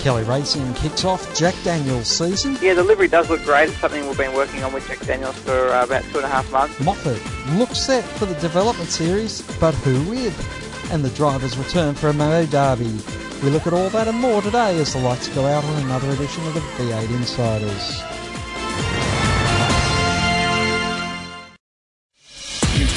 Kelly 0.00 0.22
Racing 0.24 0.74
kicks 0.74 1.04
off 1.04 1.36
Jack 1.36 1.54
Daniels 1.64 2.06
season. 2.08 2.56
Yeah, 2.62 2.74
the 2.74 2.84
livery 2.84 3.08
does 3.08 3.28
look 3.28 3.42
great. 3.44 3.68
It's 3.68 3.78
something 3.78 4.06
we've 4.06 4.16
been 4.16 4.32
working 4.34 4.62
on 4.62 4.72
with 4.72 4.86
Jack 4.86 5.00
Daniels 5.00 5.36
for 5.38 5.70
uh, 5.70 5.84
about 5.84 6.02
two 6.04 6.18
and 6.18 6.24
a 6.24 6.28
half 6.28 6.50
months. 6.52 6.78
Moffat 6.80 7.20
looks 7.58 7.78
set 7.80 8.04
for 8.04 8.26
the 8.26 8.34
development 8.36 8.88
series, 8.88 9.42
but 9.58 9.74
who 9.76 10.08
with? 10.08 10.92
And 10.92 11.04
the 11.04 11.10
drivers 11.10 11.58
return 11.58 11.94
for 11.94 12.08
a 12.08 12.12
Moto 12.12 12.46
Derby. 12.50 12.98
We 13.42 13.50
look 13.50 13.66
at 13.66 13.72
all 13.72 13.90
that 13.90 14.08
and 14.08 14.18
more 14.18 14.40
today 14.42 14.78
as 14.80 14.94
the 14.94 15.00
lights 15.00 15.28
go 15.28 15.46
out 15.46 15.64
on 15.64 15.82
another 15.82 16.10
edition 16.10 16.46
of 16.46 16.54
the 16.54 16.60
V8 16.60 17.10
Insiders. 17.10 18.17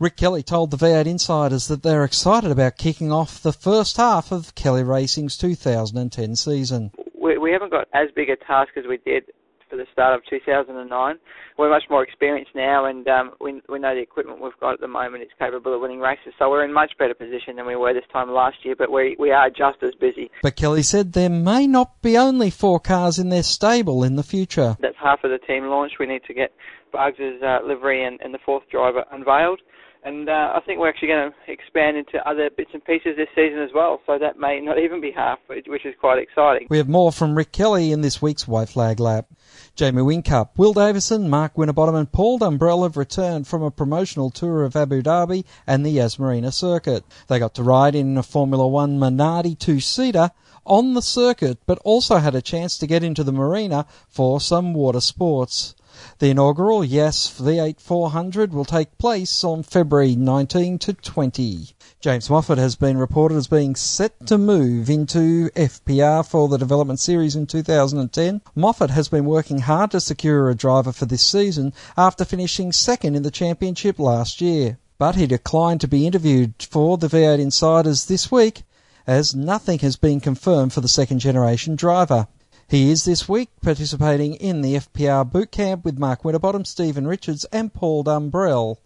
Rick 0.00 0.16
Kelly 0.16 0.44
told 0.44 0.70
the 0.70 0.76
V8 0.76 1.06
Insiders 1.06 1.66
that 1.66 1.82
they're 1.82 2.04
excited 2.04 2.52
about 2.52 2.78
kicking 2.78 3.10
off 3.10 3.42
the 3.42 3.52
first 3.52 3.96
half 3.96 4.30
of 4.30 4.54
Kelly 4.54 4.84
Racing's 4.84 5.36
2010 5.36 6.36
season. 6.36 6.92
We, 7.20 7.36
we 7.36 7.50
haven't 7.50 7.72
got 7.72 7.88
as 7.92 8.08
big 8.14 8.30
a 8.30 8.36
task 8.36 8.70
as 8.76 8.84
we 8.88 8.98
did 8.98 9.24
for 9.68 9.76
the 9.76 9.86
start 9.92 10.14
of 10.14 10.24
2009. 10.30 11.18
We're 11.58 11.68
much 11.68 11.82
more 11.90 12.04
experienced 12.04 12.52
now, 12.54 12.84
and 12.84 13.08
um, 13.08 13.32
we, 13.40 13.60
we 13.68 13.80
know 13.80 13.92
the 13.92 14.00
equipment 14.00 14.40
we've 14.40 14.58
got 14.60 14.74
at 14.74 14.80
the 14.80 14.86
moment 14.86 15.24
is 15.24 15.30
capable 15.36 15.74
of 15.74 15.80
winning 15.80 15.98
races. 15.98 16.32
So 16.38 16.48
we're 16.48 16.64
in 16.64 16.72
much 16.72 16.92
better 16.96 17.14
position 17.14 17.56
than 17.56 17.66
we 17.66 17.74
were 17.74 17.92
this 17.92 18.04
time 18.12 18.30
last 18.30 18.64
year. 18.64 18.76
But 18.76 18.92
we 18.92 19.16
we 19.18 19.32
are 19.32 19.50
just 19.50 19.82
as 19.82 19.96
busy. 19.96 20.30
But 20.44 20.54
Kelly 20.54 20.84
said 20.84 21.12
there 21.12 21.28
may 21.28 21.66
not 21.66 22.00
be 22.02 22.16
only 22.16 22.50
four 22.50 22.78
cars 22.78 23.18
in 23.18 23.30
their 23.30 23.42
stable 23.42 24.04
in 24.04 24.14
the 24.14 24.22
future. 24.22 24.76
That's 24.80 24.96
half 25.02 25.24
of 25.24 25.32
the 25.32 25.38
team 25.38 25.64
launch. 25.64 25.94
We 25.98 26.06
need 26.06 26.22
to 26.28 26.34
get 26.34 26.54
Bugs' 26.92 27.18
uh, 27.42 27.58
livery 27.66 28.04
and, 28.04 28.20
and 28.22 28.32
the 28.32 28.38
fourth 28.38 28.62
driver 28.70 29.04
unveiled. 29.10 29.60
And 30.04 30.28
uh, 30.28 30.52
I 30.54 30.60
think 30.64 30.78
we're 30.78 30.88
actually 30.88 31.08
going 31.08 31.30
to 31.30 31.52
expand 31.52 31.96
into 31.96 32.26
other 32.28 32.50
bits 32.56 32.70
and 32.72 32.84
pieces 32.84 33.16
this 33.16 33.28
season 33.34 33.58
as 33.58 33.70
well. 33.74 34.00
So 34.06 34.18
that 34.18 34.38
may 34.38 34.60
not 34.60 34.78
even 34.84 35.00
be 35.00 35.10
half, 35.10 35.38
which 35.46 35.84
is 35.84 35.94
quite 36.00 36.18
exciting. 36.18 36.68
We 36.70 36.78
have 36.78 36.88
more 36.88 37.12
from 37.12 37.36
Rick 37.36 37.52
Kelly 37.52 37.92
in 37.92 38.00
this 38.00 38.22
week's 38.22 38.46
White 38.46 38.68
Flag 38.68 39.00
Lap. 39.00 39.26
Jamie 39.74 40.02
Whincup, 40.02 40.50
Will 40.56 40.72
Davison, 40.72 41.28
Mark 41.28 41.56
Winterbottom 41.56 41.94
and 41.94 42.10
Paul 42.12 42.38
Dumbrell 42.38 42.82
have 42.82 42.96
returned 42.96 43.46
from 43.46 43.62
a 43.62 43.70
promotional 43.70 44.30
tour 44.30 44.64
of 44.64 44.76
Abu 44.76 45.02
Dhabi 45.02 45.44
and 45.66 45.84
the 45.84 45.90
Yas 45.90 46.18
Marina 46.18 46.52
circuit. 46.52 47.04
They 47.28 47.38
got 47.38 47.54
to 47.54 47.62
ride 47.62 47.94
in 47.94 48.16
a 48.18 48.22
Formula 48.22 48.66
One 48.66 48.98
Minardi 48.98 49.58
two-seater 49.58 50.30
on 50.68 50.94
the 50.94 51.02
circuit, 51.02 51.58
but 51.66 51.78
also 51.78 52.18
had 52.18 52.34
a 52.34 52.42
chance 52.42 52.76
to 52.78 52.86
get 52.86 53.02
into 53.02 53.24
the 53.24 53.32
marina 53.32 53.86
for 54.08 54.40
some 54.40 54.74
water 54.74 55.00
sports. 55.00 55.74
The 56.18 56.30
inaugural 56.30 56.84
Yas 56.84 57.28
V8 57.28 57.80
400 57.80 58.52
will 58.52 58.64
take 58.64 58.98
place 58.98 59.42
on 59.42 59.62
February 59.62 60.16
19 60.16 60.78
to 60.78 60.92
20. 60.92 61.70
James 62.00 62.30
Moffat 62.30 62.58
has 62.58 62.76
been 62.76 62.96
reported 62.96 63.36
as 63.36 63.46
being 63.46 63.74
set 63.74 64.26
to 64.26 64.38
move 64.38 64.88
into 64.88 65.50
FPR 65.56 66.24
for 66.24 66.48
the 66.48 66.56
development 66.56 67.00
series 67.00 67.34
in 67.34 67.46
2010. 67.46 68.40
Moffat 68.54 68.90
has 68.90 69.08
been 69.08 69.24
working 69.24 69.58
hard 69.58 69.90
to 69.90 70.00
secure 70.00 70.48
a 70.48 70.54
driver 70.54 70.92
for 70.92 71.06
this 71.06 71.22
season 71.22 71.72
after 71.96 72.24
finishing 72.24 72.70
second 72.72 73.16
in 73.16 73.22
the 73.22 73.30
championship 73.30 73.98
last 73.98 74.40
year. 74.40 74.78
But 74.98 75.16
he 75.16 75.26
declined 75.26 75.80
to 75.80 75.88
be 75.88 76.06
interviewed 76.06 76.54
for 76.58 76.98
the 76.98 77.08
V8 77.08 77.38
Insiders 77.38 78.06
this 78.06 78.30
week 78.30 78.62
as 79.06 79.34
nothing 79.34 79.78
has 79.78 79.96
been 79.96 80.20
confirmed 80.20 80.72
for 80.72 80.80
the 80.80 80.88
second 80.88 81.18
generation 81.18 81.74
driver. 81.76 82.28
He 82.70 82.90
is 82.90 83.06
this 83.06 83.26
week 83.26 83.48
participating 83.62 84.34
in 84.34 84.60
the 84.60 84.74
FPR 84.74 85.32
boot 85.32 85.50
camp 85.50 85.86
with 85.86 85.98
Mark 85.98 86.22
Winterbottom, 86.22 86.66
Stephen 86.66 87.06
Richards, 87.06 87.46
and 87.50 87.72
Paul 87.72 88.04
Dumbrell. 88.04 88.76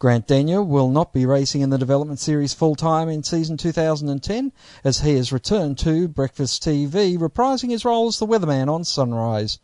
Grant 0.00 0.26
Denyer 0.26 0.60
will 0.60 0.90
not 0.90 1.12
be 1.12 1.24
racing 1.24 1.60
in 1.60 1.70
the 1.70 1.78
development 1.78 2.18
series 2.18 2.52
full 2.52 2.74
time 2.74 3.08
in 3.08 3.22
season 3.22 3.56
2010 3.56 4.50
as 4.82 5.02
he 5.02 5.14
has 5.14 5.32
returned 5.32 5.78
to 5.78 6.08
Breakfast 6.08 6.64
TV, 6.64 7.16
reprising 7.16 7.70
his 7.70 7.84
role 7.84 8.08
as 8.08 8.18
the 8.18 8.26
weatherman 8.26 8.68
on 8.68 8.82
Sunrise. 8.82 9.60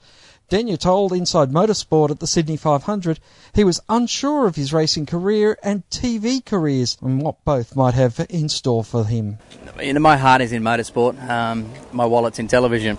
Denyer 0.49 0.77
told 0.77 1.13
Inside 1.13 1.51
Motorsport 1.51 2.11
at 2.11 2.21
the 2.21 2.29
Sydney 2.29 2.57
500 2.57 3.19
he 3.57 3.65
was 3.65 3.81
unsure 3.89 4.47
of 4.47 4.55
his 4.55 4.73
racing 4.73 5.07
career 5.07 5.59
and 5.65 5.83
TV 5.91 6.45
careers 6.45 6.97
and 7.03 7.21
what 7.21 7.45
both 7.45 7.75
might 7.75 7.95
have 7.95 8.25
in 8.31 8.49
store 8.49 8.85
for 8.85 9.05
him. 9.05 9.39
You 9.83 9.95
know, 9.95 10.01
my 10.01 10.17
heart 10.17 10.43
is 10.43 10.53
in 10.53 10.63
motorsport. 10.63 11.21
Um, 11.29 11.73
my 11.91 12.07
wallet's 12.07 12.39
in 12.39 12.47
television. 12.47 12.99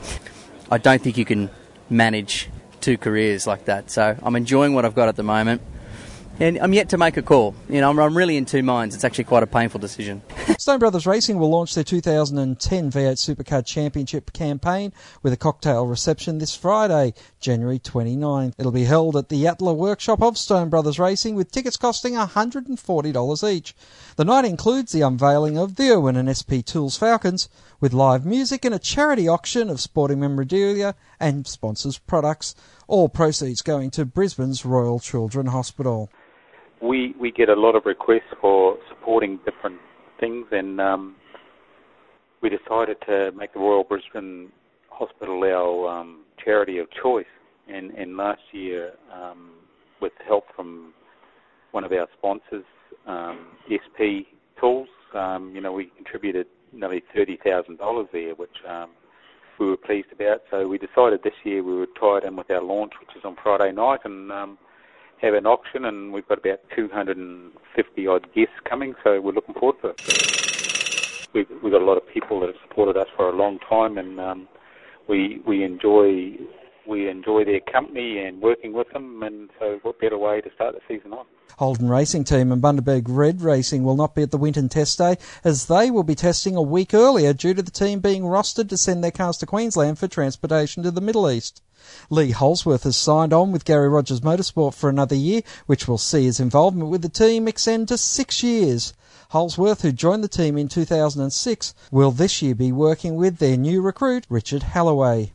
I 0.72 0.78
don't 0.78 1.02
think 1.02 1.18
you 1.18 1.26
can 1.26 1.50
manage 1.90 2.50
two 2.82 2.98
careers 2.98 3.46
like 3.46 3.66
that. 3.66 3.92
So 3.92 4.18
I'm 4.22 4.36
enjoying 4.36 4.74
what 4.74 4.86
I've 4.86 4.96
got 4.96 5.08
at 5.08 5.16
the 5.16 5.24
moment. 5.24 5.62
And 6.38 6.58
I'm 6.58 6.74
yet 6.74 6.90
to 6.90 6.98
make 6.98 7.16
a 7.16 7.22
call. 7.22 7.56
You 7.70 7.80
know, 7.80 7.90
I'm, 7.90 7.98
I'm 7.98 8.18
really 8.18 8.36
in 8.36 8.44
two 8.44 8.62
minds. 8.62 8.94
It's 8.94 9.06
actually 9.06 9.24
quite 9.24 9.44
a 9.44 9.48
painful 9.48 9.80
decision. 9.80 10.22
Stone 10.60 10.80
Brothers 10.80 11.08
Racing 11.08 11.40
will 11.40 11.50
launch 11.50 11.74
their 11.74 11.84
2010 11.86 12.92
V8 12.92 13.14
Supercar 13.14 13.66
Championship 13.66 14.34
campaign 14.34 14.92
with 15.24 15.32
a 15.32 15.38
cocktail 15.38 15.88
reception 15.88 16.40
this 16.40 16.54
Friday, 16.54 17.14
January 17.40 17.80
29th. 17.80 18.54
It'll 18.58 18.74
be 18.74 18.84
held 18.84 19.16
at 19.16 19.30
the 19.30 19.42
Yatala 19.42 19.78
workshop 19.78 20.22
of 20.22 20.38
Stone 20.38 20.70
Brothers 20.70 21.00
Racing 21.00 21.36
with 21.36 21.52
tickets 21.52 21.78
costing 21.78 22.16
$140 22.16 23.54
each. 23.54 23.74
The 24.18 24.26
night 24.26 24.44
includes 24.44 24.92
the 24.92 25.04
unveiling 25.04 25.58
of 25.58 25.76
the 25.76 25.92
Irwin 25.92 26.18
and 26.18 26.36
SP 26.36 26.60
Tools 26.66 26.98
Falcons 26.98 27.48
with 27.80 27.94
live 27.94 28.26
music 28.26 28.66
and 28.66 28.76
a 28.76 28.80
charity 28.80 29.28
auction 29.28 29.70
of 29.70 29.80
sporting 29.80 30.20
memorabilia 30.20 30.96
and 31.18 31.48
sponsors' 31.48 31.98
products, 31.98 32.56
all 32.88 33.08
proceeds 33.08 33.62
going 33.62 33.90
to 33.92 34.06
Brisbane's 34.06 34.66
Royal 34.66 35.00
Children 35.00 35.48
Hospital 35.48 36.10
we 36.82 37.16
we 37.20 37.32
get 37.32 37.50
a 37.50 37.54
lot 37.54 37.76
of 37.76 37.86
requests 37.86 38.34
for 38.42 38.78
supporting 38.90 39.40
different 39.46 39.80
things, 40.20 40.46
and 40.52 40.80
um, 40.80 41.16
we 42.42 42.50
decided 42.50 42.98
to 43.08 43.32
make 43.36 43.54
the 43.54 43.60
Royal 43.60 43.84
Brisbane 43.84 44.52
Hospital 44.90 45.44
our 45.44 46.00
um, 46.00 46.24
charity 46.44 46.78
of 46.78 46.88
choice. 47.02 47.26
And, 47.68 47.90
and 47.92 48.16
last 48.16 48.42
year, 48.52 48.92
um, 49.12 49.54
with 50.00 50.12
help 50.28 50.44
from 50.56 50.94
one 51.72 51.84
of 51.84 51.92
our 51.92 52.08
sponsors, 52.16 52.64
um, 53.08 53.48
SP 53.66 54.30
Tools, 54.60 54.88
um, 55.16 55.52
you 55.56 55.62
know, 55.62 55.74
we 55.74 55.92
contributed 55.96 56.46
nearly 56.72 57.04
thirty 57.14 57.40
thousand 57.44 57.78
dollars 57.78 58.08
there, 58.14 58.36
which 58.36 58.56
um, 58.70 58.92
we 59.60 59.68
were 59.68 59.78
pleased 59.78 60.08
about. 60.12 60.42
So 60.52 60.68
we 60.68 60.78
decided 60.78 61.22
this 61.24 61.34
year 61.44 61.64
we 61.64 61.78
would 61.78 61.90
tie 62.00 62.20
it 62.20 62.24
in 62.24 62.36
with 62.36 62.50
our 62.52 62.62
launch, 62.62 62.94
which 63.00 63.16
is 63.18 63.24
on 63.26 63.36
Friday 63.42 63.72
night, 63.72 64.00
and 64.06 64.32
have 65.26 65.34
an 65.34 65.48
auction, 65.48 65.86
and 65.86 66.14
we've 66.14 66.28
got 66.28 66.38
about 66.38 66.60
250 66.76 68.08
odd 68.08 68.28
guests 68.36 68.54
coming, 68.70 68.94
so 69.04 69.20
we're 69.20 69.34
looking 69.34 69.56
forward 69.56 69.82
to 69.82 69.88
it. 69.90 71.28
We've, 71.34 71.50
we've 71.64 71.74
got 71.74 71.82
a 71.82 71.86
lot 71.86 71.98
of 71.98 72.08
people 72.08 72.40
that 72.42 72.48
have 72.48 72.62
supported 72.68 72.96
us 72.96 73.08
for 73.16 73.28
a 73.28 73.36
long 73.36 73.58
time, 73.68 73.98
and 73.98 74.20
um, 74.20 74.48
we 75.08 75.42
we 75.46 75.64
enjoy 75.64 76.38
we 76.88 77.10
enjoy 77.10 77.44
their 77.44 77.60
company 77.60 78.20
and 78.20 78.40
working 78.40 78.72
with 78.72 78.90
them, 78.92 79.24
and 79.24 79.50
so 79.60 79.80
what 79.82 80.00
better 80.00 80.18
way 80.18 80.42
to 80.42 80.50
start 80.54 80.76
the 80.76 80.82
season 80.88 81.12
off? 81.12 81.26
Holden 81.58 81.90
Racing 81.90 82.26
Team 82.26 82.52
and 82.52 82.62
Bundaberg 82.62 83.06
Red 83.08 83.42
Racing 83.42 83.84
will 83.84 83.96
not 83.96 84.14
be 84.14 84.22
at 84.22 84.32
the 84.32 84.38
Winton 84.38 84.70
Test 84.70 84.98
Day 84.98 85.18
as 85.44 85.66
they 85.66 85.90
will 85.90 86.04
be 86.04 86.16
testing 86.16 86.56
a 86.56 86.62
week 86.62 86.94
earlier 86.94 87.34
due 87.34 87.54
to 87.54 87.64
the 87.64 87.72
team 87.72 88.00
being 88.00 88.24
rostered 88.24 88.70
to 88.70 88.78
send 88.78 89.04
their 89.04 89.12
cars 89.12 89.38
to 89.38 89.46
Queensland 89.46 89.98
for 89.98 90.08
transportation 90.08 90.84
to 90.84 90.92
the 90.92 91.02
Middle 91.02 91.30
East. 91.30 91.62
Lee 92.10 92.32
Holdsworth 92.32 92.84
has 92.84 92.96
signed 92.96 93.34
on 93.34 93.52
with 93.52 93.66
Gary 93.66 93.90
Rogers 93.90 94.22
Motorsport 94.22 94.74
for 94.74 94.90
another 94.90 95.16
year, 95.16 95.42
which 95.66 95.88
will 95.88 95.98
see 95.98 96.26
his 96.26 96.40
involvement 96.40 96.90
with 96.90 97.02
the 97.02 97.10
team 97.10 97.48
extend 97.48 97.88
to 97.88 97.98
six 97.98 98.44
years. 98.44 98.94
Holdsworth, 99.30 99.82
who 99.82 99.92
joined 99.92 100.24
the 100.24 100.28
team 100.28 100.58
in 100.58 100.68
2006, 100.68 101.74
will 101.92 102.12
this 102.12 102.42
year 102.42 102.56
be 102.56 102.72
working 102.72 103.16
with 103.16 103.38
their 103.38 103.58
new 103.58 103.82
recruit, 103.82 104.26
Richard 104.30 104.64
Halloway. 104.64 105.34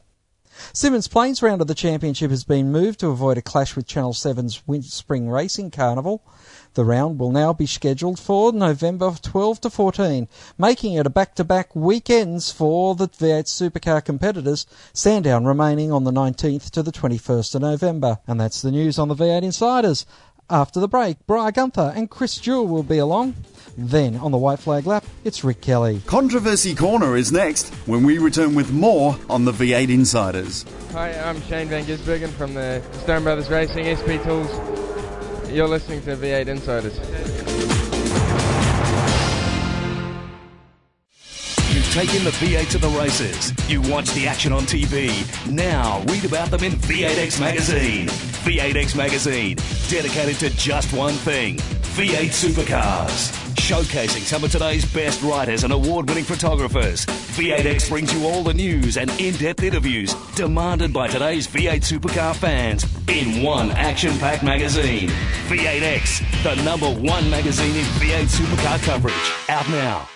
Symmons 0.72 1.08
Plains 1.08 1.42
round 1.42 1.60
of 1.60 1.68
the 1.68 1.74
championship 1.74 2.30
has 2.30 2.44
been 2.44 2.70
moved 2.70 3.00
to 3.00 3.08
avoid 3.08 3.38
a 3.38 3.42
clash 3.42 3.74
with 3.74 3.86
Channel 3.86 4.12
7's 4.12 4.62
Spring 4.92 5.28
Racing 5.30 5.70
Carnival. 5.70 6.22
The 6.74 6.84
round 6.84 7.18
will 7.18 7.32
now 7.32 7.52
be 7.52 7.66
scheduled 7.66 8.20
for 8.20 8.52
November 8.52 9.12
12 9.20 9.60
to 9.62 9.70
14, 9.70 10.28
making 10.56 10.94
it 10.94 11.06
a 11.06 11.10
back-to-back 11.10 11.74
weekends 11.74 12.52
for 12.52 12.94
the 12.94 13.08
V8 13.08 13.46
Supercar 13.46 14.04
competitors, 14.04 14.66
Sandown 14.92 15.46
remaining 15.46 15.90
on 15.90 16.04
the 16.04 16.12
19th 16.12 16.70
to 16.70 16.84
the 16.84 16.92
21st 16.92 17.56
of 17.56 17.62
November. 17.62 18.20
And 18.28 18.40
that's 18.40 18.62
the 18.62 18.70
news 18.70 19.00
on 19.00 19.08
the 19.08 19.16
V8 19.16 19.42
Insiders. 19.42 20.06
After 20.48 20.78
the 20.78 20.88
break, 20.88 21.16
Brian 21.26 21.52
Gunther 21.52 21.92
and 21.96 22.08
Chris 22.08 22.36
Jewell 22.36 22.68
will 22.68 22.82
be 22.84 22.98
along. 22.98 23.34
Then, 23.76 24.16
on 24.16 24.30
the 24.30 24.38
White 24.38 24.58
Flag 24.58 24.86
Lap, 24.86 25.04
it's 25.24 25.42
Rick 25.42 25.60
Kelly. 25.60 26.02
Controversy 26.06 26.74
Corner 26.74 27.16
is 27.16 27.32
next 27.32 27.68
when 27.86 28.04
we 28.04 28.18
return 28.18 28.54
with 28.54 28.72
more 28.72 29.16
on 29.28 29.44
the 29.44 29.52
V8 29.52 29.88
Insiders. 29.90 30.64
Hi, 30.92 31.12
I'm 31.20 31.40
Shane 31.42 31.68
Van 31.68 31.84
Gisbergen 31.84 32.30
from 32.30 32.54
the 32.54 32.82
Stone 33.02 33.24
Brothers 33.24 33.48
Racing 33.48 33.86
SP 33.94 34.22
Tools. 34.22 34.50
You're 35.52 35.66
listening 35.66 36.00
to 36.02 36.16
V8 36.16 36.46
Insiders. 36.46 36.96
You've 41.74 41.92
taken 41.92 42.22
the 42.22 42.30
V8 42.30 42.70
to 42.70 42.78
the 42.78 42.88
races. 42.90 43.52
You 43.68 43.82
watch 43.90 44.10
the 44.12 44.28
action 44.28 44.52
on 44.52 44.62
TV. 44.62 45.10
Now 45.50 46.04
read 46.06 46.24
about 46.24 46.52
them 46.52 46.62
in 46.62 46.72
V8X 46.72 47.40
Magazine. 47.40 48.06
V8X 48.06 48.96
Magazine, 48.96 49.56
dedicated 49.88 50.36
to 50.36 50.50
just 50.56 50.92
one 50.92 51.14
thing 51.14 51.56
V8 51.56 52.30
supercars. 52.30 53.49
Showcasing 53.70 54.22
some 54.22 54.42
of 54.42 54.50
today's 54.50 54.84
best 54.92 55.22
writers 55.22 55.62
and 55.62 55.72
award 55.72 56.08
winning 56.08 56.24
photographers. 56.24 57.06
V8X 57.06 57.88
brings 57.88 58.12
you 58.12 58.26
all 58.26 58.42
the 58.42 58.52
news 58.52 58.96
and 58.96 59.08
in 59.20 59.32
depth 59.36 59.62
interviews 59.62 60.12
demanded 60.34 60.92
by 60.92 61.06
today's 61.06 61.46
V8 61.46 61.76
supercar 61.76 62.34
fans 62.34 62.84
in 63.06 63.44
one 63.44 63.70
action 63.70 64.10
packed 64.18 64.42
magazine. 64.42 65.08
V8X, 65.46 66.42
the 66.42 66.60
number 66.64 66.88
one 66.88 67.30
magazine 67.30 67.76
in 67.76 67.84
V8 68.00 68.24
supercar 68.24 68.82
coverage. 68.82 69.14
Out 69.48 69.68
now. 69.68 70.08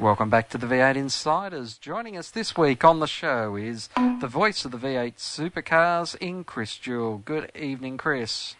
Welcome 0.00 0.30
back 0.30 0.48
to 0.48 0.56
the 0.56 0.66
V8 0.66 0.96
Insiders. 0.96 1.76
Joining 1.76 2.16
us 2.16 2.30
this 2.30 2.56
week 2.56 2.82
on 2.82 3.00
the 3.00 3.06
show 3.06 3.56
is 3.56 3.90
the 4.20 4.26
voice 4.26 4.64
of 4.64 4.70
the 4.70 4.78
V8 4.78 5.16
supercars 5.16 6.16
in 6.16 6.44
Chris 6.44 6.78
Jewell. 6.78 7.18
Good 7.18 7.52
evening, 7.54 7.98
Chris. 7.98 8.54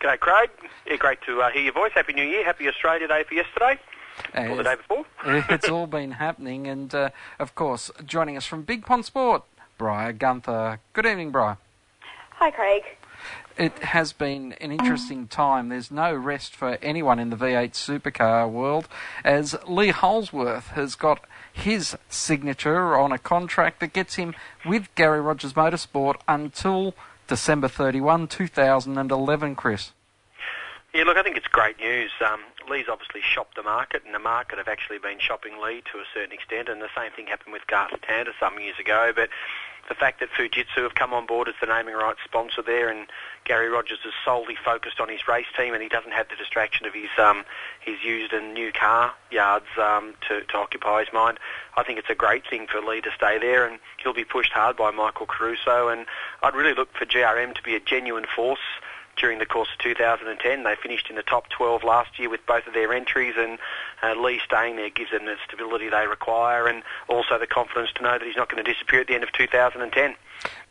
G'day, 0.00 0.18
Craig. 0.20 0.50
Yeah, 0.86 0.96
great 0.96 1.20
to 1.22 1.42
uh, 1.42 1.50
hear 1.50 1.62
your 1.62 1.72
voice. 1.72 1.90
Happy 1.92 2.12
New 2.12 2.22
Year. 2.22 2.44
Happy 2.44 2.68
Australia 2.68 3.08
Day 3.08 3.24
for 3.24 3.34
yesterday. 3.34 3.80
or 4.36 4.56
the 4.56 4.62
day 4.62 4.76
before. 4.76 5.04
it's 5.50 5.68
all 5.68 5.86
been 5.98 6.12
happening, 6.12 6.68
and 6.68 6.94
uh, 6.94 7.10
of 7.40 7.56
course, 7.56 7.90
joining 8.06 8.36
us 8.36 8.46
from 8.46 8.62
Big 8.62 8.86
Pond 8.86 9.04
Sport, 9.04 9.42
Briar 9.76 10.12
Gunther. 10.12 10.78
Good 10.92 11.04
evening, 11.04 11.32
Briar. 11.32 11.58
Hi, 12.34 12.52
Craig. 12.52 12.84
It 13.56 13.76
has 13.80 14.12
been 14.12 14.52
an 14.60 14.70
interesting 14.70 15.26
time. 15.26 15.68
There's 15.68 15.90
no 15.90 16.14
rest 16.14 16.54
for 16.54 16.78
anyone 16.80 17.18
in 17.18 17.30
the 17.30 17.36
V8 17.36 17.72
supercar 17.72 18.48
world, 18.48 18.86
as 19.24 19.56
Lee 19.66 19.88
Holdsworth 19.88 20.68
has 20.68 20.94
got 20.94 21.24
his 21.52 21.96
signature 22.08 22.96
on 22.96 23.10
a 23.10 23.18
contract 23.18 23.80
that 23.80 23.92
gets 23.92 24.14
him 24.14 24.36
with 24.64 24.94
Gary 24.94 25.20
Rogers 25.20 25.54
Motorsport 25.54 26.20
until 26.28 26.94
December 27.28 27.68
31, 27.68 28.26
2011, 28.26 29.54
Chris. 29.54 29.92
Yeah, 30.94 31.04
look, 31.04 31.18
I 31.18 31.22
think 31.22 31.36
it's 31.36 31.46
great 31.46 31.78
news. 31.78 32.10
Um, 32.24 32.40
Lee's 32.68 32.86
obviously 32.90 33.20
shopped 33.20 33.54
the 33.54 33.62
market, 33.62 34.02
and 34.04 34.14
the 34.14 34.18
market 34.18 34.58
have 34.58 34.68
actually 34.68 34.98
been 34.98 35.18
shopping 35.20 35.60
Lee 35.62 35.82
to 35.92 35.98
a 35.98 36.04
certain 36.12 36.32
extent, 36.32 36.68
and 36.68 36.80
the 36.80 36.88
same 36.96 37.12
thing 37.12 37.26
happened 37.26 37.52
with 37.52 37.66
Garth 37.66 37.92
Tander 38.00 38.32
some 38.40 38.58
years 38.58 38.78
ago. 38.80 39.12
But 39.14 39.28
the 39.88 39.94
fact 39.94 40.20
that 40.20 40.30
Fujitsu 40.30 40.82
have 40.82 40.94
come 40.94 41.12
on 41.12 41.26
board 41.26 41.48
as 41.48 41.54
the 41.60 41.66
naming 41.66 41.94
rights 41.94 42.20
sponsor 42.24 42.62
there, 42.62 42.88
and 42.88 43.06
Garry 43.44 43.68
Rogers 43.68 43.98
is 44.04 44.12
solely 44.24 44.56
focused 44.62 45.00
on 45.00 45.08
his 45.08 45.26
race 45.26 45.46
team, 45.56 45.74
and 45.74 45.82
he 45.82 45.88
doesn't 45.88 46.12
have 46.12 46.28
the 46.28 46.36
distraction 46.36 46.86
of 46.86 46.94
his 46.94 47.10
um, 47.18 47.44
his 47.80 47.96
used 48.04 48.32
and 48.32 48.54
new 48.54 48.72
car 48.72 49.14
yards 49.30 49.66
um, 49.80 50.14
to, 50.28 50.42
to 50.42 50.56
occupy 50.56 51.00
his 51.00 51.12
mind. 51.12 51.38
I 51.76 51.82
think 51.82 51.98
it's 51.98 52.10
a 52.10 52.14
great 52.14 52.46
thing 52.48 52.66
for 52.66 52.80
Lee 52.80 53.00
to 53.00 53.10
stay 53.16 53.38
there, 53.38 53.66
and 53.66 53.78
he'll 54.02 54.14
be 54.14 54.24
pushed 54.24 54.52
hard 54.52 54.76
by 54.76 54.90
Michael 54.90 55.26
Caruso. 55.26 55.88
And 55.88 56.06
I'd 56.42 56.54
really 56.54 56.74
look 56.74 56.92
for 56.94 57.06
GRM 57.06 57.54
to 57.54 57.62
be 57.62 57.74
a 57.74 57.80
genuine 57.80 58.26
force 58.34 58.60
during 59.18 59.38
the 59.38 59.46
course 59.46 59.68
of 59.72 59.78
2010. 59.78 60.62
They 60.62 60.76
finished 60.76 61.10
in 61.10 61.16
the 61.16 61.22
top 61.22 61.48
12 61.50 61.82
last 61.84 62.18
year 62.18 62.30
with 62.30 62.44
both 62.46 62.66
of 62.66 62.74
their 62.74 62.92
entries, 62.92 63.34
and 63.36 63.58
uh, 64.02 64.14
Lee 64.14 64.40
staying 64.44 64.76
there 64.76 64.90
gives 64.90 65.10
them 65.10 65.26
the 65.26 65.36
stability 65.46 65.88
they 65.88 66.06
require 66.06 66.66
and 66.66 66.82
also 67.08 67.38
the 67.38 67.46
confidence 67.46 67.90
to 67.96 68.02
know 68.02 68.12
that 68.18 68.22
he's 68.22 68.36
not 68.36 68.48
going 68.48 68.62
to 68.62 68.72
disappear 68.72 69.00
at 69.00 69.06
the 69.06 69.14
end 69.14 69.24
of 69.24 69.32
2010. 69.32 70.14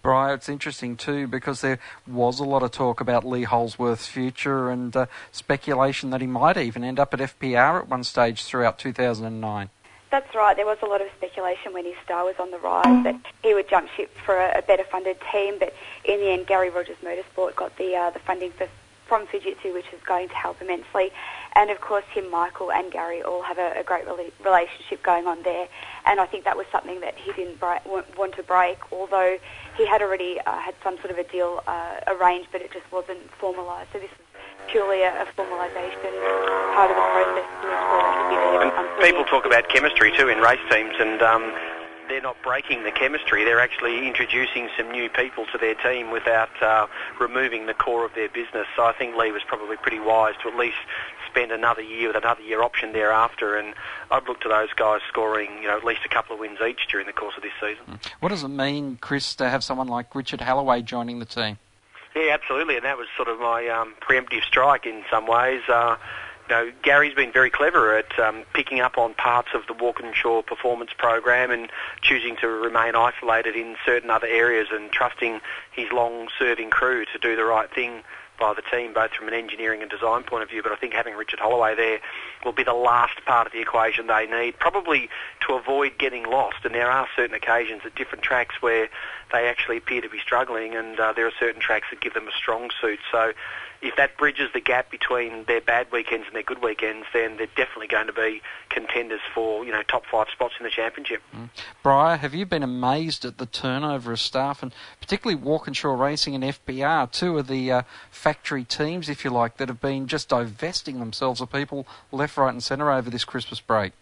Brian, 0.01 0.35
it's 0.35 0.49
interesting 0.49 0.95
too 0.95 1.27
because 1.27 1.61
there 1.61 1.79
was 2.05 2.39
a 2.39 2.44
lot 2.44 2.63
of 2.63 2.71
talk 2.71 3.01
about 3.01 3.25
Lee 3.25 3.44
Holdsworth's 3.44 4.07
future 4.07 4.69
and 4.69 4.95
uh, 4.95 5.05
speculation 5.31 6.09
that 6.11 6.21
he 6.21 6.27
might 6.27 6.57
even 6.57 6.83
end 6.83 6.99
up 6.99 7.13
at 7.13 7.19
FPR 7.19 7.81
at 7.81 7.89
one 7.89 8.03
stage 8.03 8.44
throughout 8.44 8.79
2009. 8.79 9.69
That's 10.09 10.33
right. 10.33 10.55
There 10.55 10.65
was 10.65 10.77
a 10.81 10.85
lot 10.85 11.01
of 11.01 11.07
speculation 11.17 11.73
when 11.73 11.83
his 11.83 11.95
star 12.03 12.23
was 12.23 12.35
on 12.39 12.51
the 12.51 12.59
rise 12.59 13.03
that 13.03 13.19
he 13.44 13.53
would 13.53 13.69
jump 13.69 13.89
ship 13.89 14.15
for 14.25 14.38
a, 14.38 14.59
a 14.59 14.61
better 14.61 14.85
funded 14.85 15.17
team, 15.31 15.55
but 15.59 15.73
in 16.05 16.19
the 16.19 16.29
end, 16.29 16.47
Gary 16.47 16.69
Rogers 16.69 16.97
Motorsport 17.03 17.55
got 17.55 17.75
the 17.77 17.95
uh, 17.95 18.09
the 18.11 18.19
funding 18.19 18.51
for, 18.51 18.67
from 19.05 19.27
Fujitsu, 19.27 19.73
which 19.73 19.88
is 19.93 20.01
going 20.05 20.29
to 20.29 20.35
help 20.35 20.61
immensely. 20.61 21.11
And 21.55 21.69
of 21.69 21.81
course, 21.81 22.05
him, 22.13 22.31
Michael, 22.31 22.71
and 22.71 22.91
Gary 22.91 23.21
all 23.21 23.41
have 23.41 23.57
a, 23.57 23.79
a 23.79 23.83
great 23.83 24.05
relationship 24.43 25.03
going 25.03 25.27
on 25.27 25.43
there. 25.43 25.67
And 26.07 26.21
I 26.21 26.25
think 26.25 26.45
that 26.45 26.56
was 26.56 26.65
something 26.71 27.01
that 27.01 27.15
he 27.18 27.33
didn't 27.33 27.59
break, 27.59 27.86
want 27.86 28.33
to 28.36 28.44
break, 28.44 28.80
although 28.94 29.38
he 29.75 29.86
had 29.86 30.01
already 30.01 30.39
uh, 30.39 30.57
had 30.57 30.74
some 30.81 30.95
sort 30.98 31.12
of 31.12 31.18
a 31.18 31.24
deal 31.25 31.62
uh, 31.68 32.00
arranged, 32.07 32.48
but 32.51 32.62
it 32.62 32.71
just 32.71 32.89
wasn't 32.92 33.19
formalised. 33.39 33.92
So 33.92 34.00
this 34.00 34.09
is 34.09 34.24
purely 34.71 35.01
a, 35.04 35.12
a 35.21 35.25
formalisation 35.36 36.12
part 36.74 36.89
of 36.89 36.95
the 36.95 37.07
process 37.12 37.48
to 37.62 37.68
ensure 37.68 38.01
that 38.07 38.15
he'd 38.15 38.30
be 38.31 38.36
there. 38.39 38.62
And 38.63 39.04
people 39.04 39.25
talk 39.25 39.45
about 39.45 39.68
chemistry 39.68 40.12
too 40.18 40.30
in 40.30 40.39
race 40.39 40.63
teams, 40.71 40.95
and 40.98 41.21
um, 41.21 41.54
they're 42.07 42.21
not 42.21 42.42
breaking 42.42 42.83
the 42.83 42.92
chemistry. 42.92 43.44
They're 43.44 43.60
actually 43.60 44.07
introducing 44.07 44.69
some 44.77 44.92
new 44.92 45.10
people 45.10 45.45
to 45.51 45.57
their 45.57 45.75
team 45.75 46.12
without 46.12 46.50
uh, 46.62 46.88
removing 47.19 47.65
the 47.65 47.74
core 47.74 48.06
of 48.06 48.13
their 48.15 48.30
business. 48.30 48.65
So 48.75 48.86
I 48.86 48.94
think 48.94 49.15
Lee 49.15 49.31
was 49.31 49.44
probably 49.45 49.77
pretty 49.77 50.00
wise 50.00 50.36
to 50.44 50.50
at 50.50 50.56
least 50.56 50.77
spend 51.38 51.51
another 51.51 51.81
year 51.81 52.07
with 52.07 52.18
another 52.18 52.42
year 52.42 52.62
option 52.62 52.94
thereafter. 52.94 53.57
And 53.57 53.74
I'd 54.12 54.28
look 54.28 54.42
to 54.42 54.50
those 54.50 54.74
guys 54.75 55.01
scoring, 55.07 55.50
you 55.62 55.68
know, 55.68 55.78
at 55.78 55.84
least 55.84 56.01
a 56.06 56.10
couple 56.10 56.34
of 56.34 56.39
wins 56.39 56.60
each 56.68 56.88
during 56.89 57.06
the 57.07 57.13
course 57.13 57.36
of 57.38 57.44
this 57.44 57.51
season. 57.62 58.00
What 58.19 58.30
does 58.30 58.44
it 58.44 58.50
mean, 58.50 58.98
Chris, 59.01 59.36
to 59.36 59.50
have 59.50 59.63
someone 59.63 59.88
like 59.88 60.16
Richard 60.16 60.42
Halloway 60.42 60.81
joining 60.81 61.19
the 61.19 61.25
team? 61.25 61.57
Yeah, 62.16 62.34
absolutely, 62.34 62.78
and 62.78 62.86
that 62.86 62.98
was 62.98 63.07
sort 63.16 63.28
of 63.28 63.39
my 63.39 63.68
um, 63.68 63.94
preemptive 64.01 64.44
strike 64.44 64.88
in 64.88 65.04
some 65.12 65.28
ways. 65.28 65.62
Uh, 65.69 65.98
you 66.50 66.56
know, 66.56 66.72
Garry's 66.82 67.13
been 67.13 67.32
very 67.32 67.51
clever 67.51 67.96
at 67.96 68.17
um, 68.17 68.44
picking 68.53 68.79
up 68.79 68.98
on 68.98 69.13
parts 69.13 69.50
of 69.53 69.67
the 69.67 69.74
Walkinshaw 69.74 70.41
performance 70.41 70.91
program 70.98 71.51
and 71.51 71.70
choosing 72.01 72.38
to 72.38 72.48
remain 72.48 72.96
isolated 72.96 73.56
in 73.56 73.75
certain 73.86 74.10
other 74.10 74.27
areas 74.27 74.70
and 74.72 74.91
trusting 74.91 75.41
his 75.72 75.91
long-serving 75.91 76.70
crew 76.70 77.06
to 77.06 77.20
do 77.20 77.36
the 77.36 77.44
right 77.44 77.72
thing 77.72 78.01
by 78.39 78.53
the 78.53 78.62
team, 78.62 78.94
both 78.94 79.12
from 79.12 79.27
an 79.27 79.34
engineering 79.34 79.82
and 79.82 79.89
design 79.89 80.24
point 80.24 80.44
of 80.44 80.50
view. 80.50 80.62
But 80.63 80.72
I 80.72 80.75
think 80.75 80.94
having 80.94 81.15
Richard 81.15 81.39
Holloway 81.39 81.75
there 81.75 82.00
will 82.46 82.53
be 82.53 82.63
the 82.63 82.74
last 82.74 83.24
part 83.25 83.48
of 83.48 83.53
the 83.53 83.60
equation 83.60 84.08
they 84.08 84.25
need, 84.27 84.60
probably 84.60 85.10
to 85.48 85.53
avoid 85.53 85.98
getting 85.98 86.25
lost. 86.25 86.58
And 86.63 86.74
there 86.74 86.89
are 86.89 87.08
certain 87.15 87.36
occasions 87.36 87.82
at 87.86 87.96
different 87.96 88.24
tracks 88.24 88.56
where 88.62 88.89
they 89.32 89.48
actually 89.48 89.77
appear 89.77 90.01
to 90.01 90.10
be 90.10 90.20
struggling, 90.20 90.75
and 90.75 91.00
uh, 91.00 91.13
there 91.13 91.27
are 91.27 91.34
certain 91.39 91.62
tracks 91.62 91.88
that 91.91 92.01
give 92.01 92.13
them 92.13 92.27
a 92.27 92.32
strong 92.32 92.70
suit. 92.82 93.00
So 93.12 93.34
if 93.81 93.96
that 93.96 94.17
bridges 94.17 94.50
the 94.53 94.60
gap 94.60 94.89
between 94.89 95.43
their 95.46 95.62
bad 95.62 95.91
weekends 95.91 96.25
and 96.27 96.36
their 96.36 96.43
good 96.43 96.62
weekends, 96.62 97.05
then 97.13 97.38
they're 97.38 97.48
definitely 97.55 97.88
going 97.88 98.07
to 98.07 98.13
be 98.13 98.41
contenders 98.69 99.22
for 99.34 99.63
you 99.65 99.72
know 99.72 99.84
top 99.84 100.03
five 100.05 100.27
spots 100.31 100.55
in 100.60 100.63
the 100.63 100.69
championship. 100.69 101.22
Mm. 101.36 101.50
Briar, 101.84 102.17
have 102.17 102.34
you 102.34 102.46
been 102.46 102.63
amazed 102.63 103.25
at 103.25 103.38
the 103.38 103.46
turnover 103.46 104.12
of 104.12 104.19
staff, 104.19 104.63
and 104.63 104.74
particularly 105.00 105.41
Walkinshaw 105.41 105.93
Racing 105.93 106.36
and 106.36 106.43
FPR, 106.43 107.12
two 107.12 107.38
of 107.38 107.48
the 107.48 107.72
uh, 107.72 107.81
factory 108.10 108.63
teams, 108.63 109.10
if 109.10 109.24
you 109.24 109.29
like, 109.31 109.57
that 109.57 109.67
have 109.67 109.81
been 109.81 110.07
just 110.07 110.29
divesting 110.29 111.00
themselves 111.00 111.41
of 111.41 111.51
people 111.51 111.88
left, 112.12 112.38
right, 112.38 112.51
and 112.51 112.63
centre 112.63 112.91
over 112.91 113.10
this 113.10 113.25
Christmas 113.25 113.60
break? 113.60 113.93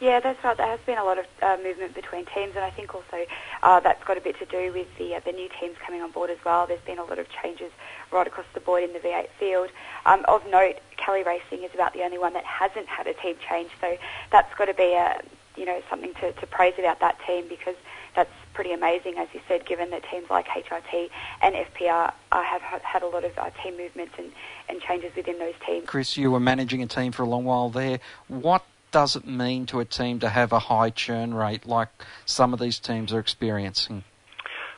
Yeah, 0.00 0.20
that's 0.20 0.42
right. 0.44 0.56
There 0.56 0.66
has 0.66 0.80
been 0.80 0.98
a 0.98 1.04
lot 1.04 1.18
of 1.18 1.24
uh, 1.42 1.56
movement 1.62 1.94
between 1.94 2.26
teams, 2.26 2.54
and 2.54 2.64
I 2.64 2.70
think 2.70 2.94
also 2.94 3.24
uh, 3.62 3.80
that's 3.80 4.02
got 4.04 4.18
a 4.18 4.20
bit 4.20 4.38
to 4.38 4.44
do 4.44 4.72
with 4.72 4.86
the 4.98 5.14
uh, 5.14 5.20
the 5.24 5.32
new 5.32 5.48
teams 5.58 5.76
coming 5.84 6.02
on 6.02 6.10
board 6.10 6.28
as 6.28 6.38
well. 6.44 6.66
There's 6.66 6.80
been 6.82 6.98
a 6.98 7.04
lot 7.04 7.18
of 7.18 7.26
changes 7.42 7.72
right 8.12 8.26
across 8.26 8.46
the 8.52 8.60
board 8.60 8.84
in 8.84 8.92
the 8.92 8.98
V8 8.98 9.28
field. 9.38 9.70
Um, 10.04 10.24
of 10.28 10.42
note, 10.50 10.76
Kelly 10.98 11.22
Racing 11.22 11.64
is 11.64 11.70
about 11.74 11.94
the 11.94 12.02
only 12.02 12.18
one 12.18 12.34
that 12.34 12.44
hasn't 12.44 12.88
had 12.88 13.06
a 13.06 13.14
team 13.14 13.36
change, 13.48 13.70
so 13.80 13.96
that's 14.30 14.52
got 14.54 14.66
to 14.66 14.74
be 14.74 14.92
a 14.92 15.22
you 15.56 15.64
know 15.64 15.80
something 15.88 16.12
to, 16.14 16.32
to 16.32 16.46
praise 16.46 16.74
about 16.78 17.00
that 17.00 17.16
team 17.26 17.46
because 17.48 17.76
that's 18.14 18.32
pretty 18.52 18.72
amazing, 18.72 19.16
as 19.18 19.28
you 19.32 19.40
said, 19.48 19.64
given 19.66 19.90
that 19.90 20.02
teams 20.10 20.28
like 20.30 20.46
HRT 20.48 21.10
and 21.42 21.54
FPR 21.54 22.12
uh, 22.32 22.42
have 22.42 22.62
had 22.62 23.02
a 23.02 23.06
lot 23.06 23.24
of 23.24 23.36
uh, 23.38 23.50
team 23.62 23.76
movements 23.76 24.14
and, 24.18 24.32
and 24.68 24.80
changes 24.80 25.14
within 25.14 25.38
those 25.38 25.54
teams. 25.66 25.86
Chris, 25.86 26.16
you 26.16 26.30
were 26.30 26.40
managing 26.40 26.82
a 26.82 26.86
team 26.86 27.12
for 27.12 27.24
a 27.24 27.26
long 27.26 27.44
while 27.44 27.68
there. 27.68 28.00
What 28.28 28.64
does 28.90 29.16
it 29.16 29.26
mean 29.26 29.66
to 29.66 29.80
a 29.80 29.84
team 29.84 30.18
to 30.20 30.28
have 30.28 30.52
a 30.52 30.58
high 30.58 30.90
churn 30.90 31.34
rate 31.34 31.66
like 31.66 31.88
some 32.24 32.52
of 32.52 32.60
these 32.60 32.78
teams 32.78 33.12
are 33.12 33.20
experiencing? 33.20 34.04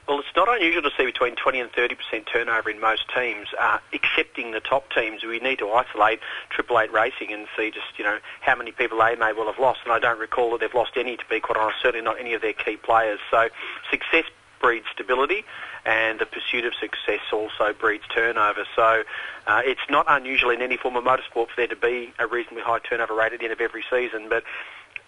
Well, 0.08 0.20
it's 0.20 0.34
not 0.34 0.48
unusual 0.48 0.80
to 0.82 0.90
see 0.96 1.04
between 1.04 1.36
20 1.36 1.60
and 1.60 1.70
30% 1.70 1.92
turnover 2.32 2.70
in 2.70 2.80
most 2.80 3.02
teams, 3.14 3.48
uh, 3.60 3.76
excepting 3.92 4.52
the 4.52 4.60
top 4.60 4.90
teams. 4.94 5.22
We 5.22 5.38
need 5.38 5.58
to 5.58 5.70
isolate 5.70 6.20
Triple 6.48 6.80
Eight 6.80 6.90
Racing 6.90 7.30
and 7.30 7.46
see 7.54 7.70
just, 7.70 7.98
you 7.98 8.04
know, 8.04 8.18
how 8.40 8.56
many 8.56 8.72
people 8.72 8.96
they 8.96 9.16
may 9.16 9.34
well 9.34 9.52
have 9.52 9.58
lost. 9.58 9.80
And 9.84 9.92
I 9.92 9.98
don't 9.98 10.18
recall 10.18 10.52
that 10.52 10.60
they've 10.60 10.74
lost 10.74 10.92
any, 10.96 11.18
to 11.18 11.24
be 11.28 11.40
quite 11.40 11.58
honest, 11.58 11.82
certainly 11.82 12.02
not 12.02 12.18
any 12.18 12.32
of 12.32 12.40
their 12.40 12.54
key 12.54 12.78
players. 12.78 13.20
So 13.30 13.50
success 13.90 14.24
breeds 14.60 14.86
stability 14.92 15.44
and 15.84 16.18
the 16.18 16.26
pursuit 16.26 16.64
of 16.64 16.74
success 16.74 17.20
also 17.32 17.72
breeds 17.72 18.04
turnover. 18.14 18.64
So 18.76 19.04
uh, 19.46 19.62
it's 19.64 19.80
not 19.88 20.06
unusual 20.08 20.50
in 20.50 20.62
any 20.62 20.76
form 20.76 20.96
of 20.96 21.04
motorsport 21.04 21.48
for 21.48 21.56
there 21.56 21.66
to 21.68 21.76
be 21.76 22.12
a 22.18 22.26
reasonably 22.26 22.62
high 22.62 22.80
turnover 22.80 23.14
rate 23.14 23.32
at 23.32 23.38
the 23.38 23.44
end 23.44 23.52
of 23.52 23.60
every 23.60 23.84
season, 23.90 24.28
but 24.28 24.44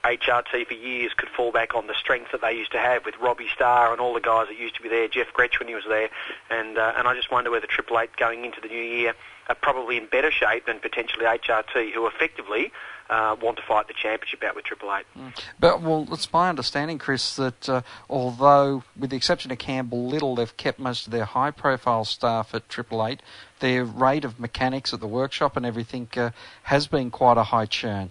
HRT 0.05 0.67
for 0.67 0.75
years 0.75 1.13
could 1.15 1.29
fall 1.29 1.53
back 1.53 1.75
on 1.75 1.87
the 1.87 1.95
strength 1.95 2.33
that 2.33 2.41
they 2.41 2.55
used 2.55 2.73
to 2.73 2.79
have 2.79 3.05
with 3.05 3.15
Robbie 3.19 3.49
Starr 3.55 3.93
and 3.93 4.01
all 4.01 4.15
the 4.15 4.21
guys 4.21 4.49
that 4.49 4.59
used 4.59 4.77
to 4.77 4.83
be 4.83 4.89
there, 4.89 5.09
Jeff 5.09 5.33
Grech 5.35 5.59
when 5.59 5.69
he 5.69 5.75
was 5.75 5.85
there, 5.87 6.09
and 6.49 6.79
uh, 6.79 6.95
and 6.97 7.07
I 7.07 7.15
just 7.15 7.31
wonder 7.31 7.51
whether 7.51 7.67
Triple 7.67 7.99
Eight 7.99 8.17
going 8.17 8.45
into 8.45 8.61
the 8.63 8.69
new 8.69 8.83
year 8.83 9.15
are 9.49 9.55
probably 9.55 9.99
in 9.99 10.07
better 10.07 10.31
shape 10.31 10.65
than 10.67 10.79
potentially 10.79 11.27
HRT, 11.27 11.93
who 11.93 12.07
effectively 12.07 12.73
uh, 13.11 13.35
want 13.43 13.57
to 13.57 13.63
fight 13.63 13.89
the 13.89 13.95
championship 13.95 14.43
out 14.45 14.55
with 14.55 14.65
Triple 14.65 14.95
Eight. 14.95 15.05
Mm. 15.19 15.37
But 15.59 15.83
well, 15.83 16.07
it's 16.13 16.33
my 16.33 16.49
understanding, 16.49 16.99
Chris, 16.99 17.37
that 17.37 17.69
uh, 17.69 17.83
although 18.09 18.85
with 18.97 19.11
the 19.11 19.17
exception 19.17 19.51
of 19.51 19.59
Campbell 19.59 20.07
Little, 20.07 20.37
they've 20.37 20.57
kept 20.57 20.79
most 20.79 21.07
of 21.07 21.13
their 21.13 21.25
high-profile 21.25 22.05
staff 22.05 22.55
at 22.55 22.69
Triple 22.69 23.05
Eight, 23.05 23.21
their 23.59 23.85
rate 23.85 24.25
of 24.25 24.39
mechanics 24.39 24.95
at 24.95 25.01
the 25.01 25.09
workshop 25.09 25.57
and 25.57 25.67
everything 25.67 26.09
uh, 26.17 26.31
has 26.65 26.87
been 26.87 27.11
quite 27.11 27.37
a 27.37 27.45
high 27.45 27.67
churn. 27.67 28.11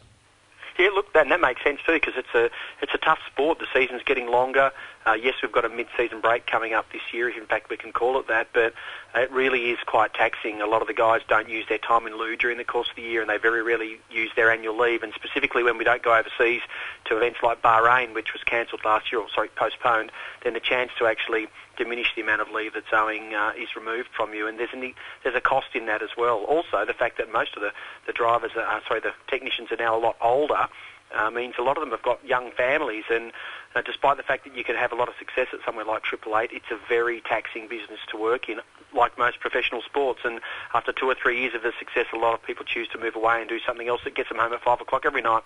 Yeah, 0.79 0.91
look, 0.95 1.11
that, 1.11 1.27
that 1.27 1.41
makes 1.41 1.61
sense 1.61 1.81
too 1.85 1.93
because 1.93 2.13
it's 2.15 2.33
a 2.33 2.49
it's 2.81 2.93
a 2.93 2.97
tough 2.97 3.19
sport. 3.27 3.59
The 3.59 3.67
season's 3.73 4.01
getting 4.03 4.27
longer. 4.27 4.71
Uh, 5.05 5.13
yes, 5.13 5.35
we've 5.41 5.51
got 5.51 5.65
a 5.65 5.69
mid-season 5.69 6.21
break 6.21 6.47
coming 6.47 6.73
up 6.73 6.85
this 6.93 7.01
year, 7.11 7.29
if 7.29 7.37
in 7.37 7.45
fact 7.45 7.69
we 7.69 7.75
can 7.75 7.91
call 7.91 8.17
it 8.17 8.27
that, 8.29 8.47
but 8.53 8.73
it 9.13 9.29
really 9.31 9.71
is 9.71 9.79
quite 9.85 10.13
taxing. 10.13 10.61
A 10.61 10.67
lot 10.67 10.81
of 10.81 10.87
the 10.87 10.93
guys 10.93 11.21
don't 11.27 11.49
use 11.49 11.65
their 11.67 11.79
time 11.79 12.07
in 12.07 12.17
lieu 12.17 12.37
during 12.37 12.57
the 12.57 12.63
course 12.63 12.89
of 12.89 12.95
the 12.95 13.01
year, 13.01 13.19
and 13.19 13.29
they 13.29 13.37
very 13.37 13.61
rarely 13.61 13.99
use 14.09 14.29
their 14.37 14.49
annual 14.51 14.77
leave. 14.77 15.03
And 15.03 15.11
specifically 15.13 15.63
when 15.63 15.77
we 15.77 15.83
don't 15.83 16.01
go 16.01 16.15
overseas 16.15 16.61
to 17.05 17.17
events 17.17 17.39
like 17.43 17.61
Bahrain, 17.61 18.13
which 18.13 18.31
was 18.31 18.43
cancelled 18.43 18.85
last 18.85 19.11
year, 19.11 19.19
or 19.19 19.27
sorry, 19.35 19.49
postponed, 19.55 20.13
then 20.45 20.53
the 20.53 20.61
chance 20.61 20.91
to 20.99 21.07
actually 21.07 21.47
diminish 21.79 22.13
the 22.15 22.21
amount 22.21 22.41
of 22.41 22.51
leave 22.51 22.73
that's 22.73 22.93
owing 22.93 23.33
uh, 23.33 23.53
is 23.57 23.75
removed 23.75 24.09
from 24.15 24.35
you, 24.35 24.45
and 24.47 24.59
there's, 24.59 24.69
any, 24.73 24.93
there's 25.23 25.35
a 25.35 25.41
cost 25.41 25.69
in 25.73 25.87
that 25.87 26.03
as 26.03 26.09
well. 26.15 26.43
Also, 26.43 26.85
the 26.85 26.93
fact 26.93 27.17
that 27.17 27.31
most 27.31 27.55
of 27.55 27.61
the, 27.63 27.71
the 28.05 28.13
drivers, 28.13 28.51
are, 28.55 28.67
uh, 28.67 28.79
sorry, 28.87 28.99
the 28.99 29.13
technicians 29.27 29.71
are 29.71 29.77
now 29.77 29.97
a 29.97 30.01
lot 30.07 30.17
older 30.21 30.67
uh, 31.15 31.31
means 31.31 31.55
a 31.57 31.63
lot 31.63 31.77
of 31.77 31.81
them 31.81 31.91
have 31.91 32.03
got 32.03 32.23
young 32.23 32.51
families, 32.51 33.05
and 33.09 33.31
uh, 33.75 33.81
despite 33.81 34.17
the 34.17 34.23
fact 34.23 34.43
that 34.43 34.55
you 34.55 34.63
can 34.63 34.75
have 34.75 34.91
a 34.91 34.95
lot 34.95 35.07
of 35.07 35.15
success 35.17 35.47
at 35.53 35.59
somewhere 35.65 35.85
like 35.85 36.03
Triple 36.03 36.37
Eight, 36.37 36.51
it's 36.53 36.69
a 36.71 36.77
very 36.87 37.21
taxing 37.21 37.67
business 37.67 37.99
to 38.11 38.17
work 38.17 38.49
in, 38.49 38.59
like 38.93 39.17
most 39.17 39.39
professional 39.39 39.81
sports. 39.81 40.19
And 40.23 40.39
after 40.73 40.91
two 40.91 41.07
or 41.09 41.15
three 41.15 41.39
years 41.41 41.55
of 41.55 41.63
the 41.63 41.73
success, 41.79 42.05
a 42.13 42.17
lot 42.17 42.33
of 42.33 42.43
people 42.43 42.65
choose 42.65 42.87
to 42.89 42.99
move 42.99 43.15
away 43.15 43.39
and 43.39 43.49
do 43.49 43.59
something 43.65 43.87
else 43.87 44.01
that 44.03 44.15
gets 44.15 44.29
them 44.29 44.37
home 44.37 44.53
at 44.53 44.61
five 44.61 44.81
o'clock 44.81 45.03
every 45.05 45.21
night. 45.21 45.43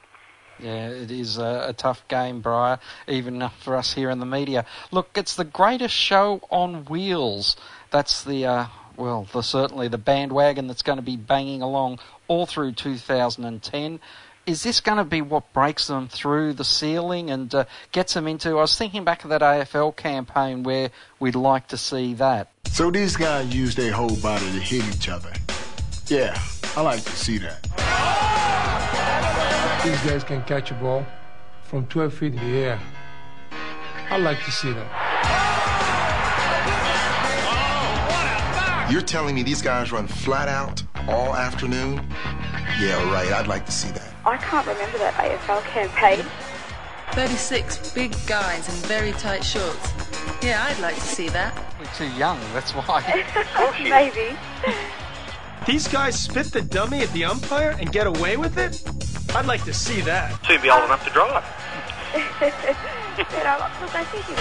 Yeah, 0.60 0.90
it 0.90 1.12
is 1.12 1.38
a, 1.38 1.66
a, 1.70 1.74
tough 1.74 2.08
game, 2.08 2.42
Briar, 2.42 2.80
even 3.08 3.50
for 3.60 3.76
us 3.76 3.94
here 3.94 4.10
in 4.10 4.20
the 4.20 4.26
media. 4.26 4.66
Look, 4.92 5.10
it's 5.16 5.36
the 5.36 5.44
greatest 5.44 5.96
show 5.96 6.42
on 6.50 6.86
wheels. 6.86 7.56
That's 7.92 8.24
the, 8.24 8.46
uh, 8.46 8.66
well, 8.96 9.28
the, 9.34 9.42
certainly 9.42 9.88
the 9.88 9.98
bandwagon 9.98 10.68
that's 10.68 10.84
going 10.84 10.98
to 10.98 11.04
be 11.04 11.18
banging 11.18 11.62
along 11.62 12.00
all 12.28 12.46
through 12.46 12.74
2010 12.74 14.00
is 14.46 14.64
this 14.64 14.82
going 14.82 14.98
to 14.98 15.04
be 15.04 15.22
what 15.22 15.52
breaks 15.54 15.88
them 15.88 16.08
through 16.08 16.54
the 16.54 16.64
ceiling 16.64 17.30
and 17.30 17.54
uh, 17.56 17.66
gets 17.92 18.14
them 18.14 18.28
into? 18.28 18.50
I 18.50 18.62
was 18.62 18.78
thinking 18.78 19.04
back 19.04 19.24
of 19.24 19.30
that 19.30 19.42
AFL 19.42 19.96
campaign 19.96 20.64
where 20.64 20.92
we'd 21.20 21.36
like 21.36 21.70
to 21.70 21.78
see 21.78 22.14
that. 22.16 22.50
So 22.66 22.92
these 22.92 23.16
guys 23.16 23.54
use 23.56 23.76
their 23.76 23.94
whole 23.94 24.16
body 24.18 24.46
to 24.52 24.60
hit 24.60 24.84
each 24.94 25.08
other. 25.08 25.32
Yeah, 26.08 26.38
I 26.76 26.82
like 26.82 27.04
to 27.04 27.12
see 27.12 27.38
that. 27.40 27.68
These 29.84 30.02
guys 30.06 30.24
can 30.24 30.42
catch 30.44 30.72
a 30.72 30.76
ball 30.76 31.06
from 31.64 31.86
12 31.88 32.14
feet 32.14 32.34
in 32.36 32.40
the 32.40 32.58
air. 32.58 32.80
I'd 34.10 34.22
like 34.22 34.42
to 34.46 34.52
see 34.52 34.72
that. 34.72 34.88
You're 38.90 39.02
telling 39.02 39.36
me 39.36 39.44
these 39.44 39.62
guys 39.62 39.92
run 39.92 40.08
flat 40.08 40.48
out 40.48 40.82
all 41.10 41.36
afternoon? 41.36 41.96
Yeah, 42.80 43.12
right. 43.12 43.30
I'd 43.34 43.48
like 43.48 43.66
to 43.66 43.74
see 43.74 43.92
that. 43.92 44.14
I 44.26 44.38
can't 44.38 44.66
remember 44.66 44.98
that 45.00 45.16
AFL 45.16 45.62
campaign. 45.64 46.26
36 47.12 47.94
big 47.94 48.16
guys 48.26 48.70
in 48.70 48.76
very 48.88 49.12
tight 49.12 49.44
shorts. 49.44 49.92
Yeah, 50.42 50.64
I'd 50.64 50.80
like 50.80 50.96
to 50.96 51.02
see 51.02 51.28
that. 51.30 51.54
We're 51.78 51.86
too 51.88 52.08
young, 52.18 52.40
that's 52.54 52.72
why. 52.72 53.04
Maybe. 53.84 54.38
These 55.66 55.88
guys 55.88 56.20
spit 56.20 56.48
the 56.48 56.62
dummy 56.62 57.02
at 57.04 57.12
the 57.14 57.24
umpire 57.24 57.78
and 57.80 57.90
get 57.92 58.06
away 58.06 58.36
with 58.36 58.58
it? 58.58 58.84
I'd 59.34 59.46
like 59.46 59.64
to 59.64 59.74
see 59.74 60.02
that. 60.02 60.46
So 60.46 60.54
you'd 60.54 60.62
be 60.62 60.70
old 60.70 60.84
enough 60.84 61.06
to 61.06 61.12
drive. 61.12 61.46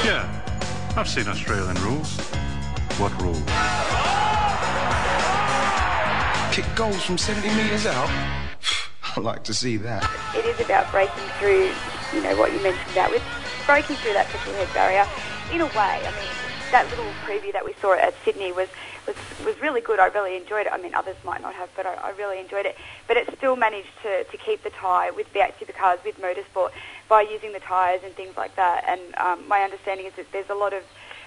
yeah, 0.05 0.95
I've 0.97 1.09
seen 1.09 1.29
Australian 1.29 1.77
rules. 1.77 2.19
What 2.99 3.13
rules? 3.23 3.39
Kick 6.53 6.67
goals 6.75 7.03
from 7.05 7.17
70 7.17 7.49
metres 7.55 7.87
out? 7.87 8.11
I'd 9.17 9.23
like 9.23 9.45
to 9.45 9.55
see 9.55 9.77
that. 9.79 10.03
It 10.35 10.45
is 10.45 10.59
about 10.61 10.91
breaking 10.91 11.25
through, 11.39 11.71
you 12.13 12.23
know, 12.23 12.37
what 12.37 12.53
you 12.53 12.61
mentioned 12.63 12.91
about 12.91 13.13
with 13.13 13.23
breaking 13.65 13.97
through 13.97 14.15
that 14.15 14.29
triple 14.29 14.53
head 14.55 14.69
barrier. 14.75 15.07
In 15.55 15.61
a 15.61 15.67
way, 15.67 16.03
I 16.03 16.11
mean, 16.19 16.29
that 16.73 16.89
little 16.91 17.13
preview 17.25 17.53
that 17.53 17.65
we 17.65 17.75
saw 17.81 17.95
at 17.95 18.15
Sydney 18.25 18.53
was, 18.53 18.69
was, 19.07 19.17
was 19.45 19.61
really 19.61 19.81
good. 19.81 19.99
I 19.99 20.07
really 20.07 20.37
enjoyed 20.37 20.67
it. 20.67 20.73
I 20.73 20.79
mean, 20.79 20.95
others 20.95 21.17
might 21.25 21.43
not 21.43 21.55
have, 21.55 21.71
but 21.77 21.87
I, 21.87 21.95
I 21.95 22.11
really 22.11 22.39
enjoyed 22.39 22.67
it. 22.67 22.77
But 23.09 23.17
it 23.17 23.29
still 23.37 23.57
managed 23.57 23.91
to, 24.03 24.25
to 24.25 24.37
keep 24.37 24.63
the 24.63 24.71
tie 24.71 25.11
with 25.11 25.33
V8 25.33 25.55
supercars, 25.55 26.05
with 26.05 26.21
motorsport, 26.21 26.71
by 27.09 27.23
using 27.23 27.53
the 27.53 27.61
tyres 27.61 28.01
and 28.05 28.15
things 28.15 28.37
like 28.37 28.55
that. 28.57 28.85
And 28.87 29.01
um, 29.17 29.49
my 29.49 29.63
understanding 29.63 30.07
is 30.07 30.13
that 30.15 30.31
there's 30.33 30.51
a 30.51 30.55
lot 30.55 30.73
of 30.73 30.83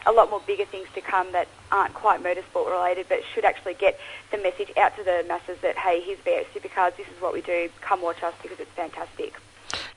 a 0.08 0.12
lot 0.12 0.30
more 0.30 0.42
bigger 0.46 0.66
things 0.66 0.88
to 0.94 1.02
come 1.02 1.32
that 1.32 1.48
aren't 1.72 1.94
quite 1.96 2.22
motorsport 2.22 2.70
related, 2.70 3.08
but 3.10 3.22
should 3.34 3.44
actually 3.44 3.74
get 3.74 4.00
the 4.32 4.38
message 4.38 4.72
out 4.78 4.96
to 4.96 5.04
the 5.04 5.26
masses 5.28 5.58
that 5.62 5.76
hey, 5.78 6.00
here's 6.02 6.20
V8 6.20 6.46
Supercars. 6.54 6.96
This 6.96 7.08
is 7.08 7.20
what 7.22 7.34
we 7.34 7.42
do. 7.42 7.70
Come 7.82 8.02
watch 8.02 8.22
us 8.22 8.34
because 8.42 8.60
it's 8.60 8.72
fantastic. 8.72 9.34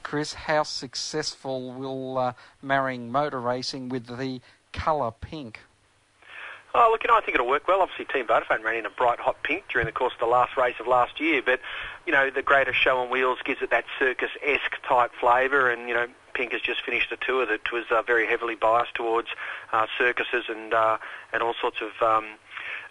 Chris, 0.02 0.32
how 0.32 0.62
successful 0.62 1.72
will 1.72 2.16
uh, 2.16 2.32
marrying 2.62 3.12
motor 3.12 3.40
racing 3.40 3.90
with 3.90 4.06
the 4.06 4.40
colour 4.72 5.10
pink? 5.10 5.60
Oh, 6.74 6.88
look, 6.90 7.02
you 7.02 7.08
know, 7.08 7.16
I 7.16 7.20
think 7.20 7.34
it'll 7.34 7.48
work 7.48 7.66
well. 7.66 7.80
Obviously, 7.80 8.04
Team 8.04 8.26
Vodafone 8.26 8.62
ran 8.62 8.76
in 8.76 8.86
a 8.86 8.90
bright 8.90 9.18
hot 9.18 9.42
pink 9.42 9.64
during 9.72 9.86
the 9.86 9.92
course 9.92 10.12
of 10.12 10.20
the 10.20 10.26
last 10.26 10.56
race 10.56 10.76
of 10.78 10.86
last 10.86 11.18
year, 11.18 11.42
but, 11.44 11.60
you 12.06 12.12
know, 12.12 12.30
the 12.30 12.42
greatest 12.42 12.78
show 12.78 12.98
on 12.98 13.10
wheels 13.10 13.38
gives 13.44 13.62
it 13.62 13.70
that 13.70 13.84
circus-esque 13.98 14.76
type 14.86 15.10
flavour, 15.18 15.70
and, 15.70 15.88
you 15.88 15.94
know, 15.94 16.06
Pink 16.34 16.52
has 16.52 16.60
just 16.60 16.84
finished 16.84 17.10
a 17.10 17.16
tour 17.16 17.44
that 17.46 17.72
was 17.72 17.84
uh, 17.90 18.00
very 18.02 18.24
heavily 18.24 18.54
biased 18.54 18.94
towards 18.94 19.26
uh, 19.72 19.86
circuses 19.98 20.44
and 20.48 20.72
uh, 20.72 20.98
and 21.32 21.42
all 21.42 21.54
sorts 21.60 21.78
of 21.80 21.90
um, 22.00 22.26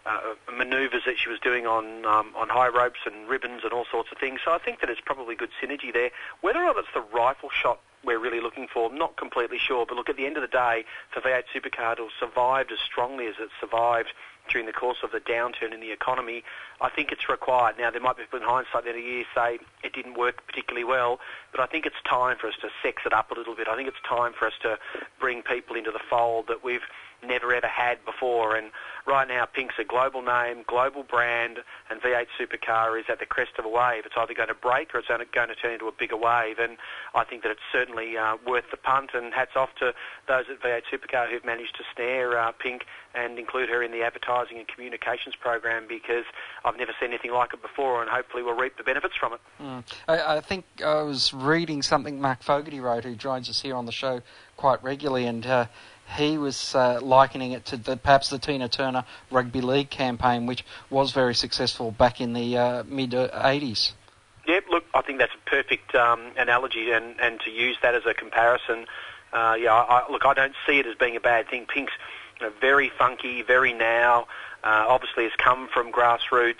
uh, 0.06 0.20
manoeuvres 0.52 1.04
that 1.06 1.18
she 1.18 1.30
was 1.30 1.40
doing 1.40 1.66
on 1.66 2.06
um, 2.06 2.34
on 2.36 2.50
high 2.50 2.68
ropes 2.68 3.00
and 3.06 3.30
ribbons 3.30 3.62
and 3.64 3.72
all 3.72 3.86
sorts 3.90 4.12
of 4.12 4.18
things. 4.18 4.42
So 4.44 4.52
I 4.52 4.58
think 4.58 4.82
that 4.82 4.90
it's 4.90 5.00
probably 5.00 5.34
good 5.36 5.52
synergy 5.64 5.94
there. 5.94 6.12
Whether 6.42 6.60
or 6.60 6.66
not 6.66 6.78
it's 6.78 6.90
the 6.94 7.00
rifle 7.00 7.50
shot 7.50 7.80
we're 8.04 8.20
really 8.20 8.42
looking 8.42 8.68
for, 8.72 8.90
I'm 8.90 8.98
not 8.98 9.18
completely 9.18 9.58
sure. 9.58 9.86
But 9.86 9.96
look, 9.96 10.10
at 10.10 10.18
the 10.18 10.26
end 10.26 10.38
of 10.38 10.42
the 10.42 10.48
day, 10.48 10.86
for 11.12 11.22
V8 11.22 11.44
Supercar 11.54 11.98
to 11.98 12.08
survived 12.20 12.72
as 12.72 12.80
strongly 12.80 13.28
as 13.28 13.36
it 13.40 13.50
survived 13.60 14.10
during 14.50 14.66
the 14.66 14.74
course 14.74 15.00
of 15.04 15.12
the 15.12 15.20
downturn 15.20 15.74
in 15.74 15.82
the 15.82 15.92
economy, 15.92 16.44
I 16.80 16.90
think 16.90 17.12
it's 17.12 17.28
required. 17.28 17.76
Now, 17.78 17.92
there 17.92 18.02
might 18.02 18.18
be 18.18 18.24
people 18.24 18.40
in 18.40 18.46
hindsight 18.46 18.86
that 18.86 18.96
a 18.96 19.02
year 19.02 19.26
say 19.36 19.60
it 19.84 19.94
didn't 19.94 20.18
work 20.18 20.46
particularly 20.48 20.86
well, 20.86 21.20
but 21.52 21.60
I 21.60 21.66
think 21.66 21.86
it's 21.86 22.02
time 22.08 22.38
for 22.40 22.48
us 22.48 22.56
to 22.62 22.70
sex 22.82 23.04
it 23.06 23.14
up 23.14 23.32
a 23.32 23.36
little 23.36 23.56
bit. 23.56 23.68
I 23.68 23.76
think 23.76 23.90
it's 23.90 24.02
time 24.08 24.34
for 24.38 24.48
us 24.48 24.54
to 24.62 24.78
bring 25.20 25.42
people 25.42 25.76
into 25.76 25.92
the 25.92 26.00
fold 26.10 26.48
that 26.48 26.64
we've 26.64 26.88
never 27.26 27.54
ever 27.54 27.68
had 27.68 28.04
before. 28.06 28.56
And 28.56 28.72
right 29.06 29.28
now, 29.28 29.46
Pink's 29.46 29.76
a 29.80 29.84
global 29.84 30.22
name, 30.22 30.64
global 30.68 31.04
brand, 31.04 31.60
and 31.90 32.02
V8 32.02 32.28
Supercar 32.40 33.00
is 33.00 33.06
at 33.10 33.20
the 33.20 33.26
crest 33.26 33.52
of 33.58 33.66
a 33.66 33.70
wave. 33.70 34.06
It's 34.06 34.16
either 34.18 34.34
going 34.34 34.50
to 34.50 34.56
break 34.56 34.94
or 34.94 35.00
it's 35.00 35.08
going 35.08 35.50
to 35.50 35.56
turn 35.56 35.74
into 35.74 35.88
a 35.88 35.92
bigger 35.92 36.18
wave. 36.18 36.60
And 36.60 36.78
I 37.16 37.24
think 37.24 37.44
that 37.44 37.52
it's 37.52 37.62
certainly 37.72 38.18
uh, 38.18 38.38
worth 38.46 38.66
the 38.72 38.78
punt. 38.78 39.12
And 39.14 39.34
hats 39.34 39.56
off 39.56 39.70
to 39.80 39.94
those 40.28 40.46
at 40.50 40.62
V8 40.62 40.84
Supercar 40.92 41.30
who've 41.30 41.46
managed 41.46 41.76
to 41.78 41.84
snare 41.96 42.38
uh, 42.38 42.52
Pink 42.52 42.86
and 43.16 43.40
include 43.40 43.70
her 43.70 43.82
in 43.82 43.92
the 43.92 44.04
advertising 44.04 44.58
and 44.58 44.68
communications 44.68 45.36
program 45.36 45.86
because 45.88 46.26
I've 46.64 46.78
never 46.78 46.92
seen 47.00 47.10
anything 47.10 47.32
like 47.32 47.54
it 47.54 47.62
before, 47.62 48.02
and 48.02 48.10
hopefully 48.10 48.44
we'll 48.44 48.56
reap 48.56 48.78
the 48.78 48.84
benefits 48.84 49.16
from 49.16 49.34
it. 49.34 49.40
Mm. 49.62 49.84
I, 50.08 50.38
I, 50.38 50.42
think 50.42 50.66
I 50.86 51.02
was 51.02 51.34
reading 51.34 51.82
something 51.82 52.22
Mark 52.22 52.44
Fogarty 52.44 52.80
wrote, 52.80 53.04
who 53.04 53.16
joins 53.16 53.50
us 53.50 53.62
here 53.62 53.76
on 53.76 53.86
the 53.86 53.92
show 53.92 54.22
quite 54.56 54.84
regularly, 54.84 55.26
and 55.26 55.46
uh, 55.46 55.66
he 56.16 56.38
was 56.38 56.74
uh, 56.76 57.00
likening 57.02 57.52
it 57.52 57.66
to 57.66 57.78
the, 57.78 57.98
perhaps 57.98 58.30
the 58.30 58.40
Tina 58.40 58.70
Turner 58.70 59.06
rugby 59.32 59.62
league 59.62 59.90
campaign, 59.90 60.46
which 60.46 60.64
was 60.90 61.12
very 61.12 61.36
successful 61.36 61.92
back 61.92 62.22
in 62.22 62.34
the 62.34 62.58
uh, 62.58 62.84
mid 62.88 63.12
80s. 63.12 63.94
Yep, 64.48 64.64
look, 64.72 64.86
I 64.94 65.02
think 65.02 65.20
that's 65.20 65.34
a 65.34 65.50
perfect 65.50 65.94
um, 65.94 66.32
analogy, 66.38 66.92
and, 66.92 67.20
and 67.20 67.40
to 67.42 67.52
use 67.52 67.78
that 67.82 67.96
as 67.96 68.06
a 68.06 68.14
comparison, 68.14 68.86
uh, 69.34 69.56
yeah, 69.60 69.74
I, 69.74 70.10
look, 70.10 70.26
I 70.26 70.34
don't 70.34 70.54
see 70.66 70.80
it 70.80 70.88
as 70.88 70.96
being 70.96 71.18
a 71.18 71.20
bad 71.20 71.50
thing. 71.50 71.66
Pink's 71.66 71.92
you 72.40 72.48
know, 72.48 72.54
very 72.62 72.90
funky, 72.98 73.42
very 73.42 73.74
now. 73.74 74.28
Uh, 74.64 74.86
obviously, 74.88 75.24
has 75.24 75.34
come 75.38 75.68
from 75.74 75.92
grassroots. 75.92 76.56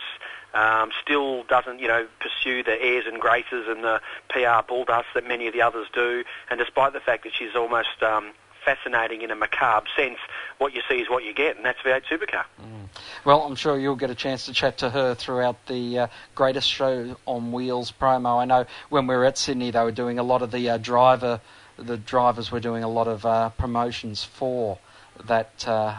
Um, 0.54 0.92
still 1.02 1.44
doesn't, 1.44 1.80
you 1.80 1.88
know, 1.88 2.08
pursue 2.20 2.64
the 2.64 2.82
airs 2.82 3.06
and 3.06 3.20
graces 3.20 3.68
and 3.68 3.84
the 3.84 4.02
PR 4.30 4.66
bulldust 4.68 5.06
that 5.14 5.28
many 5.28 5.48
of 5.48 5.54
the 5.54 5.62
others 5.62 5.88
do. 5.94 6.24
And 6.50 6.60
despite 6.60 6.94
the 6.94 7.00
fact 7.00 7.24
that 7.24 7.34
she's 7.34 7.56
almost 7.56 8.02
um, 8.02 8.32
fascinating 8.68 9.22
in 9.22 9.32
a 9.32 9.36
macabre 9.36 9.88
sense, 9.96 10.18
what 10.58 10.74
you 10.74 10.82
see 10.90 10.96
is 10.96 11.10
what 11.10 11.24
you 11.24 11.34
get, 11.34 11.56
and 11.56 11.66
that's 11.66 11.80
V8 11.80 12.02
Supercar. 12.12 12.44
Mm. 12.62 12.90
Well, 13.24 13.44
I'm 13.44 13.56
sure 13.56 13.80
you'll 13.80 13.96
get 13.96 14.10
a 14.10 14.16
chance 14.16 14.46
to 14.48 14.54
chat 14.54 14.80
to 14.80 14.90
her 14.90 15.16
throughout 15.16 15.68
the 15.68 16.00
uh, 16.00 16.08
greatest 16.36 16.70
show 16.70 17.16
on 17.26 17.54
wheels 17.54 17.94
promo. 17.94 18.42
I 18.42 18.46
know 18.46 18.66
when 18.90 19.08
we 19.08 19.16
were 19.16 19.24
at 19.24 19.38
Sydney, 19.38 19.72
they 19.72 19.82
were 19.82 19.92
doing 19.94 20.20
a 20.20 20.24
lot 20.24 20.42
of 20.42 20.52
the 20.52 20.70
uh, 20.70 20.78
driver, 20.78 21.40
the 21.78 21.96
drivers 21.96 22.52
were 22.52 22.60
doing 22.60 22.84
a 22.84 22.90
lot 22.90 23.08
of 23.08 23.26
uh, 23.26 23.50
promotions 23.52 24.26
for 24.26 24.80
that 25.26 25.66
uh, 25.66 25.96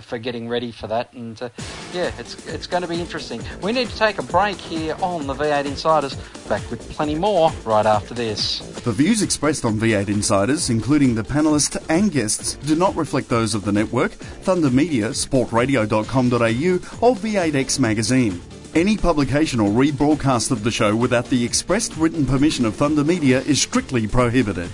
for 0.00 0.18
getting 0.18 0.48
ready 0.48 0.70
for 0.72 0.86
that. 0.86 1.12
And 1.12 1.40
uh, 1.40 1.48
yeah, 1.92 2.10
it's 2.18 2.46
it's 2.46 2.66
going 2.66 2.82
to 2.82 2.88
be 2.88 3.00
interesting. 3.00 3.42
We 3.62 3.72
need 3.72 3.88
to 3.88 3.96
take 3.96 4.18
a 4.18 4.22
break 4.22 4.56
here 4.56 4.96
on 5.02 5.26
the 5.26 5.34
V8 5.34 5.64
Insiders. 5.66 6.14
Back 6.48 6.68
with 6.70 6.88
plenty 6.90 7.14
more 7.14 7.50
right 7.64 7.86
after 7.86 8.14
this. 8.14 8.60
The 8.82 8.92
views 8.92 9.22
expressed 9.22 9.64
on 9.64 9.78
V8 9.78 10.08
Insiders, 10.08 10.70
including 10.70 11.14
the 11.14 11.22
panelists 11.22 11.82
and 11.88 12.10
guests, 12.10 12.54
do 12.54 12.76
not 12.76 12.94
reflect 12.94 13.28
those 13.28 13.54
of 13.54 13.64
the 13.64 13.72
network, 13.72 14.12
Thunder 14.12 14.70
Media, 14.70 15.10
sportradio.com.au, 15.10 17.06
or 17.06 17.16
V8X 17.16 17.78
Magazine. 17.78 18.40
Any 18.74 18.98
publication 18.98 19.58
or 19.58 19.70
rebroadcast 19.70 20.50
of 20.50 20.62
the 20.62 20.70
show 20.70 20.94
without 20.94 21.24
the 21.26 21.42
expressed 21.42 21.96
written 21.96 22.26
permission 22.26 22.66
of 22.66 22.76
Thunder 22.76 23.04
Media 23.04 23.40
is 23.40 23.60
strictly 23.60 24.06
prohibited. 24.06 24.70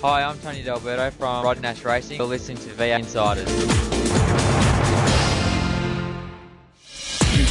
Hi, 0.00 0.22
I'm 0.22 0.38
Tony 0.38 0.62
D'Alberto 0.62 1.10
from 1.10 1.44
Rod 1.44 1.60
Nash 1.60 1.84
Racing. 1.84 2.18
You're 2.18 2.26
listening 2.26 2.56
to 2.58 2.70
V8 2.70 3.00
Insiders. 3.00 3.87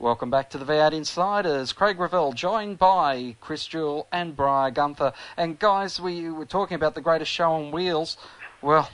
Welcome 0.00 0.30
back 0.30 0.48
to 0.50 0.58
the 0.58 0.64
V8 0.64 0.92
Insiders. 0.92 1.72
Craig 1.72 1.98
Revell, 1.98 2.32
joined 2.32 2.78
by 2.78 3.34
Chris 3.40 3.66
Jewell 3.66 4.06
and 4.12 4.36
Briar 4.36 4.70
Gunther. 4.70 5.12
And 5.36 5.58
guys, 5.58 5.98
we 5.98 6.30
were 6.30 6.46
talking 6.46 6.76
about 6.76 6.94
the 6.94 7.00
greatest 7.00 7.32
show 7.32 7.50
on 7.50 7.72
wheels. 7.72 8.16
Well, 8.62 8.88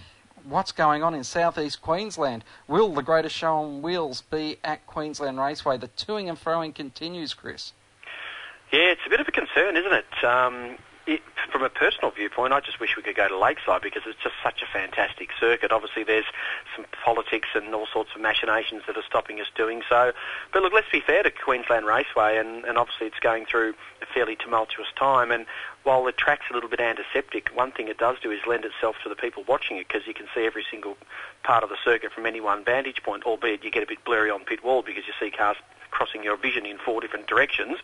what's 0.44 0.72
going 0.72 1.02
on 1.02 1.14
in 1.14 1.22
southeast 1.22 1.82
Queensland? 1.82 2.42
Will 2.68 2.94
the 2.94 3.02
greatest 3.02 3.36
show 3.36 3.52
on 3.52 3.82
wheels 3.82 4.22
be 4.22 4.56
at 4.64 4.86
Queensland 4.86 5.38
Raceway? 5.38 5.76
The 5.76 5.88
toing 5.88 6.26
and 6.26 6.38
froing 6.38 6.74
continues, 6.74 7.34
Chris. 7.34 7.74
Yeah, 8.72 8.86
it's 8.92 9.02
a 9.04 9.10
bit 9.10 9.20
of 9.20 9.28
a 9.28 9.32
concern, 9.32 9.76
isn't 9.76 9.92
it? 9.92 10.24
Um, 10.24 10.78
it, 11.06 11.20
from 11.52 11.62
a 11.62 11.68
personal 11.68 12.10
viewpoint, 12.10 12.52
I 12.52 12.60
just 12.60 12.80
wish 12.80 12.96
we 12.96 13.02
could 13.02 13.16
go 13.16 13.28
to 13.28 13.38
Lakeside 13.38 13.82
because 13.82 14.02
it's 14.06 14.18
just 14.22 14.34
such 14.42 14.62
a 14.62 14.66
fantastic 14.66 15.30
circuit. 15.38 15.72
Obviously, 15.72 16.04
there's 16.04 16.24
some 16.74 16.86
politics 17.04 17.48
and 17.54 17.74
all 17.74 17.86
sorts 17.92 18.10
of 18.14 18.20
machinations 18.20 18.82
that 18.86 18.96
are 18.96 19.02
stopping 19.06 19.40
us 19.40 19.46
doing 19.54 19.82
so. 19.88 20.12
But 20.52 20.62
look, 20.62 20.72
let's 20.72 20.90
be 20.90 21.00
fair 21.00 21.22
to 21.22 21.30
Queensland 21.30 21.86
Raceway, 21.86 22.38
and, 22.38 22.64
and 22.64 22.78
obviously 22.78 23.06
it's 23.06 23.20
going 23.20 23.46
through 23.46 23.74
a 24.02 24.06
fairly 24.06 24.36
tumultuous 24.36 24.88
time. 24.96 25.30
And 25.30 25.46
while 25.84 26.02
the 26.04 26.12
track's 26.12 26.46
a 26.50 26.54
little 26.54 26.68
bit 26.68 26.80
antiseptic, 26.80 27.50
one 27.54 27.70
thing 27.70 27.88
it 27.88 27.98
does 27.98 28.16
do 28.22 28.30
is 28.30 28.40
lend 28.46 28.64
itself 28.64 28.96
to 29.02 29.08
the 29.08 29.14
people 29.14 29.44
watching 29.46 29.76
it 29.76 29.86
because 29.86 30.06
you 30.06 30.14
can 30.14 30.26
see 30.34 30.44
every 30.44 30.64
single 30.70 30.96
part 31.42 31.62
of 31.62 31.68
the 31.68 31.76
circuit 31.84 32.12
from 32.12 32.26
any 32.26 32.40
one 32.40 32.64
vantage 32.64 33.02
point, 33.02 33.24
albeit 33.24 33.62
you 33.62 33.70
get 33.70 33.82
a 33.82 33.86
bit 33.86 34.04
blurry 34.04 34.30
on 34.30 34.44
pit 34.44 34.64
wall 34.64 34.82
because 34.82 35.04
you 35.06 35.12
see 35.20 35.30
cars 35.30 35.56
crossing 35.90 36.24
your 36.24 36.36
vision 36.36 36.66
in 36.66 36.76
four 36.78 37.00
different 37.00 37.26
directions. 37.26 37.78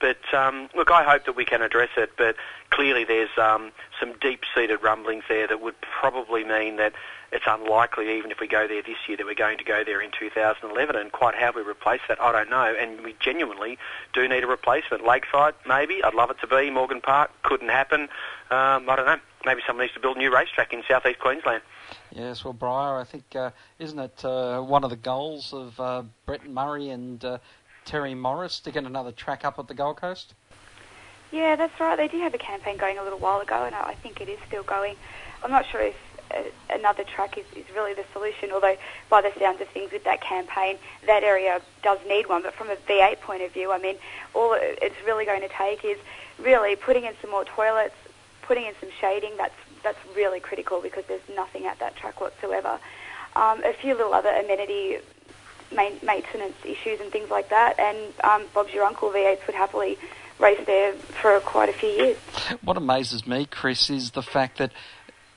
But 0.00 0.18
um, 0.32 0.68
look, 0.74 0.90
I 0.90 1.02
hope 1.02 1.24
that 1.26 1.34
we 1.34 1.44
can 1.44 1.62
address 1.62 1.90
it. 1.96 2.12
But 2.16 2.36
clearly, 2.70 3.04
there's 3.04 3.36
um, 3.36 3.72
some 3.98 4.14
deep-seated 4.20 4.82
rumblings 4.82 5.24
there 5.28 5.48
that 5.48 5.60
would 5.60 5.74
probably 5.80 6.44
mean 6.44 6.76
that 6.76 6.92
it's 7.32 7.44
unlikely, 7.46 8.16
even 8.16 8.30
if 8.30 8.40
we 8.40 8.46
go 8.46 8.68
there 8.68 8.82
this 8.82 8.96
year, 9.08 9.16
that 9.16 9.26
we're 9.26 9.34
going 9.34 9.58
to 9.58 9.64
go 9.64 9.82
there 9.84 10.00
in 10.00 10.10
2011. 10.18 10.96
And 10.96 11.12
quite 11.12 11.34
how 11.34 11.52
we 11.52 11.62
replace 11.62 12.00
that, 12.08 12.20
I 12.20 12.32
don't 12.32 12.50
know. 12.50 12.74
And 12.78 13.02
we 13.02 13.16
genuinely 13.18 13.78
do 14.12 14.28
need 14.28 14.44
a 14.44 14.46
replacement. 14.46 15.04
Lakeside, 15.04 15.54
maybe. 15.66 16.02
I'd 16.02 16.14
love 16.14 16.30
it 16.30 16.38
to 16.40 16.46
be. 16.46 16.70
Morgan 16.70 17.00
Park, 17.00 17.30
couldn't 17.42 17.68
happen. 17.68 18.02
Um, 18.50 18.88
I 18.88 18.96
don't 18.96 19.06
know. 19.06 19.18
Maybe 19.44 19.62
someone 19.66 19.84
needs 19.84 19.94
to 19.94 20.00
build 20.00 20.16
a 20.16 20.18
new 20.18 20.32
racetrack 20.32 20.72
in 20.72 20.82
southeast 20.88 21.18
Queensland. 21.18 21.62
Yes, 22.12 22.44
well, 22.44 22.52
Briar, 22.52 22.98
I 22.98 23.04
think, 23.04 23.24
uh, 23.36 23.50
isn't 23.78 23.98
it 23.98 24.24
uh, 24.24 24.60
one 24.60 24.84
of 24.84 24.90
the 24.90 24.96
goals 24.96 25.52
of 25.52 25.78
uh, 25.78 26.02
Brett 26.24 26.48
Murray 26.48 26.90
and 26.90 27.24
uh, 27.24 27.38
Terry 27.84 28.14
Morris 28.14 28.60
to 28.60 28.70
get 28.70 28.84
another 28.84 29.12
track 29.12 29.44
up 29.44 29.58
at 29.58 29.68
the 29.68 29.74
Gold 29.74 29.98
Coast? 29.98 30.34
Yeah, 31.32 31.56
that's 31.56 31.78
right. 31.80 31.96
They 31.96 32.08
did 32.08 32.20
have 32.20 32.34
a 32.34 32.38
campaign 32.38 32.76
going 32.76 32.98
a 32.98 33.02
little 33.02 33.18
while 33.18 33.40
ago, 33.40 33.64
and 33.64 33.74
I 33.74 33.94
think 33.94 34.20
it 34.20 34.28
is 34.28 34.38
still 34.46 34.62
going. 34.62 34.96
I'm 35.42 35.50
not 35.50 35.66
sure 35.66 35.80
if 35.80 35.96
another 36.70 37.04
track 37.04 37.38
is, 37.38 37.44
is 37.56 37.64
really 37.74 37.94
the 37.94 38.04
solution, 38.12 38.50
although 38.52 38.76
by 39.10 39.22
the 39.22 39.32
sounds 39.38 39.60
of 39.60 39.68
things 39.68 39.92
with 39.92 40.04
that 40.04 40.20
campaign, 40.20 40.76
that 41.06 41.22
area 41.22 41.60
does 41.82 41.98
need 42.08 42.28
one. 42.28 42.42
But 42.42 42.54
from 42.54 42.70
a 42.70 42.76
V8 42.76 43.20
point 43.20 43.42
of 43.42 43.52
view, 43.52 43.72
I 43.72 43.78
mean, 43.78 43.96
all 44.34 44.56
it's 44.58 44.96
really 45.06 45.24
going 45.24 45.42
to 45.42 45.48
take 45.48 45.84
is 45.84 45.98
really 46.38 46.76
putting 46.76 47.04
in 47.04 47.14
some 47.20 47.30
more 47.30 47.44
toilets, 47.44 47.94
putting 48.42 48.66
in 48.66 48.74
some 48.80 48.90
shading. 49.00 49.32
That's 49.36 49.54
that's 49.82 49.98
really 50.16 50.40
critical 50.40 50.80
because 50.80 51.04
there's 51.06 51.28
nothing 51.34 51.66
at 51.66 51.78
that 51.78 51.96
track 51.96 52.20
whatsoever. 52.20 52.78
Um, 53.36 53.62
a 53.64 53.72
few 53.72 53.94
little 53.94 54.14
other 54.14 54.30
amenity 54.30 54.98
maintenance 55.72 56.54
issues 56.64 57.00
and 57.00 57.10
things 57.10 57.30
like 57.30 57.50
that, 57.50 57.78
and 57.78 57.98
um, 58.24 58.44
Bob's 58.54 58.72
your 58.72 58.84
uncle 58.84 59.10
V8s 59.10 59.46
would 59.46 59.56
happily 59.56 59.98
race 60.38 60.60
there 60.66 60.92
for 60.92 61.40
quite 61.40 61.68
a 61.68 61.72
few 61.72 61.88
years. 61.88 62.16
What 62.62 62.76
amazes 62.76 63.26
me, 63.26 63.46
Chris, 63.46 63.90
is 63.90 64.12
the 64.12 64.22
fact 64.22 64.58
that 64.58 64.72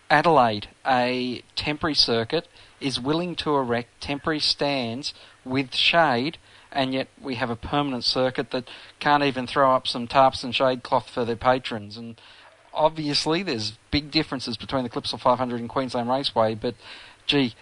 Adelaide, 0.10 0.69
a 0.86 1.43
temporary 1.56 1.93
circuit, 1.93 2.48
is 2.80 3.00
willing 3.00 3.36
to 3.36 3.56
erect 3.56 4.02
temporary 4.02 4.39
stands 4.39 5.13
with 5.45 5.74
shade, 5.76 6.38
and 6.72 6.93
yet 6.93 7.08
we 7.22 7.36
have 7.36 7.50
a 7.50 7.56
permanent 7.56 8.04
circuit 8.04 8.52
that 8.52 8.67
can't 9.00 9.24
even 9.24 9.45
throw 9.45 9.74
up 9.74 9.88
some 9.88 10.08
tarps 10.08 10.43
and 10.43 10.56
shade 10.56 10.84
cloth 10.84 11.10
for 11.10 11.26
their 11.26 11.36
patrons. 11.36 11.98
And 11.98 12.19
obviously 12.74 13.43
there's 13.43 13.78
big 13.91 14.12
differences 14.12 14.58
between 14.58 14.84
the 14.84 14.89
Clipsal 14.89 15.19
500 15.19 15.60
and 15.60 15.69
Queensland 15.69 16.10
Raceway, 16.10 16.56
but 16.56 16.76
gee, 17.30 17.54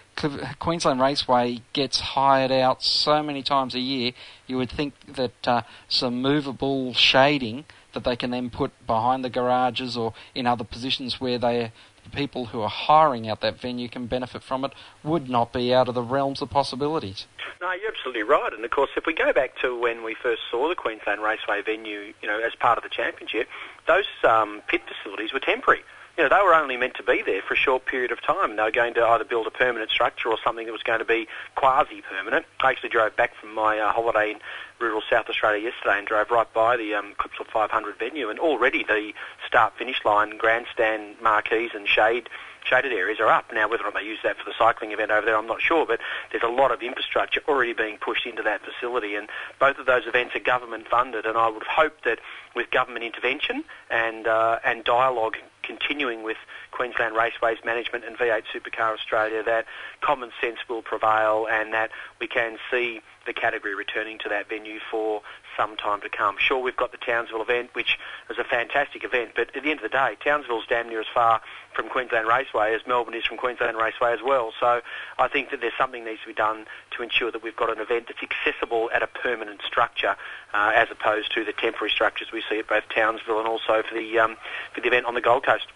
Queensland 0.60 1.01
Raceway 1.01 1.62
gets 1.73 1.99
hired 1.99 2.51
out 2.51 2.81
so 2.81 3.21
many 3.21 3.43
times 3.43 3.75
a 3.75 3.79
year, 3.79 4.13
you 4.47 4.57
would 4.57 4.71
think 4.71 4.93
that 5.07 5.47
uh, 5.47 5.62
some 5.89 6.21
movable 6.21 6.93
shading 6.93 7.65
that 7.93 8.05
they 8.05 8.15
can 8.15 8.31
then 8.31 8.49
put 8.49 8.71
behind 8.88 9.25
the 9.25 9.29
garages 9.29 9.97
or 9.97 10.13
in 10.33 10.47
other 10.47 10.63
positions 10.63 11.19
where 11.19 11.38
they 11.38 11.71
the 12.09 12.15
people 12.15 12.45
who 12.47 12.61
are 12.61 12.69
hiring 12.69 13.27
out 13.27 13.41
that 13.41 13.59
venue 13.59 13.89
can 13.89 14.07
benefit 14.07 14.43
from 14.43 14.63
it 14.63 14.71
would 15.03 15.29
not 15.29 15.53
be 15.53 15.73
out 15.73 15.87
of 15.87 15.95
the 15.95 16.01
realms 16.01 16.41
of 16.41 16.49
possibilities. 16.49 17.27
No, 17.61 17.71
you're 17.71 17.89
absolutely 17.89 18.23
right. 18.23 18.53
And 18.53 18.63
of 18.63 18.71
course, 18.71 18.91
if 18.95 19.05
we 19.05 19.13
go 19.13 19.33
back 19.33 19.57
to 19.61 19.77
when 19.77 20.03
we 20.03 20.15
first 20.15 20.41
saw 20.49 20.69
the 20.69 20.75
Queensland 20.75 21.21
Raceway 21.21 21.61
venue, 21.61 22.13
you 22.21 22.27
know, 22.27 22.39
as 22.39 22.53
part 22.55 22.77
of 22.77 22.83
the 22.83 22.89
championship, 22.89 23.47
those 23.87 24.05
um, 24.23 24.61
pit 24.67 24.81
facilities 24.87 25.33
were 25.33 25.39
temporary. 25.39 25.81
You 26.17 26.23
know, 26.23 26.30
they 26.30 26.43
were 26.43 26.56
only 26.56 26.77
meant 26.77 26.95
to 26.95 27.03
be 27.03 27.21
there 27.21 27.43
for 27.43 27.53
a 27.53 27.58
short 27.58 27.86
period 27.86 28.12
of 28.12 28.23
time. 28.23 28.56
They 28.56 28.63
were 28.63 28.71
going 28.71 28.95
to 28.95 29.06
either 29.06 29.23
build 29.23 29.45
a 29.45 29.51
permanent 29.51 29.91
structure 29.91 30.30
or 30.30 30.38
something 30.43 30.65
that 30.65 30.71
was 30.71 30.82
going 30.82 30.97
to 30.97 31.06
be 31.06 31.27
quasi-permanent. 31.53 32.43
I 32.60 32.71
actually 32.71 32.89
drove 32.89 33.15
back 33.15 33.36
from 33.36 33.53
my 33.53 33.77
uh, 33.77 33.91
holiday 33.91 34.32
in 34.32 34.39
rural 34.80 35.03
South 35.08 35.30
Australia 35.30 35.62
yesterday 35.62 35.99
and 35.99 36.08
drove 36.08 36.32
right 36.32 36.51
by 36.51 36.75
the 36.75 36.95
um, 36.95 37.13
Clipsal 37.19 37.45
500 37.45 37.99
venue, 37.99 38.32
and 38.32 38.39
already 38.39 38.84
the 38.84 39.13
start-finish 39.45 40.03
line, 40.06 40.38
grandstand 40.38 41.17
marquees 41.21 41.69
and 41.75 41.88
shade 41.88 42.30
shaded 42.67 42.91
areas 42.91 43.19
are 43.19 43.30
up. 43.30 43.45
Now, 43.53 43.69
whether 43.69 43.84
or 43.84 43.91
not 43.91 43.93
they 43.93 44.06
use 44.06 44.19
that 44.23 44.38
for 44.38 44.43
the 44.43 44.53
cycling 44.58 44.91
event 44.91 45.12
over 45.12 45.25
there, 45.25 45.38
I'm 45.38 45.47
not 45.47 45.62
sure, 45.62 45.86
but 45.86 45.99
there's 46.32 46.43
a 46.43 46.49
lot 46.49 46.71
of 46.71 46.82
infrastructure 46.82 47.41
already 47.47 47.73
being 47.73 47.97
pushed 47.97 48.25
into 48.25 48.41
that 48.43 48.62
facility, 48.62 49.15
and 49.15 49.30
both 49.60 49.77
of 49.77 49.86
those 49.86 50.06
events 50.06 50.36
are 50.36 50.39
government 50.39 50.88
funded, 50.89 51.25
and 51.25 51.38
I 51.38 51.47
would 51.47 51.63
hope 51.63 52.01
that 52.03 52.19
with 52.56 52.69
government 52.71 53.06
intervention 53.06 53.63
and 53.89 54.27
uh, 54.27 54.60
and 54.65 54.84
dialogue 54.84 55.38
continuing 55.67 56.23
with 56.23 56.38
Queensland 56.71 57.15
Raceways 57.15 57.63
Management 57.65 58.06
and 58.06 58.17
V8 58.17 58.43
Supercar 58.56 58.93
Australia, 58.93 59.43
that 59.43 59.65
common 60.01 60.32
sense 60.41 60.58
will 60.69 60.82
prevail 60.82 61.47
and 61.51 61.73
that 61.73 61.91
we 62.19 62.27
can 62.27 62.58
see 62.71 63.01
the 63.25 63.34
category 63.34 63.75
returning 63.75 64.17
to 64.19 64.30
that 64.30 64.47
venue 64.49 64.80
for 64.89 65.21
some 65.57 65.75
time 65.75 66.01
to 66.01 66.09
come. 66.09 66.35
Sure, 66.39 66.61
we've 66.61 66.77
got 66.77 66.91
the 66.91 66.97
Townsville 66.97 67.41
event, 67.41 67.71
which 67.73 67.97
is 68.29 68.37
a 68.37 68.43
fantastic 68.43 69.03
event, 69.03 69.31
but 69.35 69.55
at 69.55 69.63
the 69.63 69.71
end 69.71 69.79
of 69.79 69.83
the 69.83 69.89
day, 69.89 70.15
Townsville's 70.23 70.65
damn 70.69 70.87
near 70.87 71.01
as 71.01 71.07
far 71.13 71.41
from 71.73 71.89
Queensland 71.89 72.27
Raceway 72.27 72.73
as 72.73 72.81
Melbourne 72.87 73.13
is 73.13 73.25
from 73.25 73.37
Queensland 73.37 73.77
Raceway 73.77 74.13
as 74.13 74.19
well. 74.23 74.53
So 74.59 74.81
I 75.19 75.27
think 75.27 75.51
that 75.51 75.61
there's 75.61 75.73
something 75.77 76.05
needs 76.05 76.21
to 76.21 76.27
be 76.27 76.33
done 76.33 76.65
to 76.91 77.03
ensure 77.03 77.31
that 77.31 77.43
we've 77.43 77.55
got 77.55 77.69
an 77.69 77.81
event 77.81 78.07
that's 78.07 78.23
accessible 78.23 78.89
at 78.93 79.03
a 79.03 79.07
permanent 79.07 79.61
structure, 79.65 80.15
uh, 80.53 80.71
as 80.75 80.87
opposed 80.91 81.33
to 81.33 81.43
the 81.43 81.53
temporary 81.53 81.91
structures 81.91 82.29
we 82.31 82.43
see 82.49 82.59
at 82.59 82.67
both 82.67 82.83
Townsville 82.93 83.39
and 83.39 83.47
also 83.47 83.83
for 83.87 83.95
the 83.95 84.19
um, 84.19 84.37
for 84.73 84.81
the 84.81 84.87
event 84.87 85.05
on 85.05 85.15
the 85.15 85.21
Gold 85.21 85.45
Coast. 85.45 85.67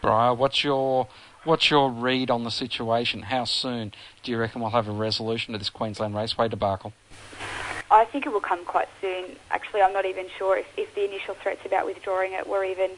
Briar, 0.00 0.34
what's 0.34 0.64
your 0.64 1.08
what's 1.44 1.70
your 1.70 1.90
read 1.90 2.30
on 2.30 2.44
the 2.44 2.50
situation? 2.50 3.22
How 3.22 3.44
soon 3.44 3.92
do 4.22 4.32
you 4.32 4.38
reckon 4.38 4.60
we'll 4.60 4.70
have 4.70 4.88
a 4.88 4.92
resolution 4.92 5.52
to 5.52 5.58
this 5.58 5.70
Queensland 5.70 6.14
Raceway 6.14 6.48
debacle? 6.48 6.92
I 7.92 8.06
think 8.06 8.24
it 8.24 8.32
will 8.32 8.40
come 8.40 8.64
quite 8.64 8.88
soon. 9.02 9.36
Actually, 9.50 9.82
I'm 9.82 9.92
not 9.92 10.06
even 10.06 10.26
sure 10.38 10.56
if, 10.56 10.66
if 10.78 10.94
the 10.94 11.04
initial 11.04 11.34
threats 11.34 11.60
about 11.66 11.84
withdrawing 11.84 12.32
it 12.32 12.48
were 12.48 12.64
even 12.64 12.92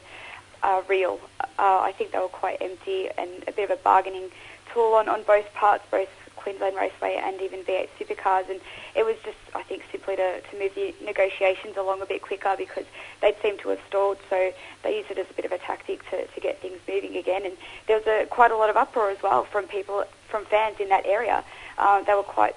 uh, 0.63 0.83
real. 0.87 1.19
Uh, 1.41 1.81
I 1.81 1.93
think 1.97 2.13
they 2.13 2.17
were 2.17 2.29
quite 2.29 2.61
empty 2.61 3.09
and 3.17 3.29
a 3.45 3.51
bit 3.51 3.69
of 3.69 3.77
a 3.77 3.81
bargaining 3.83 4.29
tool 4.73 4.93
on, 4.93 5.09
on 5.09 5.23
both 5.23 5.53
parts, 5.53 5.83
both 5.91 6.07
Queensland 6.37 6.77
Raceway 6.77 7.19
and 7.21 7.41
even 7.41 7.59
V8 7.63 7.89
Supercars. 7.99 8.49
And 8.49 8.61
it 8.95 9.05
was 9.05 9.17
just, 9.25 9.37
I 9.53 9.63
think, 9.63 9.83
simply 9.91 10.15
to, 10.15 10.39
to 10.39 10.59
move 10.59 10.73
the 10.75 10.95
negotiations 11.03 11.75
along 11.75 12.01
a 12.01 12.05
bit 12.05 12.21
quicker 12.21 12.55
because 12.57 12.85
they'd 13.21 13.35
seemed 13.41 13.59
to 13.59 13.69
have 13.69 13.79
stalled. 13.89 14.17
So 14.29 14.53
they 14.83 14.97
used 14.97 15.11
it 15.11 15.17
as 15.17 15.29
a 15.29 15.33
bit 15.33 15.43
of 15.43 15.51
a 15.51 15.57
tactic 15.57 16.09
to, 16.09 16.25
to 16.25 16.39
get 16.39 16.61
things 16.61 16.79
moving 16.87 17.17
again. 17.17 17.45
And 17.45 17.57
there 17.87 17.97
was 17.97 18.07
a, 18.07 18.27
quite 18.27 18.51
a 18.51 18.55
lot 18.55 18.69
of 18.69 18.77
uproar 18.77 19.09
as 19.09 19.21
well 19.21 19.43
from 19.43 19.65
people, 19.65 20.05
from 20.29 20.45
fans 20.45 20.79
in 20.79 20.87
that 20.87 21.05
area. 21.05 21.43
Uh, 21.77 22.01
they 22.03 22.13
were 22.13 22.23
quite 22.23 22.55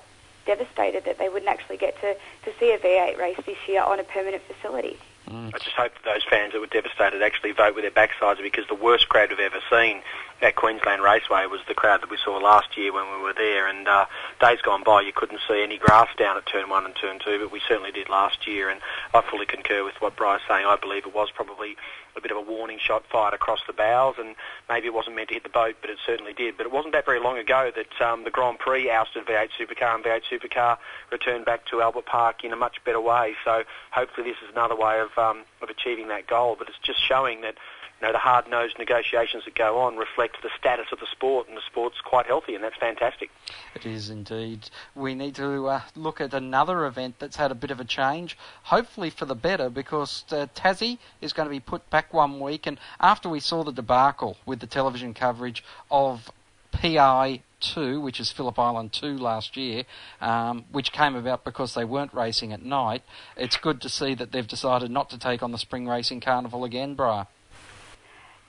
devastated 0.49 1.05
that 1.05 1.19
they 1.19 1.29
wouldn't 1.29 1.51
actually 1.51 1.77
get 1.77 1.95
to, 2.01 2.15
to 2.15 2.59
see 2.59 2.73
a 2.73 2.79
V8 2.79 3.19
race 3.19 3.37
this 3.45 3.59
year 3.69 3.83
on 3.83 4.01
a 4.01 4.03
permanent 4.03 4.43
facility. 4.45 4.97
Mm. 5.29 5.55
I 5.55 5.59
just 5.59 5.77
hope 5.77 5.93
that 5.93 6.05
those 6.05 6.25
fans 6.25 6.55
that 6.55 6.61
were 6.61 6.67
devastated 6.67 7.23
actually 7.23 7.53
vote 7.53 7.75
with 7.75 7.85
their 7.85 7.93
backsides 7.93 8.43
because 8.43 8.67
the 8.67 8.75
worst 8.75 9.11
crowd 9.11 9.29
we've 9.29 9.41
ever 9.41 9.61
seen 9.71 10.01
at 10.41 10.55
Queensland 10.55 11.03
Raceway 11.03 11.47
was 11.47 11.61
the 11.67 11.75
crowd 11.75 12.03
that 12.03 12.11
we 12.11 12.19
saw 12.25 12.37
last 12.39 12.77
year 12.77 12.93
when 12.93 13.05
we 13.11 13.23
were 13.23 13.35
there. 13.35 13.69
And 13.69 13.89
uh, 13.89 14.07
days 14.41 14.61
gone 14.63 14.85
by, 14.85 15.03
you 15.03 15.13
couldn't 15.13 15.41
see 15.49 15.63
any 15.63 15.79
grass 15.79 16.09
down 16.17 16.37
at 16.37 16.47
Turn 16.47 16.69
1 16.69 16.85
and 16.85 16.95
Turn 16.95 17.19
2, 17.25 17.39
but 17.41 17.53
we 17.53 17.61
certainly 17.67 17.93
did 17.93 18.09
last 18.09 18.47
year. 18.47 18.69
And 18.69 18.81
I 19.13 19.23
fully 19.23 19.47
concur 19.47 19.85
with 19.85 19.95
what 20.01 20.17
Bry's 20.17 20.41
saying. 20.49 20.65
I 20.67 20.77
believe 20.77 21.07
it 21.07 21.15
was 21.15 21.31
probably 21.35 21.77
a 22.17 22.21
bit 22.21 22.31
of 22.31 22.37
a 22.37 22.41
warning 22.41 22.79
shot 22.81 23.05
fired 23.11 23.35
across 23.35 23.61
the 23.67 23.73
bows, 23.73 24.17
and 24.19 24.35
maybe 24.69 24.87
it 24.87 24.95
wasn't 24.95 25.15
meant 25.17 25.29
to 25.29 25.35
hit 25.35 25.45
the 25.45 25.49
boat, 25.49 25.77
but 25.81 25.91
it 25.91 25.99
certainly 26.05 26.33
did. 26.33 26.57
But 26.57 26.67
it 26.67 26.73
wasn't 26.73 26.93
that 26.95 27.07
very 27.07 27.21
long 27.21 27.39
ago 27.39 27.71
that 27.75 28.07
um, 28.07 28.25
the 28.25 28.31
Grand 28.31 28.59
Prix 28.59 28.91
ousted 28.91 29.25
V8 29.27 29.49
Supercar, 29.59 29.95
and 29.95 30.05
V8 30.05 30.23
Supercar 30.31 30.79
returned 31.11 31.45
back 31.45 31.67
to 31.67 31.81
Albert 31.81 32.07
Park 32.07 32.45
in 32.45 32.53
a 32.53 32.57
much 32.57 32.83
better 32.85 33.01
way. 33.01 33.35
So 33.45 33.63
hopefully 33.91 34.31
this 34.31 34.39
is 34.43 34.53
another 34.53 34.77
way 34.77 35.01
of, 35.01 35.17
um, 35.17 35.45
of 35.63 35.71
achieving 35.71 36.09
that 36.09 36.27
goal. 36.27 36.57
But 36.59 36.69
it's 36.69 36.79
just 36.83 37.01
showing 37.01 37.43
that 37.43 37.55
you 38.01 38.07
know, 38.07 38.13
the 38.13 38.19
hard-nosed 38.19 38.79
negotiations 38.79 39.45
that 39.45 39.55
go 39.55 39.79
on 39.79 39.97
reflect 39.97 40.41
the 40.43 40.51
status 40.57 40.87
of 40.93 41.01
the 41.01 41.07
sport, 41.11 41.49
and 41.49 41.57
the 41.57 41.63
sport's 41.67 42.01
quite 42.01 42.27
healthy, 42.27 42.55
and 42.55 42.63
that's 42.63 42.77
fantastic. 42.77 43.31
It 43.75 43.85
is 43.85 44.09
indeed. 44.09 44.71
We 44.95 45.15
need 45.15 45.35
to 45.37 45.67
uh, 45.67 45.81
look 45.97 46.21
at 46.21 46.33
another 46.33 46.87
event 46.87 47.17
that's 47.19 47.37
had 47.37 47.51
a 47.51 47.57
bit 47.57 47.71
of 47.71 47.81
a 47.81 47.85
change, 47.85 48.39
hopefully 48.65 49.11
for 49.11 49.25
the 49.25 49.35
better, 49.35 49.69
because 49.69 50.25
uh, 50.31 50.47
Tassie 50.55 50.99
is 51.21 51.33
going 51.33 51.47
to 51.47 51.51
be 51.51 51.61
put 51.61 51.91
back 51.91 52.15
one 52.15 52.39
week, 52.39 52.67
and 52.67 52.79
after 53.01 53.29
we 53.29 53.41
saw 53.41 53.65
the 53.65 53.73
debacle 53.73 54.37
with 54.47 54.61
the 54.61 54.67
television 54.67 55.13
coverage 55.13 55.65
of 55.91 56.31
PI 56.71 57.43
2, 57.61 58.01
which 58.01 58.21
is 58.21 58.31
Phillip 58.31 58.59
Island 58.59 58.93
2 58.93 59.19
last 59.19 59.57
year, 59.57 59.85
um, 60.21 60.65
which 60.71 60.93
came 60.93 61.17
about 61.17 61.45
because 61.45 61.75
they 61.75 61.85
weren't 61.85 62.15
racing 62.15 62.53
at 62.53 62.63
night. 62.63 63.03
It's 63.37 63.57
good 63.57 63.81
to 63.81 63.89
see 63.89 64.15
that 64.15 64.31
they've 64.31 64.47
decided 64.47 64.91
not 64.91 65.11
to 65.11 65.19
take 65.19 65.43
on 65.43 65.51
the 65.51 65.59
Spring 65.59 65.89
Racing 65.89 66.21
Carnival 66.21 66.65
again, 66.65 66.95
Briar. 66.95 67.27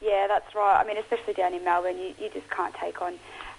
Yeah, 0.01 0.27
that's 0.27 0.55
right. 0.55 0.79
I 0.79 0.87
mean, 0.87 0.97
especially 0.97 1.33
down 1.33 1.53
in 1.53 1.63
Melbourne, 1.65 1.97
you, 1.97 2.13
you 2.19 2.29
just 2.33 2.49
can't 2.49 2.73
take 2.75 3.01
on 3.01 3.15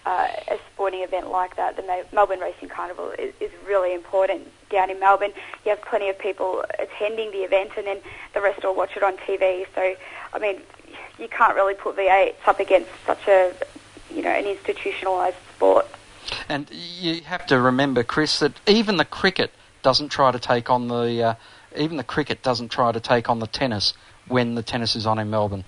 uh, 0.06 0.28
a 0.48 0.58
sporting 0.72 1.02
event 1.02 1.30
like 1.30 1.56
that. 1.56 1.76
The 1.76 2.04
Melbourne 2.12 2.40
Racing 2.40 2.70
Carnival 2.70 3.12
is, 3.18 3.34
is 3.40 3.50
really 3.66 3.92
important 3.94 4.48
down 4.70 4.90
in 4.90 4.98
Melbourne. 4.98 5.32
You 5.64 5.70
have 5.70 5.82
plenty 5.82 6.08
of 6.08 6.18
people 6.18 6.64
attending 6.78 7.30
the 7.30 7.38
event, 7.38 7.72
and 7.76 7.86
then 7.86 7.98
the 8.32 8.40
rest 8.40 8.64
will 8.64 8.74
watch 8.74 8.96
it 8.96 9.02
on 9.02 9.16
TV. 9.18 9.66
So, 9.74 9.94
I 10.32 10.38
mean, 10.38 10.60
you 11.18 11.28
can't 11.28 11.54
really 11.54 11.74
put 11.74 11.96
V8 11.96 12.34
up 12.46 12.58
against 12.58 12.88
such 13.04 13.28
a, 13.28 13.52
you 14.10 14.22
know, 14.22 14.30
an 14.30 14.44
institutionalised 14.44 15.34
sport. 15.54 15.86
And 16.48 16.70
you 16.70 17.20
have 17.22 17.44
to 17.46 17.60
remember, 17.60 18.02
Chris, 18.02 18.38
that 18.38 18.52
even 18.66 18.96
the 18.96 19.04
cricket 19.04 19.50
doesn't 19.82 20.08
try 20.08 20.30
to 20.30 20.38
take 20.38 20.70
on 20.70 20.88
the, 20.88 21.22
uh, 21.22 21.34
even 21.76 21.98
the 21.98 22.04
cricket 22.04 22.42
doesn't 22.42 22.70
try 22.70 22.92
to 22.92 23.00
take 23.00 23.28
on 23.28 23.40
the 23.40 23.46
tennis 23.46 23.92
when 24.28 24.54
the 24.54 24.62
tennis 24.62 24.96
is 24.96 25.06
on 25.06 25.18
in 25.18 25.28
Melbourne. 25.28 25.64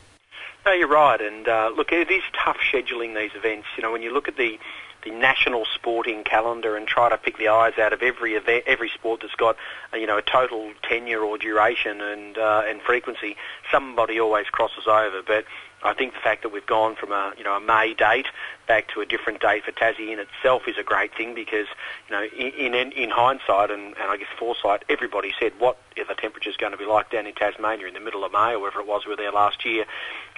No, 0.64 0.72
you're 0.72 0.88
right. 0.88 1.20
And 1.20 1.48
uh, 1.48 1.72
look, 1.76 1.92
it 1.92 2.10
is 2.10 2.22
tough 2.32 2.58
scheduling 2.58 3.14
these 3.16 3.32
events. 3.34 3.66
You 3.76 3.82
know, 3.82 3.90
when 3.90 4.02
you 4.02 4.12
look 4.12 4.28
at 4.28 4.36
the 4.36 4.58
the 5.04 5.10
national 5.10 5.64
sporting 5.74 6.22
calendar 6.22 6.76
and 6.76 6.86
try 6.86 7.08
to 7.08 7.18
pick 7.18 7.36
the 7.36 7.48
eyes 7.48 7.76
out 7.76 7.92
of 7.92 8.02
every 8.02 8.34
event, 8.34 8.62
every 8.68 8.88
sport 8.88 9.20
that's 9.20 9.34
got 9.34 9.56
uh, 9.92 9.96
you 9.96 10.06
know 10.06 10.18
a 10.18 10.22
total 10.22 10.72
tenure 10.82 11.20
or 11.20 11.38
duration 11.38 12.00
and 12.00 12.38
uh, 12.38 12.62
and 12.66 12.80
frequency, 12.82 13.36
somebody 13.70 14.20
always 14.20 14.46
crosses 14.46 14.86
over. 14.86 15.22
But 15.26 15.44
I 15.82 15.94
think 15.94 16.14
the 16.14 16.20
fact 16.20 16.42
that 16.42 16.50
we've 16.50 16.66
gone 16.66 16.94
from 16.94 17.10
a 17.10 17.32
you 17.36 17.44
know 17.44 17.56
a 17.56 17.60
May 17.60 17.94
date 17.94 18.26
back 18.68 18.88
to 18.94 19.00
a 19.00 19.06
different 19.06 19.40
date 19.40 19.64
for 19.64 19.72
Tassie 19.72 20.12
in 20.12 20.20
itself 20.20 20.62
is 20.68 20.78
a 20.78 20.84
great 20.84 21.14
thing 21.16 21.34
because 21.34 21.66
you 22.08 22.14
know 22.14 22.22
in 22.22 22.74
in, 22.74 22.92
in 22.92 23.10
hindsight 23.10 23.70
and, 23.70 23.96
and 23.96 24.04
I 24.08 24.16
guess 24.16 24.28
foresight, 24.38 24.84
everybody 24.88 25.34
said 25.40 25.52
what 25.58 25.78
are 25.98 26.04
the 26.04 26.14
temperatures 26.14 26.56
going 26.56 26.72
to 26.72 26.78
be 26.78 26.86
like 26.86 27.10
down 27.10 27.26
in 27.26 27.34
Tasmania 27.34 27.88
in 27.88 27.94
the 27.94 28.00
middle 28.00 28.24
of 28.24 28.32
May 28.32 28.54
or 28.54 28.60
wherever 28.60 28.80
it 28.80 28.86
was 28.86 29.04
we 29.04 29.10
were 29.10 29.16
there 29.16 29.32
last 29.32 29.64
year. 29.64 29.84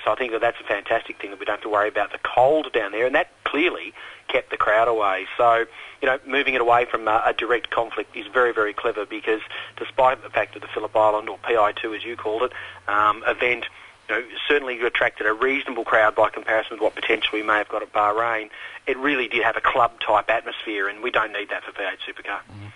So 0.05 0.13
I 0.13 0.17
think 0.17 0.33
that 0.33 0.41
that's 0.41 0.61
a 0.61 0.65
fantastic 0.65 1.21
thing 1.21 1.31
that 1.31 1.41
we 1.41 1.47
don't 1.47 1.57
have 1.57 1.63
to 1.63 1.69
worry 1.69 1.89
about 1.89 2.13
the 2.13 2.19
cold 2.19 2.73
down 2.73 2.93
there, 2.93 3.07
and 3.07 3.15
that 3.15 3.31
clearly 3.45 3.95
kept 4.29 4.51
the 4.51 4.57
crowd 4.57 4.89
away. 4.89 5.27
So 5.37 5.67
you 6.03 6.09
know 6.09 6.19
moving 6.27 6.55
it 6.55 6.61
away 6.61 6.85
from 6.85 7.09
a, 7.09 7.23
a 7.27 7.33
direct 7.33 7.71
conflict 7.71 8.15
is 8.17 8.27
very 8.27 8.53
very 8.53 8.75
clever 8.75 9.07
because 9.07 9.41
despite 9.77 10.23
the 10.23 10.31
fact 10.31 10.55
that 10.55 10.61
the 10.61 10.69
Phillip 10.69 10.95
Island 10.95 11.29
or 11.29 11.39
PI2 11.39 11.97
as 11.97 12.05
you 12.05 12.17
called 12.17 12.43
it 12.43 12.53
um, 12.89 13.25
event 13.27 13.65
you 14.09 14.15
know, 14.15 14.25
certainly 14.47 14.81
attracted 14.83 15.27
a 15.27 15.33
reasonable 15.33 15.85
crowd 15.85 16.15
by 16.15 16.29
comparison 16.29 16.73
with 16.73 16.83
what 16.83 16.95
potentially 16.95 17.41
we 17.41 17.47
may 17.47 17.57
have 17.57 17.69
got 17.69 17.83
at 17.83 17.93
Bahrain. 17.93 18.51
It 18.87 18.99
really 18.99 19.29
did 19.29 19.43
have 19.43 19.57
a 19.57 19.63
club-type 19.63 20.29
atmosphere, 20.29 20.89
and 20.89 21.03
we 21.03 21.11
don't 21.11 21.33
need 21.33 21.49
that 21.49 21.65
for 21.65 21.73
V8 21.73 21.97
Supercar. 22.07 22.41
Mm-hmm. 22.41 22.67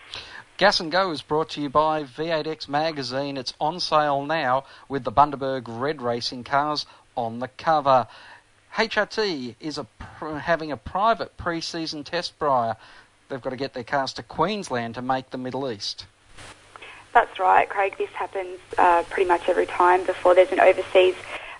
Gas 0.56 0.80
and 0.80 0.90
Go 0.90 1.10
is 1.12 1.22
brought 1.22 1.50
to 1.50 1.60
you 1.60 1.68
by 1.68 2.02
V8X 2.02 2.66
Magazine. 2.68 3.36
It's 3.36 3.52
on 3.60 3.78
sale 3.78 4.24
now 4.24 4.64
with 4.88 5.04
the 5.04 5.12
Bundaberg 5.12 5.64
Red 5.66 6.02
Racing 6.02 6.44
cars 6.44 6.86
on 7.18 7.40
the 7.40 7.48
cover. 7.48 8.07
HRT 8.76 9.57
is 9.59 9.76
a, 9.78 9.87
having 10.38 10.70
a 10.70 10.76
private 10.76 11.37
pre-season 11.37 12.04
test 12.04 12.38
Briar. 12.38 12.76
They've 13.28 13.42
got 13.42 13.50
to 13.50 13.57
get 13.57 13.74
their 13.74 13.85
cars 13.85 14.12
to 14.14 14.22
Queensland 14.22 14.94
to 14.94 15.02
make 15.02 15.31
the 15.31 15.38
Middle 15.38 15.70
East. 15.70 16.07
That's 17.12 17.38
right, 17.40 17.68
Craig. 17.68 17.96
This 17.98 18.11
happens 18.11 18.61
uh, 18.78 19.02
pretty 19.11 19.28
much 19.28 19.48
every 19.48 19.66
time 19.66 20.07
before 20.07 20.35
there's 20.35 20.52
an 20.52 20.61
overseas 20.61 21.16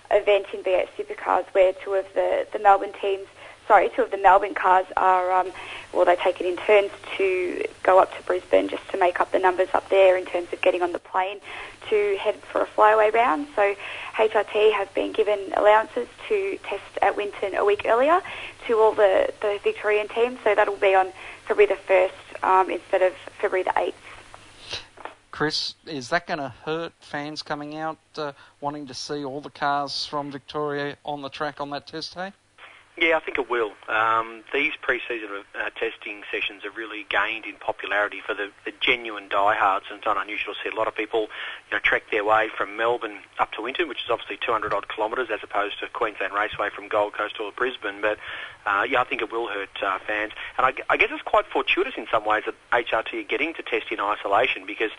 event 0.09 0.45
in 0.53 0.63
V8 0.63 0.87
Supercars 0.97 1.45
where 1.51 1.73
two 1.73 1.93
of 1.93 2.05
the, 2.13 2.47
the 2.53 2.59
Melbourne 2.59 2.93
teams, 3.01 3.27
sorry, 3.69 3.87
two 3.95 4.01
of 4.01 4.09
the 4.09 4.17
Melbourne 4.17 4.55
cars 4.55 4.87
are, 4.97 5.31
um, 5.31 5.51
well, 5.93 6.03
they 6.03 6.15
take 6.15 6.41
it 6.41 6.47
in 6.47 6.57
turns 6.57 6.89
to 7.17 7.63
go 7.83 7.99
up 7.99 8.17
to 8.17 8.23
Brisbane 8.23 8.67
just 8.67 8.81
to 8.89 8.97
make 8.97 9.21
up 9.21 9.31
the 9.31 9.37
numbers 9.37 9.69
up 9.75 9.87
there 9.89 10.17
in 10.17 10.25
terms 10.25 10.47
of 10.51 10.59
getting 10.61 10.81
on 10.81 10.91
the 10.91 10.97
plane 10.97 11.37
to 11.87 12.17
head 12.19 12.33
for 12.51 12.61
a 12.61 12.65
flyaway 12.65 13.11
round. 13.11 13.45
So 13.55 13.75
HRT 14.15 14.73
have 14.73 14.91
been 14.95 15.11
given 15.11 15.53
allowances 15.55 16.07
to 16.29 16.57
test 16.63 16.97
at 17.03 17.15
Winton 17.15 17.53
a 17.53 17.63
week 17.63 17.83
earlier 17.85 18.21
to 18.65 18.79
all 18.79 18.91
the, 18.91 19.31
the 19.39 19.59
Victorian 19.63 20.07
teams. 20.07 20.39
So 20.43 20.55
that'll 20.55 20.75
be 20.75 20.95
on 20.95 21.11
February 21.47 21.71
the 21.71 21.93
1st 21.93 22.43
um, 22.43 22.71
instead 22.71 23.03
of 23.03 23.13
February 23.39 23.63
the 23.63 23.69
8th. 23.69 23.93
Chris, 25.29 25.75
is 25.85 26.09
that 26.09 26.25
going 26.25 26.39
to 26.39 26.49
hurt 26.65 26.91
fans 27.01 27.43
coming 27.43 27.77
out 27.77 27.99
uh, 28.17 28.31
wanting 28.61 28.87
to 28.87 28.95
see 28.95 29.23
all 29.23 29.41
the 29.41 29.51
cars 29.51 30.07
from 30.07 30.31
Victoria 30.31 30.97
on 31.05 31.21
the 31.21 31.29
track 31.29 31.61
on 31.61 31.69
that 31.69 31.85
test 31.85 32.15
day? 32.15 32.33
Yeah, 33.01 33.15
I 33.15 33.21
think 33.21 33.37
it 33.37 33.49
will. 33.49 33.71
Um, 33.87 34.43
these 34.51 34.73
pre-season 34.81 35.29
uh, 35.55 35.69
testing 35.69 36.23
sessions 36.29 36.63
have 36.63 36.75
really 36.75 37.05
gained 37.09 37.45
in 37.45 37.55
popularity 37.55 38.19
for 38.25 38.33
the, 38.33 38.51
the 38.65 38.73
genuine 38.81 39.29
diehards, 39.29 39.85
and 39.89 39.99
it's 39.99 40.05
not 40.05 40.17
unusual 40.17 40.53
to 40.53 40.59
see 40.61 40.75
a 40.75 40.77
lot 40.77 40.89
of 40.89 40.95
people, 40.95 41.21
you 41.21 41.77
know, 41.77 41.79
trek 41.79 42.03
their 42.11 42.25
way 42.25 42.49
from 42.57 42.75
Melbourne 42.75 43.19
up 43.37 43.53
to 43.53 43.61
Winton, 43.61 43.87
which 43.87 43.99
is 44.03 44.09
obviously 44.09 44.37
200 44.45 44.73
odd 44.73 44.89
kilometres, 44.89 45.29
as 45.31 45.39
opposed 45.43 45.79
to 45.79 45.87
Queensland 45.87 46.33
Raceway 46.33 46.71
from 46.75 46.89
Gold 46.89 47.13
Coast 47.13 47.39
or 47.39 47.53
Brisbane. 47.53 48.01
But 48.01 48.17
uh, 48.65 48.83
yeah, 48.89 48.99
I 48.99 49.05
think 49.05 49.21
it 49.21 49.31
will 49.31 49.47
hurt 49.47 49.81
uh, 49.81 49.99
fans, 50.05 50.33
and 50.57 50.65
I, 50.65 50.73
I 50.89 50.97
guess 50.97 51.07
it's 51.11 51.23
quite 51.23 51.45
fortuitous 51.45 51.93
in 51.95 52.05
some 52.11 52.25
ways 52.25 52.43
that 52.47 52.55
HRT 52.73 53.13
are 53.13 53.27
getting 53.27 53.53
to 53.53 53.63
test 53.63 53.91
in 53.91 54.01
isolation 54.01 54.65
because 54.65 54.91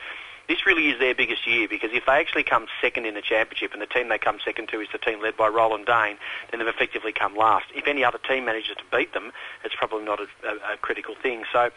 this 0.51 0.67
really 0.67 0.89
is 0.89 0.99
their 0.99 1.15
biggest 1.15 1.47
year 1.47 1.69
because 1.69 1.91
if 1.93 2.07
they 2.07 2.15
actually 2.15 2.43
come 2.43 2.67
second 2.83 3.07
in 3.07 3.15
the 3.15 3.23
championship 3.23 3.73
and 3.73 3.81
the 3.81 3.87
team 3.87 4.09
they 4.09 4.19
come 4.19 4.39
second 4.45 4.69
to 4.69 4.81
is 4.81 4.89
the 4.91 4.99
team 4.99 5.23
led 5.23 5.37
by 5.37 5.47
Roland 5.47 5.87
Dane, 5.87 6.17
then 6.51 6.59
they've 6.59 6.67
effectively 6.67 7.13
come 7.13 7.37
last. 7.37 7.67
If 7.73 7.87
any 7.87 8.03
other 8.03 8.19
team 8.19 8.47
manages 8.47 8.75
to 8.79 8.83
beat 8.91 9.15
them, 9.15 9.31
it's 9.65 9.77
probably 9.77 10.05
not 10.05 10.19
a, 10.19 10.27
a, 10.45 10.75
a 10.75 10.77
critical 10.79 11.15
thing. 11.15 11.45
So 11.53 11.59
uh, 11.61 11.71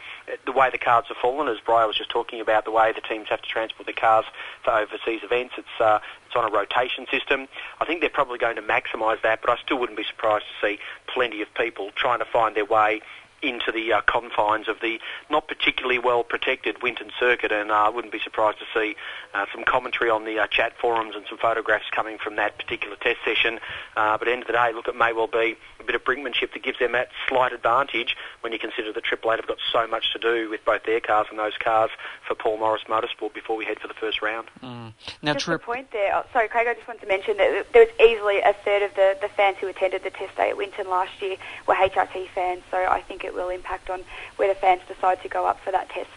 the 0.44 0.50
way 0.50 0.70
the 0.70 0.78
cards 0.78 1.06
have 1.06 1.18
fallen, 1.18 1.46
as 1.46 1.58
Brian 1.64 1.86
was 1.86 1.96
just 1.96 2.10
talking 2.10 2.40
about, 2.40 2.64
the 2.64 2.72
way 2.72 2.92
the 2.92 3.00
teams 3.00 3.28
have 3.28 3.42
to 3.42 3.48
transport 3.48 3.86
their 3.86 3.94
cars 3.94 4.24
for 4.64 4.72
overseas 4.72 5.20
events, 5.22 5.54
it's 5.56 5.80
uh, 5.80 6.00
it's 6.26 6.34
on 6.34 6.44
a 6.44 6.52
rotation 6.52 7.06
system. 7.12 7.46
I 7.80 7.84
think 7.84 8.00
they're 8.00 8.10
probably 8.10 8.38
going 8.38 8.56
to 8.56 8.62
maximise 8.62 9.22
that, 9.22 9.40
but 9.40 9.50
I 9.50 9.56
still 9.62 9.78
wouldn't 9.78 9.96
be 9.96 10.04
surprised 10.04 10.46
to 10.46 10.66
see 10.66 10.78
plenty 11.06 11.42
of 11.42 11.54
people 11.54 11.92
trying 11.94 12.18
to 12.18 12.24
find 12.24 12.56
their 12.56 12.64
way 12.64 13.02
into 13.44 13.72
the 13.72 13.92
uh, 13.92 14.00
confines 14.02 14.68
of 14.68 14.80
the 14.80 14.98
not 15.30 15.48
particularly 15.48 15.98
well 15.98 16.24
protected 16.24 16.82
Winton 16.82 17.10
circuit, 17.18 17.52
and 17.52 17.70
I 17.70 17.86
uh, 17.86 17.92
wouldn't 17.92 18.12
be 18.12 18.20
surprised 18.20 18.58
to 18.58 18.64
see 18.74 18.96
uh, 19.34 19.46
some 19.52 19.64
commentary 19.64 20.10
on 20.10 20.24
the 20.24 20.38
uh, 20.38 20.46
chat 20.46 20.72
forums 20.80 21.14
and 21.14 21.24
some 21.28 21.38
photographs 21.38 21.86
coming 21.90 22.18
from 22.18 22.36
that 22.36 22.58
particular 22.58 22.96
test 22.96 23.18
session. 23.24 23.60
Uh, 23.96 24.16
but 24.18 24.22
at 24.22 24.30
the 24.30 24.32
end 24.32 24.42
of 24.42 24.46
the 24.46 24.52
day, 24.52 24.72
look, 24.74 24.88
it 24.88 24.96
may 24.96 25.12
well 25.12 25.26
be 25.26 25.56
a 25.80 25.84
bit 25.84 25.94
of 25.94 26.04
brinkmanship 26.04 26.52
that 26.52 26.62
gives 26.62 26.78
them 26.78 26.92
that 26.92 27.08
slight 27.28 27.52
advantage 27.52 28.16
when 28.40 28.52
you 28.52 28.58
consider 28.58 28.92
that 28.92 29.04
Triple 29.04 29.32
Eight 29.32 29.40
have 29.40 29.46
got 29.46 29.58
so 29.72 29.86
much 29.86 30.12
to 30.12 30.18
do 30.18 30.48
with 30.50 30.64
both 30.64 30.84
their 30.84 31.00
cars 31.00 31.26
and 31.30 31.38
those 31.38 31.56
cars 31.58 31.90
for 32.26 32.34
Paul 32.34 32.58
Morris 32.58 32.82
Motorsport 32.88 33.34
before 33.34 33.56
we 33.56 33.64
head 33.64 33.78
for 33.80 33.88
the 33.88 33.94
first 33.94 34.22
round. 34.22 34.48
Mm. 34.62 34.92
Now, 35.22 35.34
just 35.34 35.48
a 35.48 35.58
point 35.58 35.90
there. 35.92 36.14
Oh, 36.14 36.24
sorry, 36.32 36.48
Craig. 36.48 36.66
I 36.68 36.74
just 36.74 36.88
wanted 36.88 37.02
to 37.02 37.06
mention 37.06 37.36
that 37.36 37.66
there 37.72 37.84
was 37.84 37.94
easily 38.00 38.38
a 38.40 38.54
third 38.64 38.82
of 38.82 38.94
the, 38.94 39.16
the 39.20 39.28
fans 39.28 39.56
who 39.60 39.68
attended 39.68 40.02
the 40.04 40.10
test 40.10 40.36
day 40.36 40.50
at 40.50 40.56
Winton 40.56 40.88
last 40.88 41.20
year 41.20 41.36
were 41.66 41.74
HRT 41.74 42.28
fans. 42.34 42.62
So 42.70 42.76
I 42.76 43.02
think 43.02 43.24
it 43.24 43.33
will 43.34 43.48
impact 43.48 43.90
on 43.90 44.04
whether 44.36 44.54
fans 44.54 44.82
decide 44.88 45.22
to 45.22 45.28
go 45.28 45.46
up 45.46 45.60
for 45.60 45.72
that 45.72 45.88
test 45.90 46.10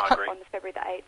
on 0.00 0.38
the 0.38 0.44
February 0.50 0.72
the 0.72 0.80
8th. 0.80 1.02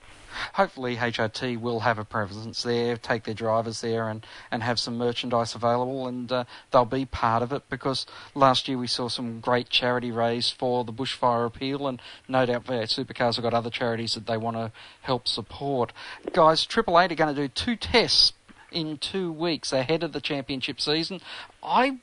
Hopefully, 0.55 0.97
HRT 0.97 1.59
will 1.61 1.81
have 1.81 1.99
a 1.99 2.05
presence 2.05 2.63
there, 2.63 2.97
take 2.97 3.25
their 3.25 3.35
drivers 3.35 3.81
there, 3.81 4.09
and, 4.09 4.27
and 4.51 4.63
have 4.63 4.79
some 4.79 4.99
merchandise 4.99 5.55
available, 5.55 6.07
and 6.07 6.31
uh, 6.31 6.45
they'll 6.71 6.85
be 6.85 7.07
part 7.07 7.43
of 7.43 7.53
it 7.53 7.63
because 7.71 8.07
last 8.35 8.69
year 8.69 8.77
we 8.77 8.87
saw 8.87 9.09
some 9.09 9.41
great 9.41 9.71
charity 9.71 10.11
raised 10.11 10.55
for 10.55 10.85
the 10.85 10.93
bushfire 10.93 11.47
appeal, 11.47 11.87
and 11.87 12.03
no 12.29 12.45
doubt 12.45 12.65
V8 12.65 13.05
Supercars 13.05 13.37
have 13.37 13.45
got 13.45 13.55
other 13.55 13.71
charities 13.71 14.15
that 14.15 14.27
they 14.27 14.37
want 14.37 14.57
to 14.57 14.73
help 15.03 15.27
support. 15.27 15.93
Guys, 16.33 16.67
Triple 16.67 17.01
Eight 17.01 17.13
are 17.13 17.17
going 17.17 17.35
to 17.35 17.41
do 17.41 17.49
two 17.49 17.77
tests 17.77 18.33
in 18.71 18.99
two 18.99 19.33
weeks 19.33 19.73
ahead 19.73 20.03
of 20.03 20.13
the 20.13 20.21
championship 20.21 20.81
season. 20.81 21.21
I, 21.63 21.99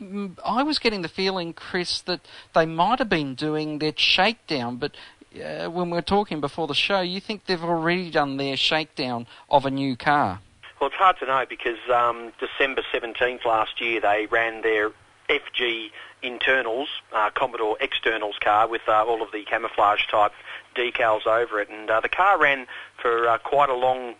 I 0.46 0.64
was 0.64 0.80
getting 0.80 1.02
the 1.02 1.08
feeling, 1.08 1.54
Chris, 1.54 2.02
that 2.02 2.22
they 2.54 2.66
might 2.66 3.00
have 3.00 3.10
been 3.10 3.36
doing 3.36 3.80
their 3.80 3.94
shakedown, 3.96 4.78
but 4.78 4.96
uh, 5.36 5.70
when 5.70 5.90
we 5.90 5.96
were 5.96 6.02
talking 6.02 6.40
before 6.40 6.68
the 6.68 6.76
show, 6.76 7.02
you 7.02 7.20
think 7.20 7.46
they've 7.46 7.64
already 7.64 8.12
done 8.12 8.38
their 8.38 8.58
shakedown 8.58 9.28
of 9.50 9.66
a 9.66 9.72
new 9.72 9.96
car? 9.96 10.40
Well, 10.80 10.90
it's 10.90 10.98
hard 10.98 11.18
to 11.20 11.26
know 11.26 11.46
because 11.48 11.80
um, 11.94 12.34
December 12.40 12.84
17th 12.94 13.46
last 13.46 13.80
year 13.80 14.02
they 14.02 14.28
ran 14.30 14.62
their 14.62 14.92
FG 15.30 15.92
internals, 16.22 16.90
uh, 17.14 17.30
Commodore 17.34 17.78
externals 17.80 18.36
car 18.42 18.68
with 18.68 18.82
uh, 18.88 19.04
all 19.06 19.22
of 19.22 19.32
the 19.32 19.44
camouflage 19.44 20.06
type 20.10 20.32
decals 20.76 21.26
over 21.26 21.62
it, 21.62 21.70
and 21.70 21.90
uh, 21.90 22.02
the 22.02 22.10
car 22.10 22.40
ran 22.40 22.68
for 23.02 23.28
uh, 23.28 23.38
quite 23.38 23.70
a 23.70 23.76
long 23.76 24.16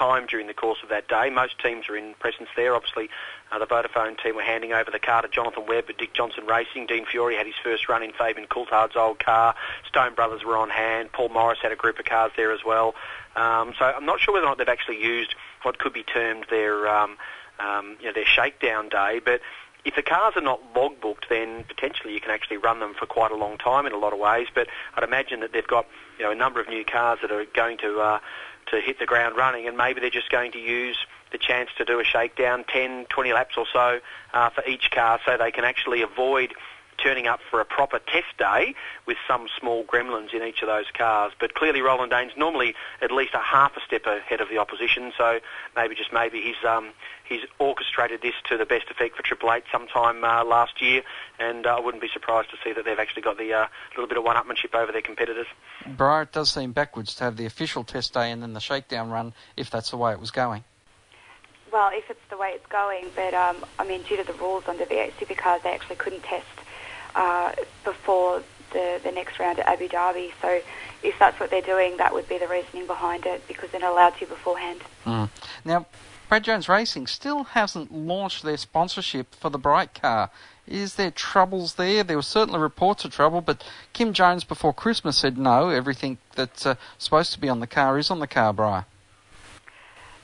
time 0.00 0.26
during 0.26 0.46
the 0.46 0.54
course 0.54 0.78
of 0.82 0.88
that 0.88 1.08
day. 1.08 1.28
Most 1.28 1.58
teams 1.62 1.88
are 1.90 1.96
in 1.96 2.14
presence 2.14 2.48
there. 2.56 2.74
Obviously, 2.74 3.10
uh, 3.52 3.58
the 3.58 3.66
Vodafone 3.66 4.20
team 4.22 4.36
were 4.36 4.42
handing 4.42 4.72
over 4.72 4.90
the 4.90 4.98
car 4.98 5.20
to 5.20 5.28
Jonathan 5.28 5.66
Webb 5.68 5.84
at 5.90 5.98
Dick 5.98 6.14
Johnson 6.14 6.46
Racing. 6.46 6.86
Dean 6.86 7.04
Fiore 7.04 7.34
had 7.34 7.46
his 7.46 7.54
first 7.62 7.88
run 7.88 8.02
in 8.02 8.12
Fabian 8.12 8.46
Coulthard's 8.46 8.96
old 8.96 9.18
car. 9.18 9.54
Stone 9.86 10.14
Brothers 10.14 10.42
were 10.42 10.56
on 10.56 10.70
hand. 10.70 11.12
Paul 11.12 11.28
Morris 11.28 11.58
had 11.62 11.72
a 11.72 11.76
group 11.76 11.98
of 11.98 12.06
cars 12.06 12.32
there 12.36 12.52
as 12.52 12.60
well. 12.64 12.94
Um, 13.36 13.74
so 13.78 13.84
I'm 13.84 14.06
not 14.06 14.20
sure 14.20 14.32
whether 14.32 14.46
or 14.46 14.50
not 14.50 14.58
they've 14.58 14.68
actually 14.68 15.02
used 15.02 15.34
what 15.62 15.78
could 15.78 15.92
be 15.92 16.02
termed 16.02 16.46
their 16.48 16.88
um, 16.88 17.18
um, 17.58 17.96
you 18.00 18.06
know, 18.06 18.12
their 18.14 18.24
shakedown 18.24 18.88
day, 18.88 19.20
but 19.22 19.42
if 19.84 19.94
the 19.96 20.02
cars 20.02 20.34
are 20.36 20.42
not 20.42 20.74
logbooked, 20.74 21.28
then 21.28 21.64
potentially 21.64 22.12
you 22.12 22.20
can 22.20 22.30
actually 22.30 22.58
run 22.58 22.80
them 22.80 22.94
for 22.98 23.06
quite 23.06 23.30
a 23.30 23.36
long 23.36 23.56
time 23.56 23.86
in 23.86 23.92
a 23.92 23.96
lot 23.96 24.12
of 24.12 24.18
ways. 24.18 24.46
But 24.54 24.68
I'd 24.94 25.04
imagine 25.04 25.40
that 25.40 25.52
they've 25.52 25.66
got 25.66 25.86
you 26.18 26.24
know 26.24 26.30
a 26.30 26.34
number 26.34 26.60
of 26.60 26.68
new 26.68 26.84
cars 26.84 27.18
that 27.22 27.30
are 27.32 27.44
going 27.54 27.78
to 27.78 28.00
uh, 28.00 28.18
to 28.66 28.80
hit 28.80 28.98
the 28.98 29.06
ground 29.06 29.36
running, 29.36 29.66
and 29.66 29.76
maybe 29.76 30.00
they're 30.00 30.10
just 30.10 30.30
going 30.30 30.52
to 30.52 30.58
use 30.58 30.98
the 31.32 31.38
chance 31.38 31.70
to 31.78 31.84
do 31.84 32.00
a 32.00 32.04
shakedown, 32.04 32.64
10, 32.68 33.06
20 33.08 33.32
laps 33.32 33.56
or 33.56 33.66
so 33.72 34.00
uh, 34.32 34.50
for 34.50 34.64
each 34.66 34.90
car, 34.90 35.20
so 35.24 35.36
they 35.36 35.50
can 35.50 35.64
actually 35.64 36.02
avoid 36.02 36.54
turning 37.02 37.26
up 37.26 37.40
for 37.50 37.60
a 37.60 37.64
proper 37.64 37.98
test 37.98 38.36
day 38.38 38.74
with 39.06 39.16
some 39.26 39.48
small 39.58 39.84
gremlins 39.84 40.34
in 40.34 40.42
each 40.42 40.62
of 40.62 40.68
those 40.68 40.86
cars. 40.92 41.32
But 41.38 41.54
clearly 41.54 41.82
Roland 41.82 42.10
Dane's 42.10 42.32
normally 42.36 42.74
at 43.02 43.10
least 43.10 43.34
a 43.34 43.38
half 43.38 43.76
a 43.76 43.80
step 43.80 44.06
ahead 44.06 44.40
of 44.40 44.48
the 44.48 44.58
opposition, 44.58 45.12
so 45.16 45.40
maybe 45.76 45.94
just 45.94 46.12
maybe 46.12 46.40
he's 46.40 46.62
um, 46.68 46.90
he's 47.24 47.42
orchestrated 47.58 48.20
this 48.22 48.34
to 48.48 48.56
the 48.56 48.66
best 48.66 48.90
effect 48.90 49.16
for 49.16 49.22
Triple 49.22 49.52
Eight 49.52 49.64
sometime 49.72 50.22
uh, 50.24 50.44
last 50.44 50.82
year, 50.82 51.02
and 51.38 51.66
uh, 51.66 51.76
I 51.76 51.80
wouldn't 51.80 52.02
be 52.02 52.10
surprised 52.12 52.50
to 52.50 52.56
see 52.62 52.72
that 52.72 52.84
they've 52.84 52.98
actually 52.98 53.22
got 53.22 53.38
the 53.38 53.52
uh, 53.52 53.66
little 53.96 54.08
bit 54.08 54.18
of 54.18 54.24
one-upmanship 54.24 54.74
over 54.74 54.92
their 54.92 55.02
competitors. 55.02 55.46
Briar, 55.86 56.22
it 56.22 56.32
does 56.32 56.50
seem 56.50 56.72
backwards 56.72 57.14
to 57.16 57.24
have 57.24 57.36
the 57.36 57.46
official 57.46 57.84
test 57.84 58.12
day 58.12 58.30
and 58.30 58.42
then 58.42 58.52
the 58.52 58.60
shakedown 58.60 59.10
run 59.10 59.32
if 59.56 59.70
that's 59.70 59.90
the 59.90 59.96
way 59.96 60.12
it 60.12 60.20
was 60.20 60.30
going. 60.30 60.64
Well, 61.72 61.90
if 61.92 62.10
it's 62.10 62.20
the 62.30 62.36
way 62.36 62.50
it's 62.54 62.66
going, 62.66 63.06
but 63.14 63.32
um, 63.32 63.64
I 63.78 63.86
mean, 63.86 64.02
due 64.02 64.16
to 64.16 64.24
the 64.24 64.32
rules 64.34 64.64
under 64.66 64.84
V8 64.84 65.12
Supercars, 65.12 65.62
they 65.62 65.72
actually 65.72 65.96
couldn't 65.96 66.24
test 66.24 66.46
uh, 67.14 67.52
before 67.84 68.42
the, 68.72 69.00
the 69.02 69.10
next 69.12 69.38
round 69.38 69.58
at 69.58 69.66
Abu 69.66 69.88
Dhabi. 69.88 70.32
So 70.40 70.60
if 71.02 71.18
that's 71.18 71.38
what 71.40 71.50
they're 71.50 71.62
doing, 71.62 71.96
that 71.96 72.12
would 72.12 72.28
be 72.28 72.38
the 72.38 72.48
reasoning 72.48 72.86
behind 72.86 73.26
it 73.26 73.46
because 73.48 73.70
they're 73.70 73.80
not 73.80 73.92
allowed 73.92 74.16
to 74.18 74.26
beforehand. 74.26 74.80
Mm. 75.04 75.28
Now, 75.64 75.86
Brad 76.28 76.44
Jones 76.44 76.68
Racing 76.68 77.08
still 77.08 77.42
hasn't 77.42 77.92
launched 77.92 78.44
their 78.44 78.56
sponsorship 78.56 79.34
for 79.34 79.50
the 79.50 79.58
Bright 79.58 80.00
car. 80.00 80.30
Is 80.64 80.94
there 80.94 81.10
troubles 81.10 81.74
there? 81.74 82.04
There 82.04 82.16
were 82.16 82.22
certainly 82.22 82.60
reports 82.60 83.04
of 83.04 83.12
trouble, 83.12 83.40
but 83.40 83.64
Kim 83.92 84.12
Jones 84.12 84.44
before 84.44 84.72
Christmas 84.72 85.16
said 85.16 85.36
no, 85.36 85.70
everything 85.70 86.18
that's 86.36 86.64
uh, 86.64 86.76
supposed 86.98 87.32
to 87.32 87.40
be 87.40 87.48
on 87.48 87.58
the 87.58 87.66
car 87.66 87.98
is 87.98 88.12
on 88.12 88.20
the 88.20 88.28
car, 88.28 88.52
Brian. 88.52 88.84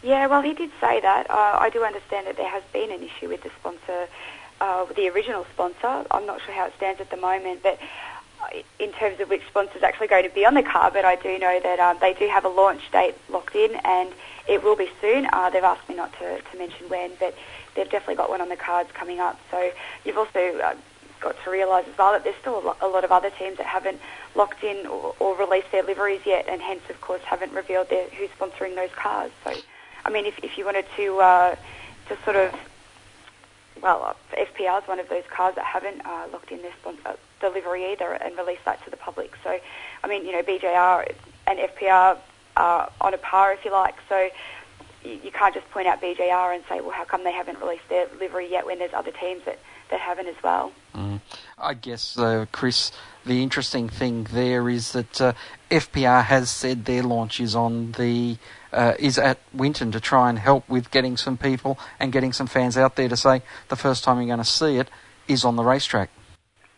Yeah, 0.05 0.29
well, 0.29 0.43
he 0.43 0.55
did 0.55 0.71
say 0.81 1.01
that. 1.01 1.29
Uh, 1.29 1.59
I 1.59 1.71
do 1.71 1.83
understand 1.83 2.29
that 2.29 2.37
there 2.37 2.49
has 2.49 2.63
been 2.73 2.93
an 2.93 3.03
issue 3.03 3.29
with 3.29 3.43
the 3.43 3.51
sponsor, 3.59 4.07
uh, 4.61 4.85
the 4.97 5.09
original 5.09 5.47
sponsor. 5.53 6.07
I'm 6.11 6.27
not 6.27 6.41
sure 6.43 6.55
how 6.55 6.67
it 6.67 6.75
stands 6.77 7.01
at 7.01 7.11
the 7.11 7.17
moment, 7.17 7.63
but 7.63 7.79
uh, 8.43 8.61
in 8.79 8.93
terms 8.93 9.21
of 9.21 9.31
which 9.31 9.43
sponsor 9.49 9.77
is 9.77 9.83
actually 9.83 10.09
going 10.09 10.25
to 10.25 10.35
be 10.35 10.45
on 10.45 10.55
the 10.55 10.63
car, 10.63 10.91
but 10.91 11.05
I 11.05 11.17
do 11.17 11.39
know 11.39 11.61
that 11.61 11.79
um, 11.79 11.99
they 12.01 12.15
do 12.15 12.29
have 12.29 12.45
a 12.45 12.49
launch 12.49 12.81
date 12.93 13.15
locked 13.29 13.55
in, 13.55 13.75
and 13.85 14.11
it 14.49 14.63
will 14.63 14.77
be 14.77 14.89
soon. 15.01 15.29
Uh, 15.33 15.51
they've 15.51 15.65
asked 15.65 15.89
me 15.89 15.95
not 15.95 16.13
to, 16.19 16.41
to 16.41 16.59
mention 16.59 16.89
when, 16.89 17.13
but 17.19 17.35
they've 17.75 17.91
definitely 17.91 18.17
got 18.17 18.31
one 18.31 18.41
on 18.41 18.49
the 18.49 18.57
cards 18.57 18.91
coming 18.93 19.21
up. 19.21 19.41
So 19.51 19.73
you've 20.05 20.19
also 20.19 20.59
uh, 20.59 20.75
got 21.21 21.37
to 21.45 21.51
realise 21.51 21.87
as 21.89 21.99
well 21.99 22.13
that 22.13 22.25
there's 22.25 22.37
still 22.37 22.59
a 22.59 22.65
lot, 22.65 22.79
a 22.81 22.87
lot, 22.87 23.05
of 23.05 23.13
other 23.13 23.31
teams 23.31 23.57
that 23.59 23.67
haven't 23.67 24.01
locked 24.35 24.63
in 24.63 24.87
or, 24.87 25.15
or, 25.19 25.37
released 25.37 25.73
their 25.73 25.83
liveries 25.83 26.21
yet, 26.27 26.47
and 26.49 26.61
hence, 26.61 26.83
of 26.91 27.01
course, 27.01 27.23
haven't 27.23 27.53
revealed 27.53 27.89
their, 27.89 28.09
who's 28.11 28.31
sponsoring 28.31 28.75
those 28.75 28.91
cars. 28.95 29.31
So 29.45 29.55
I 30.07 30.11
mean, 30.11 30.25
if, 30.25 30.39
if 30.45 30.57
you 30.57 30.65
wanted 30.65 30.87
to 30.97 31.19
uh, 31.19 31.57
to 32.09 32.17
sort 32.23 32.37
of 32.37 32.55
well, 33.83 34.03
uh, 34.05 34.37
FPR 34.37 34.83
is 34.83 34.89
one 34.89 34.99
of 34.99 35.09
those 35.09 35.25
cars 35.31 35.55
that 35.57 35.65
haven't 35.65 36.05
uh, 36.05 36.27
locked 36.33 36.51
in 36.51 36.63
their 36.63 36.73
sponsor 36.81 37.17
delivery 37.41 37.93
either 37.93 38.13
and 38.13 38.37
released 38.37 38.65
that 38.65 38.83
to 38.85 38.91
the 38.91 38.97
public. 38.97 39.35
So, 39.45 39.59
I 40.03 40.09
mean, 40.09 40.25
you 40.25 40.33
know, 40.33 40.43
BJR 40.43 41.13
and 41.47 41.59
FPR 41.59 42.19
are 42.57 42.93
on 43.01 43.15
a 43.15 43.19
par, 43.19 43.53
if 43.53 43.65
you 43.65 43.73
like. 43.73 43.97
So, 44.09 44.31
you, 45.05 45.21
you 45.25 45.31
can't 45.31 45.55
just 45.55 45.71
point 45.71 45.87
out 45.87 46.01
BJR 46.01 46.55
and 46.55 46.65
say, 46.69 46.81
well, 46.81 46.91
how 46.91 47.05
come 47.05 47.25
they 47.25 47.33
haven't 47.33 47.61
released 47.61 47.89
their 47.89 48.07
livery 48.19 48.51
yet 48.51 48.67
when 48.67 48.79
there's 48.79 48.95
other 48.95 49.13
teams 49.13 49.45
that, 49.45 49.59
that 49.91 50.01
haven't 50.01 50.27
as 50.27 50.43
well? 50.43 50.73
Mm. 50.95 51.21
I 51.59 51.75
guess, 51.75 52.19
uh, 52.19 52.47
Chris, 52.53 52.93
the 53.25 53.43
interesting 53.43 53.89
thing 53.89 54.25
there 54.25 54.69
is 54.69 54.93
that 54.93 55.21
uh, 55.21 55.33
FPR 55.71 56.25
has 56.25 56.51
said 56.51 56.85
their 56.85 57.03
launch 57.03 57.41
is 57.41 57.55
on 57.55 57.93
the 57.93 58.37
uh, 58.77 58.95
is 58.99 59.19
at 59.19 59.39
Winton 59.53 59.91
to 59.93 60.01
try 60.01 60.29
and 60.29 60.39
help 60.39 60.69
with 60.69 60.91
getting 60.91 61.17
some 61.17 61.37
people 61.37 61.79
and 61.99 62.13
getting 62.13 62.33
some 62.33 62.47
fans 62.47 62.77
out 62.77 62.95
there 62.97 63.09
to 63.09 63.17
say 63.17 63.43
the 63.69 63.77
first 63.77 64.05
time 64.05 64.19
you're 64.19 64.27
going 64.27 64.39
to 64.39 64.45
see 64.45 64.77
it 64.77 64.89
is 65.27 65.45
on 65.45 65.57
the 65.57 65.65
racetrack. 65.65 66.11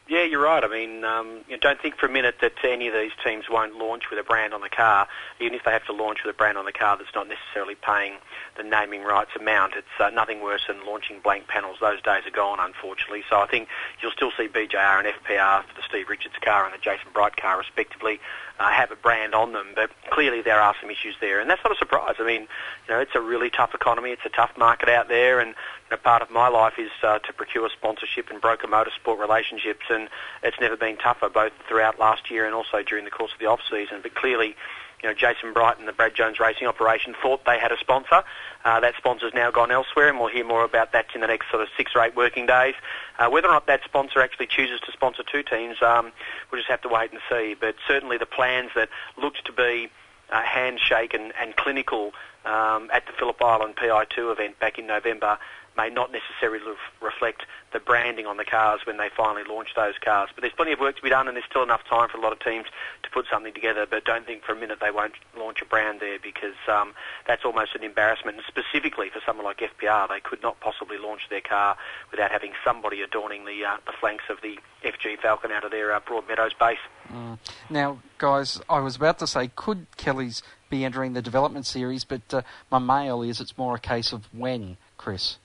Yeah, 0.09 0.25
you're 0.25 0.43
right. 0.43 0.65
I 0.65 0.69
mean, 0.69 1.05
um, 1.05 1.41
you 1.51 1.59
don't 1.59 1.79
think 1.83 1.97
for 1.97 2.07
a 2.07 2.11
minute 2.11 2.37
that 2.41 2.53
any 2.65 2.89
of 2.89 2.95
these 2.95 3.11
teams 3.23 3.45
won't 3.51 3.77
launch 3.77 4.05
with 4.09 4.19
a 4.19 4.23
brand 4.23 4.55
on 4.55 4.63
the 4.63 4.71
car, 4.71 5.07
even 5.39 5.53
if 5.53 5.65
they 5.65 5.71
have 5.71 5.85
to 5.85 5.93
launch 5.93 6.21
with 6.25 6.35
a 6.35 6.37
brand 6.37 6.57
on 6.57 6.65
the 6.65 6.73
car 6.73 6.97
that's 6.97 7.15
not 7.15 7.29
necessarily 7.29 7.75
paying 7.75 8.15
the 8.57 8.63
naming 8.63 9.03
rights 9.03 9.33
amount. 9.39 9.75
It's 9.77 9.87
uh, 10.01 10.09
nothing 10.09 10.41
worse 10.41 10.65
than 10.67 10.87
launching 10.87 11.21
blank 11.21 11.47
panels. 11.47 11.77
Those 11.83 12.01
days 12.01 12.25
are 12.25 12.31
gone, 12.31 12.59
unfortunately. 12.59 13.23
So 13.29 13.39
I 13.39 13.47
think 13.47 13.69
you'll 14.01 14.13
still 14.13 14.31
see 14.35 14.49
BJR 14.49 15.05
and 15.05 15.09
FPR 15.09 15.65
for 15.65 15.75
the 15.75 15.83
Steve 15.87 16.09
Richards 16.09 16.37
car 16.41 16.65
and 16.65 16.73
the 16.73 16.79
Jason 16.79 17.09
Bright 17.13 17.37
car, 17.37 17.59
respectively, 17.59 18.19
uh, 18.59 18.71
have 18.71 18.91
a 18.91 18.97
brand 18.97 19.35
on 19.35 19.53
them. 19.53 19.69
But 19.75 19.91
clearly 20.11 20.43
there 20.43 20.61
are 20.61 20.75
some 20.81 20.91
issues 20.91 21.15
there, 21.21 21.41
and 21.41 21.49
that's 21.49 21.63
not 21.65 21.73
a 21.73 21.77
surprise. 21.77 22.17
I 22.19 22.27
mean, 22.27 22.43
you 22.43 22.95
know, 22.95 23.01
it's 23.01 23.15
a 23.15 23.21
really 23.21 23.51
tough 23.51 23.75
economy. 23.75 24.11
It's 24.11 24.25
a 24.25 24.31
tough 24.31 24.57
market 24.57 24.89
out 24.89 25.09
there, 25.09 25.41
and 25.41 25.51
you 25.51 25.91
know, 25.93 25.97
part 25.97 26.23
of 26.23 26.31
my 26.31 26.49
life 26.49 26.75
is 26.79 26.91
uh, 27.03 27.19
to 27.21 27.33
procure 27.33 27.69
sponsorship 27.71 28.31
and 28.31 28.41
broker 28.41 28.67
motorsport 28.67 29.19
relationships, 29.19 29.87
and 29.91 30.09
it's 30.43 30.61
never 30.61 30.77
been 30.77 30.97
tougher, 30.97 31.29
both 31.29 31.53
throughout 31.69 31.99
last 31.99 32.31
year 32.31 32.47
and 32.47 32.55
also 32.55 32.83
during 32.83 33.05
the 33.05 33.11
course 33.11 33.33
of 33.33 33.39
the 33.39 33.47
off 33.47 33.61
season. 33.71 34.01
But 34.03 34.15
clearly 34.15 34.57
you 35.03 35.09
know, 35.09 35.15
Jason 35.15 35.53
Bright 35.53 35.79
and 35.79 35.87
the 35.87 35.93
Brad 35.93 36.15
Jones 36.15 36.41
Racing 36.41 36.67
operation 36.67 37.15
thought 37.23 37.45
they 37.45 37.59
had 37.59 37.73
a 37.73 37.79
sponsor. 37.79 38.23
Uh, 38.65 38.81
that 38.81 38.95
sponsor's 38.97 39.33
now 39.35 39.51
gone 39.51 39.71
elsewhere, 39.71 40.09
and 40.09 40.19
we'll 40.19 40.29
hear 40.29 40.45
more 40.45 40.65
about 40.65 40.93
that 40.93 41.07
in 41.15 41.21
the 41.21 41.27
next 41.27 41.51
sort 41.51 41.63
of 41.63 41.69
six 41.77 41.93
or 41.95 42.03
eight 42.03 42.17
working 42.17 42.47
days. 42.47 42.75
Uh, 43.19 43.29
whether 43.29 43.49
or 43.49 43.53
not 43.53 43.67
that 43.67 43.81
sponsor 43.85 44.21
actually 44.21 44.47
chooses 44.47 44.81
to 44.81 44.93
sponsor 44.93 45.23
two 45.23 45.43
teams, 45.43 45.77
um, 45.83 46.13
we'll 46.51 46.61
just 46.61 46.71
have 46.71 46.83
to 46.83 46.89
wait 46.89 47.13
and 47.13 47.21
see. 47.31 47.55
But 47.59 47.77
certainly 47.87 48.19
the 48.19 48.27
plans 48.27 48.71
that 48.75 48.89
looked 49.17 49.45
to 49.47 49.53
be 49.53 49.91
uh, 50.31 50.43
handshake 50.43 51.15
and, 51.15 51.33
and 51.41 51.55
clinical 51.57 52.13
um, 52.45 52.91
at 52.93 53.07
the 53.07 53.13
Phillip 53.13 53.43
Island 53.43 53.77
PI2 53.77 54.33
event 54.33 54.59
back 54.59 54.79
in 54.79 54.87
November 54.87 55.39
may 55.79 55.89
not 55.89 56.11
necessarily 56.13 56.61
reflect 57.01 57.43
the 57.73 57.79
branding 57.79 58.27
on 58.27 58.37
the 58.37 58.45
cars 58.45 58.81
when 58.85 58.97
they 58.97 59.09
finally 59.17 59.45
launch 59.49 59.69
those 59.77 59.95
cars. 59.99 60.29
But 60.35 60.43
there's 60.43 60.53
plenty 60.53 60.73
of 60.73 60.81
work 60.81 60.97
to 60.97 61.03
be 61.03 61.11
done 61.11 61.29
and 61.29 61.37
there's 61.37 61.47
still 61.49 61.63
enough 61.63 61.85
time 61.89 62.09
for 62.09 62.19
a 62.19 62.21
lot 62.21 62.33
of 62.33 62.41
teams 62.41 62.67
to 63.05 63.11
put 63.11 63.27
something 63.31 63.55
together. 63.55 63.87
But 63.89 64.05
don't 64.05 64.27
think 64.27 64.43
for 64.43 64.53
a 64.53 64.57
minute 64.57 64.79
they 64.81 64.91
won't 64.91 65.15
launch 65.39 65.63
a 65.63 65.65
brand 65.65 66.01
there 66.01 66.19
because 66.19 66.57
um, 66.67 66.95
that's 67.27 67.45
almost 67.45 67.75
an 67.75 67.85
embarrassment. 67.85 68.39
And 68.39 68.47
specifically 68.47 69.11
for 69.11 69.21
someone 69.25 69.45
like 69.45 69.59
FPR, 69.59 70.09
they 70.09 70.21
could 70.21 70.43
not 70.43 70.59
possibly 70.61 70.99
launch 70.99 71.23
their 71.31 71.41
car 71.41 71.77
without 72.11 72.33
having 72.33 72.53
somebody 72.65 73.03
adorning 73.03 73.45
the, 73.45 73.65
uh, 73.65 73.77
the 73.87 73.93
flanks 73.93 74.25
of 74.29 74.39
the 74.43 74.59
FG 74.83 75.21
Falcon 75.21 75.53
out 75.53 75.65
of 75.65 75.71
their 75.71 75.93
uh, 75.93 76.01
Broadmeadows 76.01 76.59
base. 76.59 76.79
Mm. 77.13 77.39
Now, 77.71 77.99
guys, 78.19 78.61
I 78.69 78.81
was 78.81 78.97
about 78.97 79.19
to 79.21 79.27
say, 79.27 79.51
could 79.55 79.87
Kelly's 79.97 80.43
be 80.71 80.85
entering 80.85 81.13
the 81.13 81.23
development 81.23 81.67
series? 81.67 82.05
But 82.05 82.23
uh, 82.33 82.43
my 82.71 82.79
mail 82.79 83.23
is 83.23 83.41
it's 83.41 83.57
more 83.57 83.77
a 83.77 83.81
case 83.81 84.13
of 84.13 84.29
when, 84.33 84.77
Chris. 84.97 85.39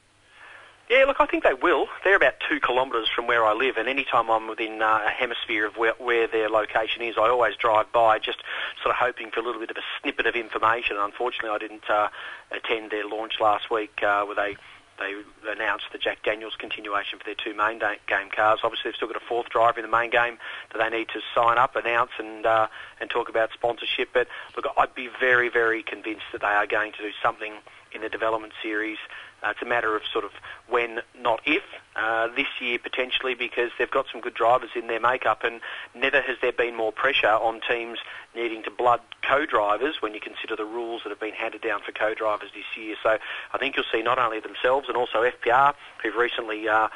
Yeah, 0.93 1.05
look, 1.05 1.17
I 1.19 1.25
think 1.25 1.43
they 1.43 1.55
will. 1.55 1.87
They're 2.03 2.15
about 2.15 2.35
two 2.47 2.59
kilometres 2.59 3.09
from 3.09 3.25
where 3.25 3.43
I 3.43 3.53
live, 3.53 3.77
and 3.77 3.89
any 3.89 4.03
time 4.03 4.29
I'm 4.29 4.47
within 4.47 4.79
uh, 4.79 4.99
a 5.07 5.09
hemisphere 5.09 5.65
of 5.65 5.75
where, 5.75 5.95
where 5.97 6.27
their 6.27 6.49
location 6.49 7.01
is, 7.01 7.15
I 7.17 7.29
always 7.29 7.55
drive 7.55 7.91
by, 7.91 8.19
just 8.19 8.43
sort 8.83 8.93
of 8.93 8.97
hoping 8.97 9.31
for 9.31 9.39
a 9.39 9.43
little 9.43 9.59
bit 9.59 9.71
of 9.71 9.77
a 9.77 9.81
snippet 9.99 10.27
of 10.27 10.35
information. 10.35 10.97
Unfortunately, 10.99 11.49
I 11.49 11.57
didn't 11.57 11.89
uh, 11.89 12.09
attend 12.51 12.91
their 12.91 13.07
launch 13.07 13.39
last 13.41 13.71
week, 13.71 14.03
uh, 14.03 14.23
where 14.25 14.35
they 14.35 14.55
they 14.99 15.15
announced 15.51 15.85
the 15.91 15.97
Jack 15.97 16.21
Daniels 16.21 16.53
continuation 16.55 17.17
for 17.17 17.25
their 17.25 17.33
two 17.33 17.55
main 17.55 17.79
game 17.79 18.29
cars. 18.29 18.59
Obviously, 18.63 18.91
they've 18.91 18.95
still 18.95 19.07
got 19.07 19.17
a 19.17 19.25
fourth 19.27 19.49
driver 19.49 19.79
in 19.79 19.83
the 19.83 19.91
main 19.91 20.11
game 20.11 20.37
that 20.71 20.77
they 20.77 20.95
need 20.95 21.07
to 21.09 21.21
sign 21.33 21.57
up, 21.57 21.75
announce, 21.75 22.11
and 22.19 22.45
uh, 22.45 22.67
and 23.01 23.09
talk 23.09 23.29
about 23.29 23.49
sponsorship. 23.51 24.09
But 24.13 24.27
look, 24.55 24.67
I'd 24.77 24.93
be 24.93 25.09
very, 25.19 25.49
very 25.49 25.81
convinced 25.81 26.25
that 26.33 26.41
they 26.41 26.47
are 26.53 26.67
going 26.67 26.91
to 26.91 26.99
do 26.99 27.09
something 27.23 27.53
in 27.91 28.01
the 28.01 28.09
development 28.09 28.53
series 28.61 28.99
uh, 29.43 29.49
it's 29.49 29.61
a 29.61 29.65
matter 29.65 29.95
of 29.95 30.03
sort 30.11 30.25
of 30.25 30.31
when, 30.67 30.99
not 31.19 31.41
if. 31.45 31.63
Uh, 31.95 32.27
this 32.35 32.47
year 32.59 32.79
potentially 32.79 33.35
because 33.35 33.69
they've 33.77 33.91
got 33.91 34.07
some 34.11 34.19
good 34.19 34.33
drivers 34.33 34.71
in 34.75 34.87
their 34.87 34.99
makeup, 34.99 35.43
and 35.43 35.61
never 35.93 36.21
has 36.21 36.37
there 36.41 36.51
been 36.51 36.75
more 36.75 36.91
pressure 36.91 37.27
on 37.27 37.61
teams 37.69 37.99
needing 38.35 38.63
to 38.63 38.71
blood 38.71 38.99
co-drivers 39.21 40.01
when 40.01 40.13
you 40.15 40.19
consider 40.19 40.55
the 40.55 40.65
rules 40.65 41.03
that 41.03 41.09
have 41.09 41.19
been 41.19 41.33
handed 41.33 41.61
down 41.61 41.81
for 41.85 41.91
co-drivers 41.91 42.49
this 42.55 42.65
year. 42.75 42.95
So 43.03 43.19
I 43.53 43.57
think 43.59 43.75
you'll 43.75 43.85
see 43.91 44.01
not 44.01 44.17
only 44.17 44.39
themselves 44.39 44.87
and 44.87 44.97
also 44.97 45.21
FPR, 45.21 45.75
who've 46.01 46.15
recently 46.15 46.67
uh, 46.67 46.87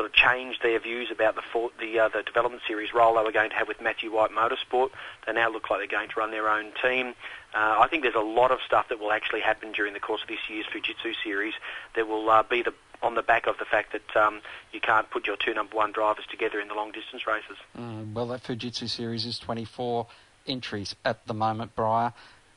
sort 0.00 0.10
of 0.10 0.16
changed 0.16 0.62
their 0.62 0.80
views 0.80 1.08
about 1.10 1.34
the 1.34 1.42
for, 1.52 1.70
the, 1.78 1.98
uh, 1.98 2.08
the 2.08 2.22
development 2.22 2.62
series 2.66 2.94
role 2.94 3.16
they 3.16 3.22
were 3.22 3.32
going 3.32 3.50
to 3.50 3.56
have 3.56 3.68
with 3.68 3.82
Matthew 3.82 4.10
White 4.10 4.30
Motorsport. 4.30 4.90
They 5.26 5.34
now 5.34 5.50
look 5.50 5.68
like 5.68 5.80
they're 5.80 5.98
going 5.98 6.08
to 6.08 6.18
run 6.18 6.30
their 6.30 6.48
own 6.48 6.72
team. 6.82 7.14
Uh, 7.54 7.76
I 7.80 7.86
think 7.88 8.02
there's 8.02 8.14
a 8.14 8.20
lot 8.20 8.50
of 8.50 8.60
stuff 8.66 8.88
that 8.88 8.98
will 8.98 9.12
actually 9.12 9.40
happen 9.40 9.72
during 9.72 9.92
the 9.92 10.00
course 10.00 10.22
of 10.22 10.28
this 10.28 10.38
year's 10.48 10.64
Fujitsu 10.66 11.12
series 11.22 11.52
that 11.96 12.08
will 12.08 12.30
uh, 12.30 12.42
be 12.42 12.62
the 12.62 12.72
on 13.02 13.14
the 13.14 13.22
back 13.22 13.46
of 13.46 13.56
the 13.58 13.64
fact 13.64 13.92
that 13.92 14.16
um, 14.16 14.40
you 14.72 14.80
can't 14.80 15.08
put 15.10 15.26
your 15.26 15.36
two 15.36 15.54
number 15.54 15.74
one 15.74 15.90
drivers 15.90 16.24
together 16.30 16.60
in 16.60 16.68
the 16.68 16.74
long 16.74 16.92
distance 16.92 17.26
races. 17.26 17.56
Mm, 17.78 18.12
well, 18.12 18.26
that 18.28 18.42
Fujitsu 18.42 18.88
series 18.88 19.24
is 19.24 19.38
24 19.38 20.06
entries 20.46 20.94
at 21.04 21.26
the 21.26 21.32
moment, 21.32 21.74
Briar. 21.74 22.12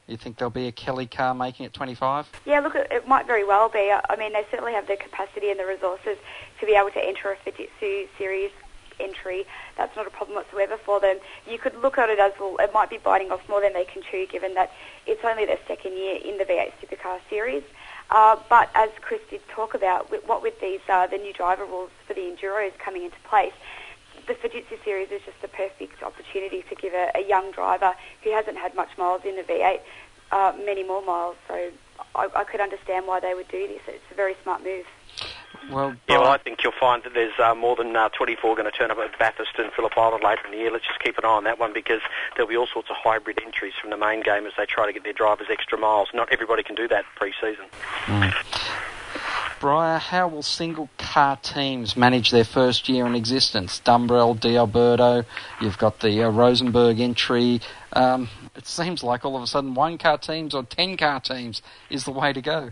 You 0.08 0.18
think 0.18 0.38
there'll 0.38 0.52
be 0.52 0.68
a 0.68 0.72
Kelly 0.72 1.06
car 1.06 1.34
making 1.34 1.66
it 1.66 1.74
25? 1.74 2.30
Yeah, 2.46 2.60
look, 2.60 2.76
it 2.76 3.08
might 3.08 3.26
very 3.26 3.46
well 3.46 3.70
be. 3.70 3.90
I 3.90 4.16
mean, 4.18 4.34
they 4.34 4.46
certainly 4.52 4.74
have 4.74 4.86
the 4.86 4.98
capacity 4.98 5.50
and 5.50 5.58
the 5.58 5.66
resources 5.66 6.18
to 6.64 6.72
be 6.72 6.78
able 6.78 6.92
to 6.92 7.04
enter 7.04 7.32
a 7.32 7.36
Fujitsu 7.36 8.08
series 8.18 8.52
entry. 9.00 9.46
That's 9.76 9.96
not 9.98 10.08
a 10.08 10.10
problem 10.10 10.36
whatsoever 10.36 10.78
for 10.78 11.00
them. 11.02 11.18
You 11.46 11.58
could 11.58 11.76
look 11.82 11.98
at 11.98 12.10
it 12.10 12.20
as, 12.20 12.32
well, 12.40 12.56
it 12.60 12.72
might 12.74 12.90
be 12.90 12.98
biting 12.98 13.32
off 13.32 13.42
more 13.50 13.60
than 13.60 13.74
they 13.74 13.84
can 13.84 14.02
chew 14.02 14.26
given 14.28 14.54
that 14.54 14.72
it's 15.06 15.24
only 15.26 15.46
their 15.46 15.60
second 15.68 15.94
year 15.98 16.16
in 16.24 16.38
the 16.38 16.46
V8 16.46 16.72
Supercar 16.82 17.20
series. 17.30 17.64
Uh, 18.10 18.38
but 18.50 18.70
as 18.76 18.90
Chris 19.02 19.20
did 19.30 19.42
talk 19.50 19.74
about, 19.74 20.10
what 20.28 20.42
with 20.42 20.60
these 20.62 20.80
uh, 20.88 21.08
the 21.08 21.18
new 21.18 21.34
driver 21.34 21.66
rules 21.66 21.90
for 22.08 22.14
the 22.14 22.22
Enduros 22.22 22.72
coming 22.78 23.04
into 23.04 23.18
place, 23.28 23.54
the 24.28 24.36
Fujitsu 24.36 24.82
series 24.86 25.12
is 25.12 25.22
just 25.26 25.44
a 25.44 25.50
perfect 25.50 26.02
opportunity 26.02 26.64
to 26.70 26.76
give 26.76 26.94
a, 26.94 27.12
a 27.16 27.28
young 27.28 27.52
driver 27.52 27.94
who 28.24 28.32
hasn't 28.32 28.58
had 28.58 28.74
much 28.76 28.98
miles 28.98 29.22
in 29.26 29.36
the 29.36 29.44
V8 29.44 29.80
uh, 30.32 30.54
many 30.66 30.84
more 30.84 31.02
miles. 31.02 31.36
So 31.48 31.72
I, 32.16 32.30
I, 32.36 32.44
could 32.46 32.62
understand 32.62 33.06
why 33.06 33.20
they 33.20 33.34
would 33.34 33.50
do 33.50 33.68
this. 33.68 33.82
It's 33.88 34.12
a 34.12 34.16
very 34.16 34.36
smart 34.44 34.64
move. 34.64 34.86
Well, 35.72 35.96
yeah, 36.10 36.20
well, 36.20 36.28
I 36.28 36.38
think 36.38 36.64
you'll 36.64 36.74
find 36.80 37.04
that 37.04 37.14
there's 37.14 37.38
uh, 37.40 37.56
more 37.56 37.76
than 37.76 37.96
uh, 37.96 38.10
24 38.10 38.56
going 38.56 38.70
to 38.70 38.78
turn 38.78 38.92
up 38.92 38.98
at 38.98 39.18
Bathurst 39.18 39.52
and 39.58 39.72
Phillip 39.74 39.98
Island 39.98 40.24
later 40.24 40.42
in 40.46 40.52
the 40.52 40.58
year. 40.58 40.72
Let's 40.72 40.86
just 40.86 41.00
keep 41.00 41.18
an 41.18 41.26
eye 41.26 41.30
on 41.30 41.44
that 41.46 41.60
one 41.60 41.74
because 41.74 42.02
there'll 42.36 42.50
be 42.50 42.58
all 42.58 42.68
sorts 42.68 42.90
of 42.90 42.96
hybrid 42.98 43.40
entries 43.44 43.74
from 43.80 43.90
the 43.90 43.98
main 43.98 44.22
game 44.22 44.46
as 44.46 44.54
they 44.58 44.66
try 44.66 44.86
to 44.86 44.94
get 44.94 45.04
their 45.04 45.14
drivers 45.14 45.48
extra 45.50 45.78
miles. 45.78 46.10
Not 46.14 46.32
everybody 46.32 46.64
can 46.64 46.76
do 46.76 46.88
that 46.90 47.06
pre-season. 47.16 47.66
Mm. 48.06 48.34
Briar, 49.64 49.98
how 49.98 50.28
will 50.28 50.44
single 50.44 50.90
car 50.98 51.38
teams 51.38 51.96
manage 51.96 52.32
their 52.32 52.44
first 52.44 52.90
year 52.90 53.06
in 53.06 53.16
existence? 53.16 53.80
Dumbrell, 53.80 54.38
D'Alberto, 54.38 55.24
you've 55.62 55.78
got 55.78 56.02
the 56.02 56.24
uh, 56.24 56.30
Rosenberg 56.30 57.00
entry. 57.00 57.62
Um, 57.94 58.28
it 58.58 58.68
seems 58.68 59.04
like 59.04 59.24
all 59.24 59.38
of 59.38 59.44
a 59.44 59.48
sudden 59.48 59.74
one 59.74 59.98
car 59.98 60.18
teams 60.18 60.54
or 60.54 60.64
ten 60.64 60.98
car 60.98 61.22
teams 61.22 61.62
is 61.90 62.04
the 62.04 62.12
way 62.12 62.34
to 62.34 62.42
go. 62.42 62.72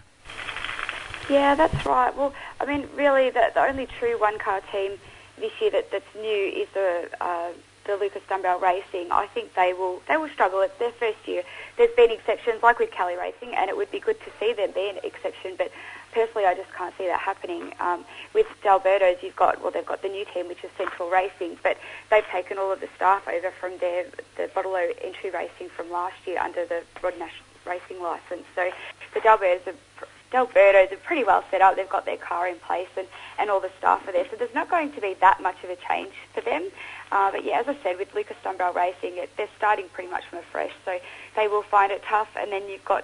Yeah, 1.30 1.56
that's 1.56 1.86
right. 1.86 2.14
Well, 2.14 2.34
I 2.62 2.66
mean, 2.66 2.88
really, 2.96 3.32
the, 3.32 3.50
the 3.56 3.62
only 3.62 3.88
true 3.88 4.20
one 4.20 4.38
car 4.38 4.62
team 4.72 5.00
this 5.40 5.52
year 5.60 5.72
that, 5.72 5.90
that's 5.92 6.06
new 6.16 6.46
is 6.46 6.68
the 6.76 7.10
uh, 7.20 7.50
the 7.88 7.98
Lucas 7.98 8.22
Dumbrell 8.30 8.62
Racing. 8.62 9.12
I 9.12 9.26
think 9.34 9.56
they 9.56 9.74
will 9.74 10.04
they 10.08 10.16
will 10.16 10.30
struggle. 10.30 10.62
It's 10.62 10.78
their 10.78 10.92
first 10.92 11.28
year. 11.28 11.42
There's 11.78 11.94
been 11.96 12.12
exceptions 12.12 12.62
like 12.62 12.78
with 12.78 12.92
Kelly 12.92 13.16
Racing, 13.16 13.56
and 13.56 13.68
it 13.68 13.76
would 13.76 13.90
be 13.90 14.00
good 14.00 14.20
to 14.20 14.32
see 14.40 14.54
them 14.54 14.70
be 14.76 14.90
an 14.90 14.98
exception. 15.04 15.56
But 15.58 15.72
personally, 16.14 16.46
I 16.46 16.54
just 16.54 16.72
can't 16.74 16.96
see 17.00 17.08
that 17.08 17.20
happening. 17.20 17.74
Um, 17.80 18.06
with 18.36 18.46
D'Alberto's, 18.62 19.18
you've 19.24 19.36
got 19.36 19.60
well, 19.64 19.72
they've 19.72 19.84
got 19.84 20.04
the 20.04 20.10
new 20.10 20.26
team, 20.32 20.48
which 20.48 20.64
is 20.64 20.70
Central 20.78 21.10
Racing, 21.10 21.58
but 21.64 21.78
they've 22.12 22.28
taken 22.28 22.60
all 22.60 22.72
of 22.72 22.80
the 22.80 22.90
staff 22.96 23.28
over 23.28 23.50
from 23.50 23.80
their 23.80 24.06
the 24.38 24.52
Bottle 24.54 24.76
entry 24.76 25.32
racing 25.32 25.70
from 25.70 25.90
last 25.90 26.28
year 26.28 26.38
under 26.40 26.68
the 26.68 26.84
Rod 27.02 27.18
Nash 27.18 27.42
Racing 27.66 28.04
license. 28.04 28.46
So 28.54 28.70
the 29.16 29.20
D'Alberto's 29.22 29.66
are 29.66 30.08
D'Alberto's 30.32 30.92
are 30.92 31.02
pretty 31.04 31.24
well 31.24 31.44
set 31.52 31.62
up. 31.62 31.76
They've 31.76 31.90
got 31.90 32.06
their 32.06 32.18
car 32.18 32.48
in 32.48 32.58
place 32.60 32.88
and, 32.98 33.08
and 33.38 33.50
all 33.50 33.60
the 33.60 33.72
staff 33.78 34.08
are 34.08 34.12
there. 34.12 34.26
So 34.30 34.38
there's 34.38 34.56
not 34.56 34.70
going 34.70 34.94
to 34.94 35.02
be 35.02 35.16
that 35.20 35.42
much 35.42 35.58
of 35.64 35.70
a 35.70 35.78
change 35.88 36.14
for 36.34 36.42
them. 36.42 36.70
Uh, 37.12 37.32
but 37.32 37.44
yeah, 37.44 37.60
as 37.60 37.68
I 37.68 37.78
said, 37.84 37.98
with 37.98 38.14
Lucas 38.16 38.38
Dumbrell 38.44 38.74
Racing, 38.74 39.18
it, 39.18 39.30
they're 39.36 39.50
starting 39.58 39.88
pretty 39.94 40.10
much 40.10 40.26
from 40.26 40.40
afresh. 40.40 40.72
So 40.86 40.98
they 41.36 41.48
will 41.48 41.64
find 41.64 41.92
it 41.92 42.02
tough. 42.04 42.30
And 42.38 42.52
then 42.52 42.70
you've 42.70 42.86
got 42.86 43.04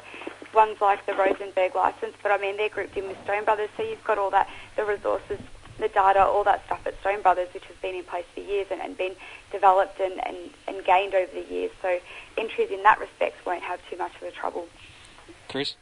ones 0.53 0.79
like 0.81 1.05
the 1.05 1.13
Rosenberg 1.13 1.75
license, 1.75 2.15
but 2.23 2.31
I 2.31 2.37
mean 2.37 2.57
they're 2.57 2.69
grouped 2.69 2.97
in 2.97 3.07
with 3.07 3.21
Stone 3.23 3.45
Brothers, 3.45 3.69
so 3.77 3.83
you've 3.83 4.03
got 4.03 4.17
all 4.17 4.31
that 4.31 4.49
the 4.75 4.85
resources, 4.85 5.39
the 5.79 5.87
data, 5.87 6.19
all 6.19 6.43
that 6.45 6.65
stuff 6.65 6.81
at 6.85 6.99
Stone 7.01 7.21
Brothers, 7.21 7.49
which 7.53 7.65
has 7.65 7.75
been 7.81 7.95
in 7.95 8.03
place 8.03 8.25
for 8.33 8.41
years 8.41 8.67
and, 8.71 8.81
and 8.81 8.97
been 8.97 9.15
developed 9.51 9.99
and, 9.99 10.25
and, 10.25 10.37
and 10.67 10.83
gained 10.85 11.13
over 11.13 11.31
the 11.31 11.53
years. 11.53 11.71
So 11.81 11.99
entries 12.37 12.71
in 12.71 12.83
that 12.83 12.99
respect 12.99 13.45
won't 13.45 13.63
have 13.63 13.79
too 13.89 13.97
much 13.97 14.13
of 14.21 14.27
a 14.27 14.31
trouble. 14.31 14.67
Chris 15.47 15.75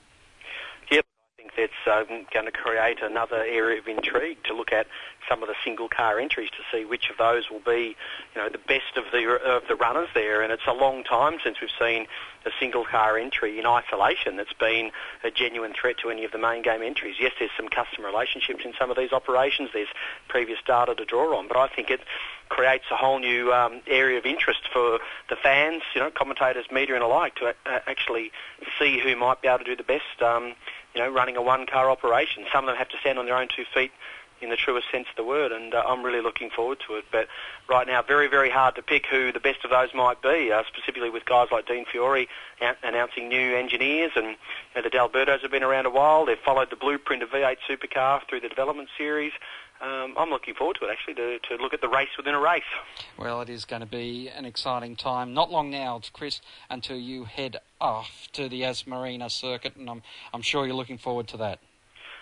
think 1.45 1.71
that's 1.85 2.09
um, 2.09 2.25
going 2.33 2.45
to 2.45 2.51
create 2.51 3.01
another 3.01 3.37
area 3.37 3.79
of 3.79 3.87
intrigue 3.87 4.37
to 4.45 4.53
look 4.53 4.71
at 4.71 4.87
some 5.29 5.41
of 5.41 5.47
the 5.47 5.55
single 5.63 5.89
car 5.89 6.19
entries 6.19 6.49
to 6.51 6.57
see 6.71 6.85
which 6.85 7.09
of 7.09 7.17
those 7.17 7.49
will 7.49 7.61
be, 7.65 7.95
you 8.35 8.41
know, 8.41 8.49
the 8.49 8.59
best 8.59 8.97
of 8.97 9.05
the 9.11 9.39
of 9.43 9.63
the 9.67 9.75
runners 9.75 10.09
there. 10.13 10.41
And 10.41 10.51
it's 10.51 10.67
a 10.67 10.73
long 10.73 11.03
time 11.03 11.37
since 11.43 11.57
we've 11.61 11.69
seen 11.79 12.07
a 12.45 12.51
single 12.59 12.85
car 12.85 13.17
entry 13.17 13.57
in 13.59 13.65
isolation 13.65 14.37
that's 14.37 14.53
been 14.53 14.91
a 15.23 15.31
genuine 15.31 15.73
threat 15.73 15.97
to 15.99 16.09
any 16.09 16.25
of 16.25 16.31
the 16.31 16.37
main 16.37 16.61
game 16.61 16.83
entries. 16.83 17.15
Yes, 17.19 17.33
there's 17.39 17.51
some 17.57 17.69
customer 17.69 18.07
relationships 18.07 18.63
in 18.63 18.73
some 18.77 18.91
of 18.91 18.97
these 18.97 19.11
operations. 19.11 19.69
There's 19.73 19.87
previous 20.27 20.59
data 20.65 20.93
to 20.95 21.05
draw 21.05 21.37
on, 21.37 21.47
but 21.47 21.57
I 21.57 21.67
think 21.67 21.89
it 21.89 22.01
creates 22.49 22.85
a 22.91 22.95
whole 22.95 23.17
new 23.17 23.51
um, 23.51 23.81
area 23.87 24.19
of 24.19 24.25
interest 24.25 24.69
for 24.71 24.99
the 25.29 25.35
fans, 25.35 25.81
you 25.95 26.01
know, 26.01 26.11
commentators, 26.11 26.65
media, 26.71 26.93
and 26.93 27.03
alike 27.03 27.35
to 27.35 27.47
uh, 27.47 27.79
actually 27.87 28.31
see 28.77 28.99
who 28.99 29.15
might 29.15 29.41
be 29.41 29.47
able 29.47 29.59
to 29.59 29.63
do 29.63 29.75
the 29.75 29.83
best. 29.83 30.21
Um, 30.21 30.53
you 30.95 31.01
know, 31.01 31.09
running 31.09 31.37
a 31.37 31.41
one-car 31.41 31.89
operation. 31.89 32.45
Some 32.51 32.63
of 32.63 32.67
them 32.67 32.77
have 32.77 32.89
to 32.89 32.97
stand 32.97 33.19
on 33.19 33.25
their 33.25 33.37
own 33.37 33.47
two 33.53 33.65
feet 33.73 33.91
in 34.41 34.49
the 34.49 34.55
truest 34.55 34.91
sense 34.91 35.07
of 35.09 35.15
the 35.15 35.23
word, 35.23 35.51
and 35.51 35.73
uh, 35.73 35.83
I'm 35.87 36.03
really 36.03 36.21
looking 36.21 36.49
forward 36.49 36.79
to 36.87 36.95
it. 36.95 37.05
But 37.11 37.27
right 37.69 37.87
now, 37.87 38.01
very, 38.01 38.27
very 38.27 38.49
hard 38.49 38.75
to 38.75 38.81
pick 38.81 39.05
who 39.05 39.31
the 39.31 39.39
best 39.39 39.63
of 39.63 39.71
those 39.71 39.93
might 39.93 40.21
be, 40.21 40.51
uh, 40.51 40.63
specifically 40.67 41.09
with 41.09 41.25
guys 41.25 41.47
like 41.51 41.67
Dean 41.67 41.85
Fiore 41.85 42.27
a- 42.61 42.75
announcing 42.83 43.29
new 43.29 43.55
engineers, 43.55 44.11
and 44.15 44.27
you 44.27 44.35
know, 44.75 44.81
the 44.81 44.89
D'Albertos 44.89 45.41
have 45.41 45.51
been 45.51 45.63
around 45.63 45.85
a 45.85 45.89
while. 45.89 46.25
They've 46.25 46.37
followed 46.37 46.69
the 46.69 46.75
blueprint 46.75 47.23
of 47.23 47.29
V8 47.29 47.57
Supercar 47.69 48.21
through 48.27 48.41
the 48.41 48.49
development 48.49 48.89
series. 48.97 49.31
Um, 49.81 50.13
I'm 50.17 50.29
looking 50.29 50.53
forward 50.55 50.77
to 50.79 50.87
it, 50.87 50.91
actually, 50.91 51.15
to, 51.15 51.39
to 51.39 51.61
look 51.61 51.73
at 51.73 51.81
the 51.81 51.89
race 51.89 52.09
within 52.17 52.33
a 52.33 52.39
race. 52.39 52.63
Well, 53.17 53.41
it 53.41 53.49
is 53.49 53.65
going 53.65 53.81
to 53.81 53.87
be 53.87 54.29
an 54.29 54.45
exciting 54.45 54.95
time. 54.95 55.33
Not 55.33 55.51
long 55.51 55.69
now, 55.69 56.01
Chris, 56.13 56.41
until 56.69 56.97
you 56.97 57.25
head 57.25 57.57
off 57.79 58.29
to 58.33 58.47
the 58.47 58.57
Yas 58.57 58.87
Marina 58.87 59.29
circuit, 59.29 59.75
and 59.75 59.89
I'm, 59.89 60.01
I'm 60.33 60.41
sure 60.41 60.65
you're 60.65 60.75
looking 60.75 60.97
forward 60.97 61.27
to 61.29 61.37
that. 61.37 61.59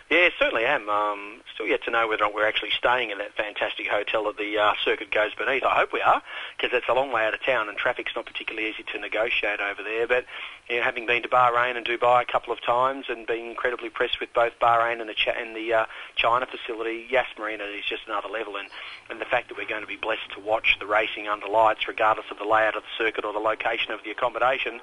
Yeah, 0.10 0.30
certainly 0.38 0.66
am. 0.66 0.90
Um, 0.90 1.42
still 1.54 1.66
yet 1.66 1.84
to 1.86 1.92
know 1.92 2.08
whether 2.08 2.24
or 2.24 2.28
not 2.28 2.36
we're 2.36 2.48
actually 2.48 2.72
staying 2.78 3.12
in 3.12 3.18
that 3.20 3.34
fantastic 3.36 3.88
hotel 3.88 4.26
that 4.26 4.38
the 4.38 4.58
uh, 4.58 4.74
circuit 4.84 5.10
goes 5.12 5.34
beneath. 5.34 5.64
I 5.64 5.76
hope 5.76 5.94
we 5.94 6.02
are, 6.02 6.22
because 6.58 6.76
it's 6.78 6.90
a 6.90 6.94
long 6.94 7.12
way 7.12 7.26
out 7.26 7.34
of 7.34 7.42
town 7.42 7.70
and 7.70 7.78
traffic's 7.78 8.12
not 8.16 8.26
particularly 8.26 8.70
easy 8.70 8.84
to 8.92 9.00
negotiate 9.00 9.60
over 9.62 9.82
there. 9.82 10.06
But 10.06 10.26
you 10.70 10.78
know, 10.78 10.84
having 10.84 11.06
been 11.06 11.24
to 11.24 11.30
Bahrain 11.30 11.76
and 11.76 11.86
Dubai 11.86 12.22
a 12.22 12.26
couple 12.32 12.54
of 12.54 12.62
times 12.62 13.06
and 13.10 13.28
being 13.28 13.50
incredibly 13.50 13.88
impressed 13.88 14.20
with 14.20 14.34
both 14.34 14.54
Bahrain 14.62 15.02
and 15.02 15.10
the, 15.10 15.14
Ch- 15.14 15.36
and 15.36 15.56
the 15.56 15.74
uh, 15.74 15.86
China 16.16 16.46
facility, 16.46 17.06
Yas 17.10 17.28
Marina 17.38 17.66
is 17.66 17.84
just 17.88 18.04
another 18.08 18.30
level. 18.30 18.56
And, 18.56 18.70
and 19.10 19.20
the 19.20 19.26
fact 19.26 19.50
that 19.50 19.58
we're 19.58 19.68
going 19.68 19.82
to 19.82 19.88
be 19.88 19.98
blessed 19.98 20.32
to 20.36 20.40
watch 20.40 20.78
the 20.80 20.86
racing 20.86 21.28
under 21.28 21.48
lights, 21.48 21.88
regardless 21.88 22.28
of 22.32 22.38
the 22.38 22.46
layout 22.46 22.76
of 22.76 22.84
the 22.84 23.04
circuit 23.04 23.26
or 23.26 23.34
the 23.34 23.40
location 23.40 23.92
of 23.92 24.00
the 24.04 24.12
accommodation, 24.12 24.80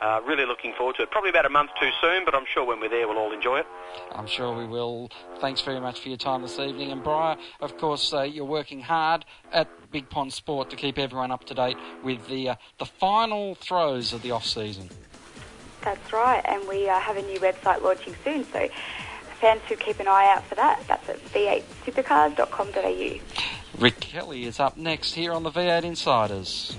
uh, 0.00 0.20
really 0.26 0.46
looking 0.46 0.72
forward 0.76 0.96
to 0.96 1.02
it. 1.02 1.10
Probably 1.10 1.30
about 1.30 1.46
a 1.46 1.50
month 1.50 1.70
too 1.78 1.90
soon, 2.00 2.24
but 2.24 2.34
I'm 2.34 2.46
sure 2.46 2.64
when 2.64 2.80
we're 2.80 2.88
there 2.88 3.06
we'll 3.06 3.18
all 3.18 3.32
enjoy 3.32 3.58
it. 3.58 3.66
I'm 4.12 4.26
sure 4.26 4.56
we 4.56 4.66
will. 4.66 5.10
Thanks 5.40 5.60
very 5.60 5.80
much 5.80 6.00
for 6.00 6.08
your 6.08 6.16
time 6.16 6.42
this 6.42 6.58
evening. 6.58 6.90
And 6.90 7.02
Briar, 7.02 7.36
of 7.60 7.76
course, 7.76 8.12
uh, 8.12 8.22
you're 8.22 8.46
working 8.46 8.80
hard 8.80 9.24
at 9.52 9.68
Big 9.90 10.08
Pond 10.08 10.32
Sport 10.32 10.70
to 10.70 10.76
keep 10.76 10.98
everyone 10.98 11.30
up 11.30 11.44
to 11.44 11.54
date 11.54 11.76
with 12.02 12.26
the 12.28 12.50
uh, 12.50 12.54
the 12.78 12.86
final 12.86 13.54
throes 13.56 14.12
of 14.12 14.22
the 14.22 14.30
off 14.30 14.46
season. 14.46 14.88
That's 15.82 16.12
right, 16.12 16.42
and 16.44 16.68
we 16.68 16.88
uh, 16.88 17.00
have 17.00 17.16
a 17.16 17.22
new 17.22 17.40
website 17.40 17.82
launching 17.82 18.14
soon, 18.24 18.44
so 18.52 18.68
fans 19.40 19.62
who 19.68 19.76
keep 19.76 20.00
an 20.00 20.08
eye 20.08 20.34
out 20.36 20.44
for 20.44 20.56
that. 20.56 20.82
That's 20.86 21.08
at 21.08 21.24
v8supercars.com.au. 21.26 23.20
Rick 23.78 24.00
Kelly 24.00 24.44
is 24.44 24.60
up 24.60 24.76
next 24.76 25.14
here 25.14 25.32
on 25.32 25.42
the 25.42 25.50
V8 25.50 25.84
Insiders. 25.84 26.76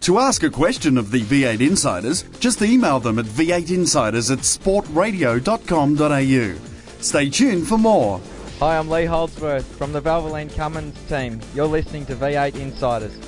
To 0.00 0.18
ask 0.18 0.42
a 0.42 0.48
question 0.48 0.96
of 0.96 1.10
the 1.10 1.20
V8 1.20 1.60
Insiders, 1.60 2.22
just 2.40 2.62
email 2.62 3.00
them 3.00 3.18
at 3.18 3.26
v8insiders 3.26 4.32
at 4.32 4.38
sportradio.com.au. 4.38 7.02
Stay 7.02 7.28
tuned 7.28 7.68
for 7.68 7.76
more. 7.76 8.18
Hi, 8.60 8.78
I'm 8.78 8.88
Lee 8.88 9.04
Holdsworth 9.04 9.66
from 9.76 9.92
the 9.92 10.00
Valvoline 10.00 10.50
Cummins 10.54 10.96
team. 11.08 11.40
You're 11.54 11.66
listening 11.66 12.06
to 12.06 12.16
V8 12.16 12.54
Insiders. 12.54 13.27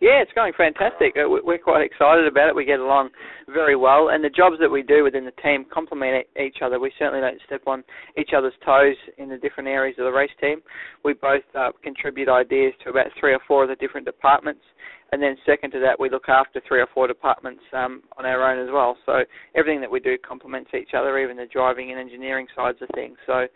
Yeah, 0.00 0.22
it's 0.24 0.32
going 0.32 0.54
fantastic. 0.56 1.14
Uh, 1.16 1.28
we- 1.28 1.42
We're 1.42 1.58
quite 1.58 1.82
excited 1.82 2.26
about 2.26 2.48
it. 2.48 2.54
We 2.54 2.64
get 2.64 2.80
along 2.80 3.10
very 3.48 3.76
well, 3.76 4.08
and 4.08 4.24
the 4.24 4.30
jobs 4.30 4.58
that 4.58 4.70
we 4.70 4.82
do 4.82 5.04
within 5.04 5.26
the 5.26 5.30
team 5.42 5.66
complement 5.66 6.26
each 6.40 6.62
other. 6.62 6.78
We 6.78 6.90
certainly 6.98 7.20
don't 7.20 7.40
step 7.42 7.62
on 7.66 7.84
each 8.16 8.32
other's 8.32 8.56
toes 8.64 8.96
in 9.18 9.28
the 9.28 9.36
different 9.36 9.68
areas 9.68 9.98
of 9.98 10.06
the 10.06 10.12
race 10.12 10.32
team. 10.40 10.62
We 11.04 11.12
both 11.12 11.44
uh, 11.54 11.72
contribute 11.82 12.30
ideas 12.30 12.72
to 12.82 12.90
about 12.90 13.12
three 13.20 13.34
or 13.34 13.40
four 13.40 13.62
of 13.62 13.68
the 13.68 13.76
different 13.76 14.06
departments, 14.06 14.64
and 15.12 15.22
then 15.22 15.36
second 15.44 15.72
to 15.72 15.80
that, 15.80 16.00
we 16.00 16.08
look 16.08 16.28
after 16.30 16.60
three 16.66 16.80
or 16.80 16.86
four 16.94 17.06
departments 17.06 17.62
um, 17.74 18.02
on 18.16 18.24
our 18.24 18.42
own 18.42 18.58
as 18.66 18.72
well. 18.72 18.96
So 19.04 19.24
everything 19.54 19.82
that 19.82 19.90
we 19.90 20.00
do 20.00 20.16
complements 20.16 20.70
each 20.72 20.94
other, 20.94 21.18
even 21.18 21.36
the 21.36 21.46
driving 21.46 21.90
and 21.90 22.00
engineering 22.00 22.46
sides 22.56 22.80
of 22.80 22.88
things. 22.94 23.18
So 23.26 23.46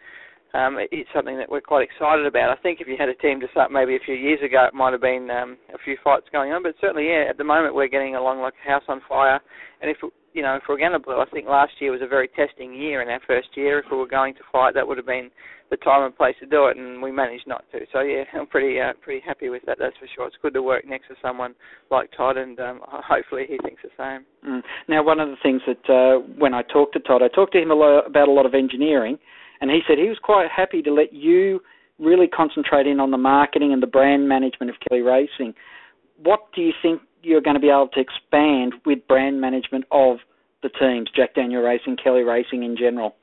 um, 0.55 0.79
it's 0.79 1.11
something 1.15 1.37
that 1.37 1.51
we're 1.51 1.61
quite 1.61 1.83
excited 1.83 2.27
about. 2.27 2.57
I 2.57 2.61
think 2.63 2.81
if 2.81 2.87
you 2.87 2.95
had 2.99 3.09
a 3.09 3.15
team 3.15 3.41
to 3.41 3.49
start 3.51 3.73
maybe 3.73 3.97
a 3.97 4.05
few 4.07 4.15
years 4.15 4.39
ago, 4.39 4.65
it 4.65 4.75
might 4.75 4.93
have 4.93 5.03
been 5.03 5.29
um, 5.31 5.59
a 5.75 5.79
few 5.85 5.97
fights 6.03 6.27
going 6.31 6.53
on, 6.53 6.63
but 6.63 6.75
certainly, 6.81 7.09
yeah, 7.09 7.27
at 7.29 7.39
the 7.39 7.45
moment 7.45 7.75
we're 7.75 7.89
getting 7.89 8.15
along 8.15 8.41
like 8.41 8.55
a 8.65 8.69
house 8.69 8.85
on 8.89 9.01
fire. 9.09 9.41
And 9.83 9.91
if 9.91 9.99
you 10.33 10.43
know, 10.43 10.57
if 10.57 10.63
we're 10.69 10.79
going 10.79 10.93
to 10.93 10.99
blow, 10.99 11.21
I 11.21 11.31
think 11.31 11.47
last 11.47 11.73
year 11.81 11.93
was 11.93 12.03
a 12.03 12.09
very 12.09 12.29
testing 12.29 12.75
year 12.75 13.03
in 13.03 13.09
our 13.09 13.21
first 13.27 13.49
year. 13.55 13.79
If 13.79 13.87
we 13.91 13.97
were 13.97 14.07
going 14.07 14.35
to 14.35 14.41
fight, 14.51 14.75
that 14.75 14.87
would 14.87 14.97
have 14.97 15.07
been 15.07 15.31
the 15.71 15.77
time 15.79 16.05
and 16.05 16.17
place 16.17 16.35
to 16.41 16.47
do 16.47 16.67
it, 16.67 16.77
and 16.77 17.01
we 17.01 17.11
managed 17.11 17.47
not 17.47 17.65
to. 17.73 17.81
So 17.93 18.01
yeah, 18.01 18.25
I'm 18.35 18.47
pretty 18.47 18.81
uh, 18.81 18.93
pretty 19.01 19.23
happy 19.25 19.49
with 19.49 19.63
that. 19.67 19.79
That's 19.79 19.97
for 19.97 20.07
sure. 20.15 20.27
It's 20.27 20.37
good 20.43 20.55
to 20.55 20.63
work 20.63 20.87
next 20.87 21.09
to 21.09 21.15
someone 21.23 21.55
like 21.91 22.11
Todd, 22.17 22.37
and 22.37 22.59
um, 22.61 22.81
hopefully 22.87 23.45
he 23.49 23.59
thinks 23.63 23.83
the 23.83 23.91
same. 23.97 24.27
Mm. 24.49 24.63
Now, 24.89 25.05
one 25.05 25.21
of 25.21 25.29
the 25.29 25.37
things 25.43 25.63
that 25.67 25.93
uh, 25.93 26.19
when 26.39 26.55
I 26.55 26.63
talked 26.63 26.93
to 26.95 27.01
Todd, 27.01 27.23
I 27.23 27.29
talked 27.29 27.53
to 27.53 27.63
him 27.63 27.71
a 27.71 27.75
lot 27.75 28.07
about 28.07 28.29
a 28.29 28.33
lot 28.33 28.47
of 28.47 28.55
engineering, 28.55 29.19
and 29.61 29.71
he 29.71 29.81
said 29.87 29.99
he 29.99 30.09
was 30.09 30.19
quite 30.23 30.49
happy 30.51 30.83
to 30.83 30.93
let 30.93 31.13
you 31.13 31.61
really 31.99 32.27
concentrate 32.27 32.87
in 32.87 33.01
on 33.01 33.11
the 33.11 33.19
marketing 33.19 33.73
and 33.73 33.83
the 33.83 33.87
brand 33.87 34.29
management 34.29 34.71
of 34.71 34.77
Kelly 34.89 35.03
Racing. 35.03 35.55
What 36.23 36.41
do 36.55 36.61
you 36.63 36.73
think 36.83 37.01
you're 37.23 37.41
going 37.41 37.55
to 37.55 37.61
be 37.61 37.71
able 37.71 37.89
to 37.95 38.01
expand 38.01 38.75
with 38.85 39.07
brand 39.09 39.41
management 39.41 39.85
of 39.91 40.19
the 40.63 40.69
teams, 40.69 41.09
Jack 41.15 41.35
Daniel 41.35 41.63
Racing, 41.63 41.97
Kelly 42.03 42.23
Racing 42.23 42.63
in 42.63 42.77
general? 42.77 43.15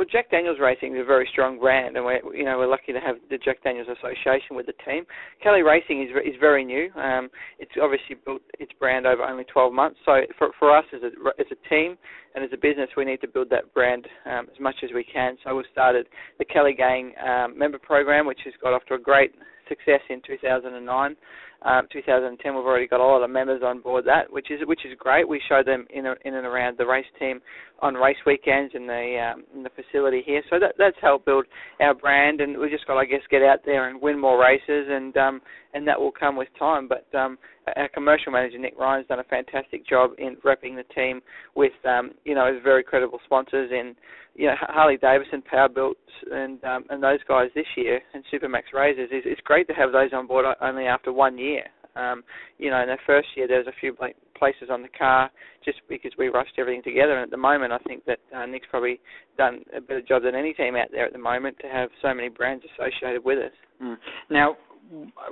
Well, 0.00 0.08
Jack 0.10 0.30
Daniels 0.30 0.56
Racing 0.58 0.96
is 0.96 1.02
a 1.02 1.04
very 1.04 1.28
strong 1.30 1.58
brand, 1.58 1.94
and 1.94 2.06
we're 2.06 2.24
you 2.34 2.42
know 2.42 2.56
we're 2.56 2.70
lucky 2.70 2.90
to 2.90 3.00
have 3.00 3.16
the 3.28 3.36
Jack 3.36 3.62
Daniels 3.62 3.86
Association 3.86 4.56
with 4.56 4.64
the 4.64 4.72
team. 4.82 5.04
Kelly 5.42 5.60
Racing 5.60 6.00
is 6.00 6.08
is 6.24 6.40
very 6.40 6.64
new. 6.64 6.88
Um, 6.96 7.28
it's 7.58 7.72
obviously 7.76 8.16
built 8.24 8.40
its 8.58 8.72
brand 8.80 9.06
over 9.06 9.22
only 9.22 9.44
12 9.44 9.74
months. 9.74 10.00
So 10.06 10.22
for 10.38 10.52
for 10.58 10.74
us 10.74 10.86
as 10.94 11.02
a 11.02 11.08
as 11.38 11.48
a 11.52 11.68
team 11.68 11.98
and 12.34 12.42
as 12.42 12.48
a 12.54 12.56
business, 12.56 12.88
we 12.96 13.04
need 13.04 13.20
to 13.20 13.28
build 13.28 13.50
that 13.50 13.74
brand 13.74 14.08
um, 14.24 14.46
as 14.50 14.58
much 14.58 14.76
as 14.82 14.88
we 14.94 15.04
can. 15.04 15.36
So 15.44 15.54
we've 15.54 15.66
started 15.70 16.06
the 16.38 16.46
Kelly 16.46 16.72
Gang 16.72 17.12
um, 17.22 17.58
member 17.58 17.78
program, 17.78 18.26
which 18.26 18.40
has 18.46 18.54
got 18.62 18.72
off 18.72 18.86
to 18.86 18.94
a 18.94 18.98
great 18.98 19.34
success 19.68 20.00
in 20.08 20.22
2009. 20.26 21.16
Um, 21.62 21.86
2010, 21.92 22.54
we've 22.54 22.64
already 22.64 22.86
got 22.86 23.00
a 23.00 23.04
lot 23.04 23.22
of 23.22 23.28
members 23.28 23.60
on 23.62 23.80
board 23.80 24.06
that, 24.06 24.32
which 24.32 24.50
is 24.50 24.60
which 24.64 24.80
is 24.86 24.92
great. 24.98 25.28
We 25.28 25.42
show 25.46 25.62
them 25.64 25.86
in 25.90 26.06
a, 26.06 26.14
in 26.24 26.34
and 26.34 26.46
around 26.46 26.78
the 26.78 26.86
race 26.86 27.06
team 27.18 27.40
on 27.82 27.94
race 27.94 28.16
weekends 28.26 28.74
in 28.74 28.86
the 28.86 29.32
um, 29.32 29.44
in 29.54 29.62
the 29.62 29.70
facility 29.70 30.22
here. 30.24 30.42
So 30.50 30.58
that 30.58 30.74
that's 30.78 30.96
helped 31.00 31.26
build 31.26 31.46
our 31.80 31.94
brand, 31.94 32.40
and 32.40 32.58
we 32.58 32.70
just 32.70 32.86
got 32.86 32.98
I 32.98 33.04
guess 33.04 33.20
get 33.30 33.42
out 33.42 33.60
there 33.64 33.88
and 33.88 34.00
win 34.00 34.18
more 34.18 34.40
races, 34.40 34.88
and 34.90 35.16
um, 35.16 35.40
and 35.74 35.86
that 35.88 35.98
will 35.98 36.12
come 36.12 36.36
with 36.36 36.48
time. 36.58 36.88
But 36.88 37.06
um, 37.16 37.38
our 37.76 37.88
commercial 37.88 38.32
manager 38.32 38.58
Nick 38.58 38.78
Ryan's 38.78 39.06
done 39.08 39.20
a 39.20 39.24
fantastic 39.24 39.86
job 39.86 40.10
in 40.18 40.36
repping 40.36 40.76
the 40.76 40.84
team 40.94 41.20
with 41.54 41.72
um, 41.84 42.12
you 42.24 42.34
know 42.34 42.58
very 42.62 42.82
credible 42.82 43.20
sponsors 43.24 43.70
in 43.70 43.94
you 44.34 44.46
know 44.46 44.54
Harley 44.60 44.96
Davidson, 44.96 45.42
Powerbuilt, 45.52 45.94
and 46.30 46.62
um, 46.64 46.84
and 46.90 47.02
those 47.02 47.20
guys 47.26 47.48
this 47.54 47.66
year, 47.76 48.00
and 48.14 48.24
Supermax 48.32 48.72
Razors. 48.74 49.08
It's, 49.12 49.26
it's 49.28 49.40
great 49.42 49.66
to 49.68 49.74
have 49.74 49.92
those 49.92 50.10
on 50.12 50.26
board 50.26 50.44
only 50.60 50.86
after 50.86 51.12
one 51.12 51.38
year. 51.38 51.64
Um, 52.00 52.22
you 52.58 52.70
know, 52.70 52.80
in 52.80 52.86
their 52.86 53.00
first 53.06 53.28
year, 53.36 53.46
there 53.46 53.58
was 53.58 53.66
a 53.66 53.80
few 53.80 53.94
places 54.38 54.68
on 54.70 54.82
the 54.82 54.88
car 54.88 55.30
just 55.64 55.78
because 55.88 56.12
we 56.18 56.28
rushed 56.28 56.54
everything 56.58 56.82
together. 56.82 57.14
And 57.14 57.24
at 57.24 57.30
the 57.30 57.36
moment, 57.36 57.72
I 57.72 57.78
think 57.78 58.04
that 58.06 58.18
uh, 58.34 58.46
Nick's 58.46 58.66
probably 58.70 59.00
done 59.36 59.62
a 59.76 59.80
better 59.80 60.02
job 60.02 60.22
than 60.22 60.34
any 60.34 60.52
team 60.54 60.76
out 60.76 60.88
there 60.90 61.06
at 61.06 61.12
the 61.12 61.18
moment 61.18 61.56
to 61.60 61.68
have 61.68 61.90
so 62.00 62.12
many 62.14 62.28
brands 62.28 62.64
associated 62.74 63.24
with 63.24 63.38
us. 63.38 63.52
Mm. 63.82 63.96
Now, 64.30 64.56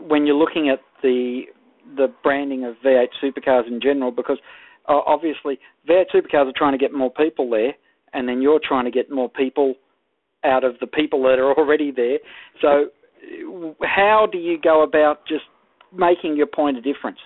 when 0.07 0.27
you're 0.27 0.37
looking 0.37 0.69
at 0.69 0.81
the 1.03 1.43
the 1.97 2.13
branding 2.23 2.67
of 2.67 2.75
V8 2.85 3.07
supercars 3.23 3.67
in 3.67 3.81
general, 3.81 4.11
because 4.11 4.39
uh, 4.89 5.01
obviously 5.07 5.59
V8 5.89 6.05
supercars 6.15 6.47
are 6.47 6.53
trying 6.55 6.73
to 6.73 6.79
get 6.79 6.93
more 6.93 7.11
people 7.11 7.49
there, 7.49 7.73
and 8.13 8.29
then 8.29 8.43
you're 8.43 8.61
trying 8.63 8.85
to 8.85 8.91
get 8.91 9.11
more 9.11 9.29
people 9.29 9.75
out 10.45 10.65
of 10.65 10.75
the 10.81 10.87
people 10.87 11.23
that 11.23 11.39
are 11.39 11.53
already 11.59 11.91
there. 11.91 12.19
So, 12.61 12.91
how 13.83 14.29
do 14.31 14.39
you 14.39 14.59
go 14.61 14.83
about 14.83 15.27
just 15.27 15.45
making 15.93 16.37
your 16.37 16.47
point 16.47 16.77
a 16.77 16.81
difference? 16.81 17.19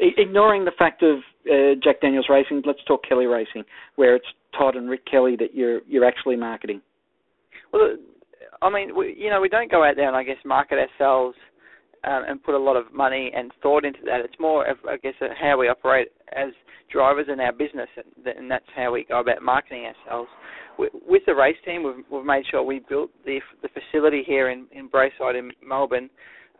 I- 0.00 0.14
ignoring 0.16 0.64
the 0.64 0.72
fact 0.78 1.02
of 1.02 1.18
uh, 1.50 1.74
Jack 1.82 2.00
Daniels 2.00 2.26
Racing, 2.28 2.62
let's 2.64 2.82
talk 2.86 3.02
Kelly 3.08 3.26
Racing, 3.26 3.64
where 3.96 4.16
it's 4.16 4.26
Todd 4.56 4.76
and 4.76 4.88
Rick 4.88 5.06
Kelly 5.10 5.36
that 5.36 5.54
you're 5.54 5.80
you're 5.88 6.04
actually 6.04 6.36
marketing. 6.36 6.80
Well, 7.72 7.96
I 8.60 8.70
mean, 8.70 8.96
we, 8.96 9.14
you 9.18 9.30
know, 9.30 9.40
we 9.40 9.48
don't 9.48 9.70
go 9.70 9.84
out 9.84 9.96
there 9.96 10.08
and 10.08 10.16
I 10.16 10.22
guess 10.22 10.36
market 10.44 10.78
ourselves 10.78 11.36
um, 12.04 12.24
and 12.28 12.42
put 12.42 12.54
a 12.54 12.58
lot 12.58 12.76
of 12.76 12.92
money 12.92 13.32
and 13.34 13.50
thought 13.62 13.84
into 13.84 14.00
that. 14.04 14.20
It's 14.20 14.38
more, 14.38 14.66
of, 14.66 14.76
I 14.88 14.96
guess, 14.96 15.14
how 15.40 15.58
we 15.58 15.68
operate 15.68 16.08
as 16.36 16.50
drivers 16.92 17.26
in 17.32 17.40
our 17.40 17.52
business, 17.52 17.88
and 18.24 18.50
that's 18.50 18.64
how 18.76 18.92
we 18.92 19.04
go 19.04 19.20
about 19.20 19.42
marketing 19.42 19.86
ourselves. 19.86 20.28
With 20.78 21.22
the 21.26 21.34
race 21.34 21.56
team, 21.64 21.82
we've, 21.82 22.04
we've 22.10 22.24
made 22.24 22.44
sure 22.50 22.62
we 22.62 22.80
built 22.88 23.10
the 23.26 23.40
the 23.62 23.68
facility 23.68 24.22
here 24.26 24.48
in, 24.50 24.66
in 24.72 24.88
Braeside 24.88 25.36
in 25.36 25.52
Melbourne 25.66 26.08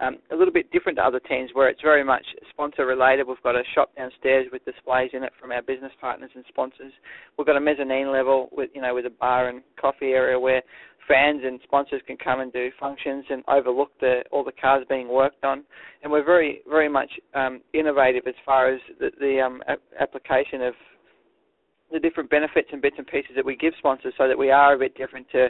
um, 0.03 0.19
a 0.33 0.37
little 0.37 0.53
bit 0.53 0.71
different 0.73 0.99
to 0.99 1.05
other 1.05 1.21
teams 1.21 1.51
where 1.53 1.69
it's 1.69 1.81
very 1.81 2.05
much 2.05 2.25
sponsor 2.51 2.85
related. 2.87 3.27
We've 3.27 3.43
got 3.43 3.55
a 3.55 3.63
shop 3.75 3.95
downstairs 3.97 4.47
with 4.53 4.65
displays 4.65 5.11
in 5.13 5.23
it 5.23 5.33
from 5.41 5.53
our 5.53 5.63
business 5.63 5.93
partners 6.01 6.31
and 6.35 6.45
sponsors. 6.49 6.93
We've 7.39 7.47
got 7.47 7.57
a 7.57 7.61
mezzanine 7.61 8.11
level 8.11 8.49
with 8.53 8.71
you 8.75 8.83
know 8.83 8.95
with 8.95 9.07
a 9.07 9.11
bar 9.11 9.49
and 9.49 9.63
coffee 9.81 10.11
area 10.11 10.39
where 10.39 10.63
fans 11.09 11.43
and 11.45 11.61
sponsors 11.65 12.01
can 12.07 12.17
come 12.17 12.41
and 12.41 12.53
do 12.53 12.71
functions 12.79 13.25
and 13.31 13.43
overlook 13.49 13.91
the 14.01 14.23
all 14.33 14.45
the 14.45 14.53
cars 14.53 14.85
being 14.89 15.09
worked 15.09 15.45
on. 15.45 15.63
And 16.03 16.11
we're 16.11 16.25
very 16.25 16.63
very 16.69 16.89
much 16.89 17.11
um, 17.35 17.61
innovative 17.73 18.25
as 18.27 18.35
far 18.45 18.73
as 18.73 18.81
the, 18.99 19.11
the 19.21 19.41
um, 19.41 19.63
a- 19.69 20.03
application 20.03 20.63
of 20.63 20.75
the 21.93 22.01
different 22.01 22.31
benefits 22.31 22.69
and 22.73 22.81
bits 22.81 22.97
and 22.99 23.07
pieces 23.07 23.33
that 23.37 23.45
we 23.45 23.55
give 23.55 23.75
sponsors, 23.79 24.15
so 24.17 24.27
that 24.27 24.39
we 24.39 24.51
are 24.51 24.75
a 24.75 24.79
bit 24.79 24.97
different 24.97 25.27
to 25.31 25.49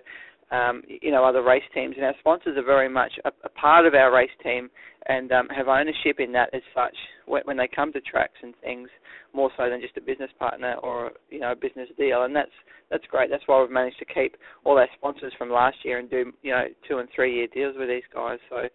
um, 0.52 0.82
you 0.86 1.10
know, 1.10 1.24
other 1.24 1.42
race 1.42 1.62
teams, 1.74 1.94
and 1.96 2.04
our 2.04 2.14
sponsors 2.20 2.56
are 2.58 2.64
very 2.64 2.88
much 2.88 3.12
a, 3.24 3.32
a 3.44 3.48
part 3.48 3.86
of 3.86 3.94
our 3.94 4.14
race 4.14 4.30
team 4.42 4.70
and 5.06 5.32
um, 5.32 5.48
have 5.48 5.66
ownership 5.66 6.20
in 6.20 6.30
that 6.32 6.50
as 6.52 6.62
such 6.74 6.94
when, 7.26 7.42
when 7.44 7.56
they 7.56 7.68
come 7.74 7.92
to 7.92 8.00
tracks 8.02 8.38
and 8.42 8.54
things, 8.62 8.88
more 9.34 9.50
so 9.56 9.68
than 9.68 9.80
just 9.80 9.96
a 9.96 10.00
business 10.00 10.30
partner 10.38 10.74
or 10.82 11.12
you 11.30 11.40
know 11.40 11.52
a 11.52 11.56
business 11.56 11.88
deal, 11.96 12.24
and 12.24 12.36
that's 12.36 12.52
that's 12.90 13.04
great. 13.06 13.30
That's 13.30 13.42
why 13.46 13.60
we've 13.60 13.70
managed 13.70 13.98
to 14.00 14.04
keep 14.04 14.36
all 14.64 14.78
our 14.78 14.88
sponsors 14.96 15.32
from 15.38 15.50
last 15.50 15.78
year 15.84 15.98
and 15.98 16.10
do 16.10 16.32
you 16.42 16.52
know 16.52 16.64
two 16.86 16.98
and 16.98 17.08
three 17.14 17.34
year 17.34 17.46
deals 17.52 17.74
with 17.78 17.88
these 17.88 18.02
guys. 18.14 18.38
So 18.50 18.68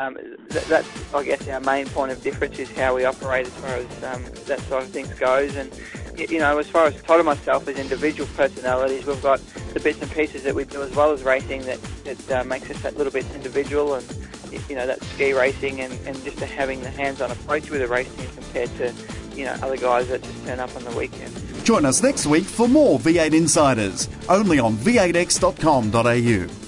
um, 0.00 0.16
th- 0.50 0.64
that's 0.64 1.14
I 1.14 1.22
guess 1.24 1.46
our 1.48 1.60
main 1.60 1.86
point 1.86 2.10
of 2.10 2.22
difference 2.22 2.58
is 2.58 2.70
how 2.72 2.96
we 2.96 3.04
operate 3.04 3.46
as 3.46 3.52
far 3.54 3.74
as 3.74 4.04
um, 4.04 4.24
that 4.46 4.60
sort 4.60 4.82
of 4.82 4.88
things 4.88 5.12
goes, 5.14 5.54
and 5.54 5.70
you 6.28 6.38
know, 6.38 6.58
as 6.58 6.68
far 6.68 6.86
as 6.86 7.00
Todd 7.02 7.20
and 7.20 7.26
myself 7.26 7.66
as 7.68 7.78
individual 7.78 8.28
personalities, 8.36 9.06
we've 9.06 9.22
got 9.22 9.40
the 9.72 9.80
bits 9.80 10.02
and 10.02 10.10
pieces 10.10 10.42
that 10.42 10.54
we 10.54 10.64
do 10.64 10.82
as 10.82 10.94
well 10.94 11.12
as 11.12 11.22
racing 11.22 11.62
that, 11.62 11.80
that 12.04 12.30
uh, 12.30 12.44
makes 12.44 12.70
us 12.70 12.80
that 12.82 12.96
little 12.96 13.12
bit 13.12 13.24
individual 13.34 13.94
and, 13.94 14.06
you 14.68 14.74
know, 14.74 14.86
that 14.86 15.02
ski 15.02 15.32
racing 15.32 15.80
and, 15.80 15.92
and 16.06 16.22
just 16.24 16.38
having 16.40 16.80
the 16.82 16.90
hands-on 16.90 17.30
approach 17.30 17.70
with 17.70 17.80
the 17.80 17.88
racing 17.88 18.26
compared 18.34 18.68
to, 18.76 18.92
you 19.34 19.44
know, 19.44 19.52
other 19.62 19.76
guys 19.76 20.08
that 20.08 20.22
just 20.22 20.44
turn 20.44 20.60
up 20.60 20.74
on 20.76 20.84
the 20.84 20.92
weekend. 20.92 21.32
Join 21.64 21.84
us 21.84 22.02
next 22.02 22.26
week 22.26 22.44
for 22.44 22.68
more 22.68 22.98
V8 22.98 23.32
Insiders, 23.32 24.08
only 24.28 24.58
on 24.58 24.74
v8x.com.au. 24.76 26.59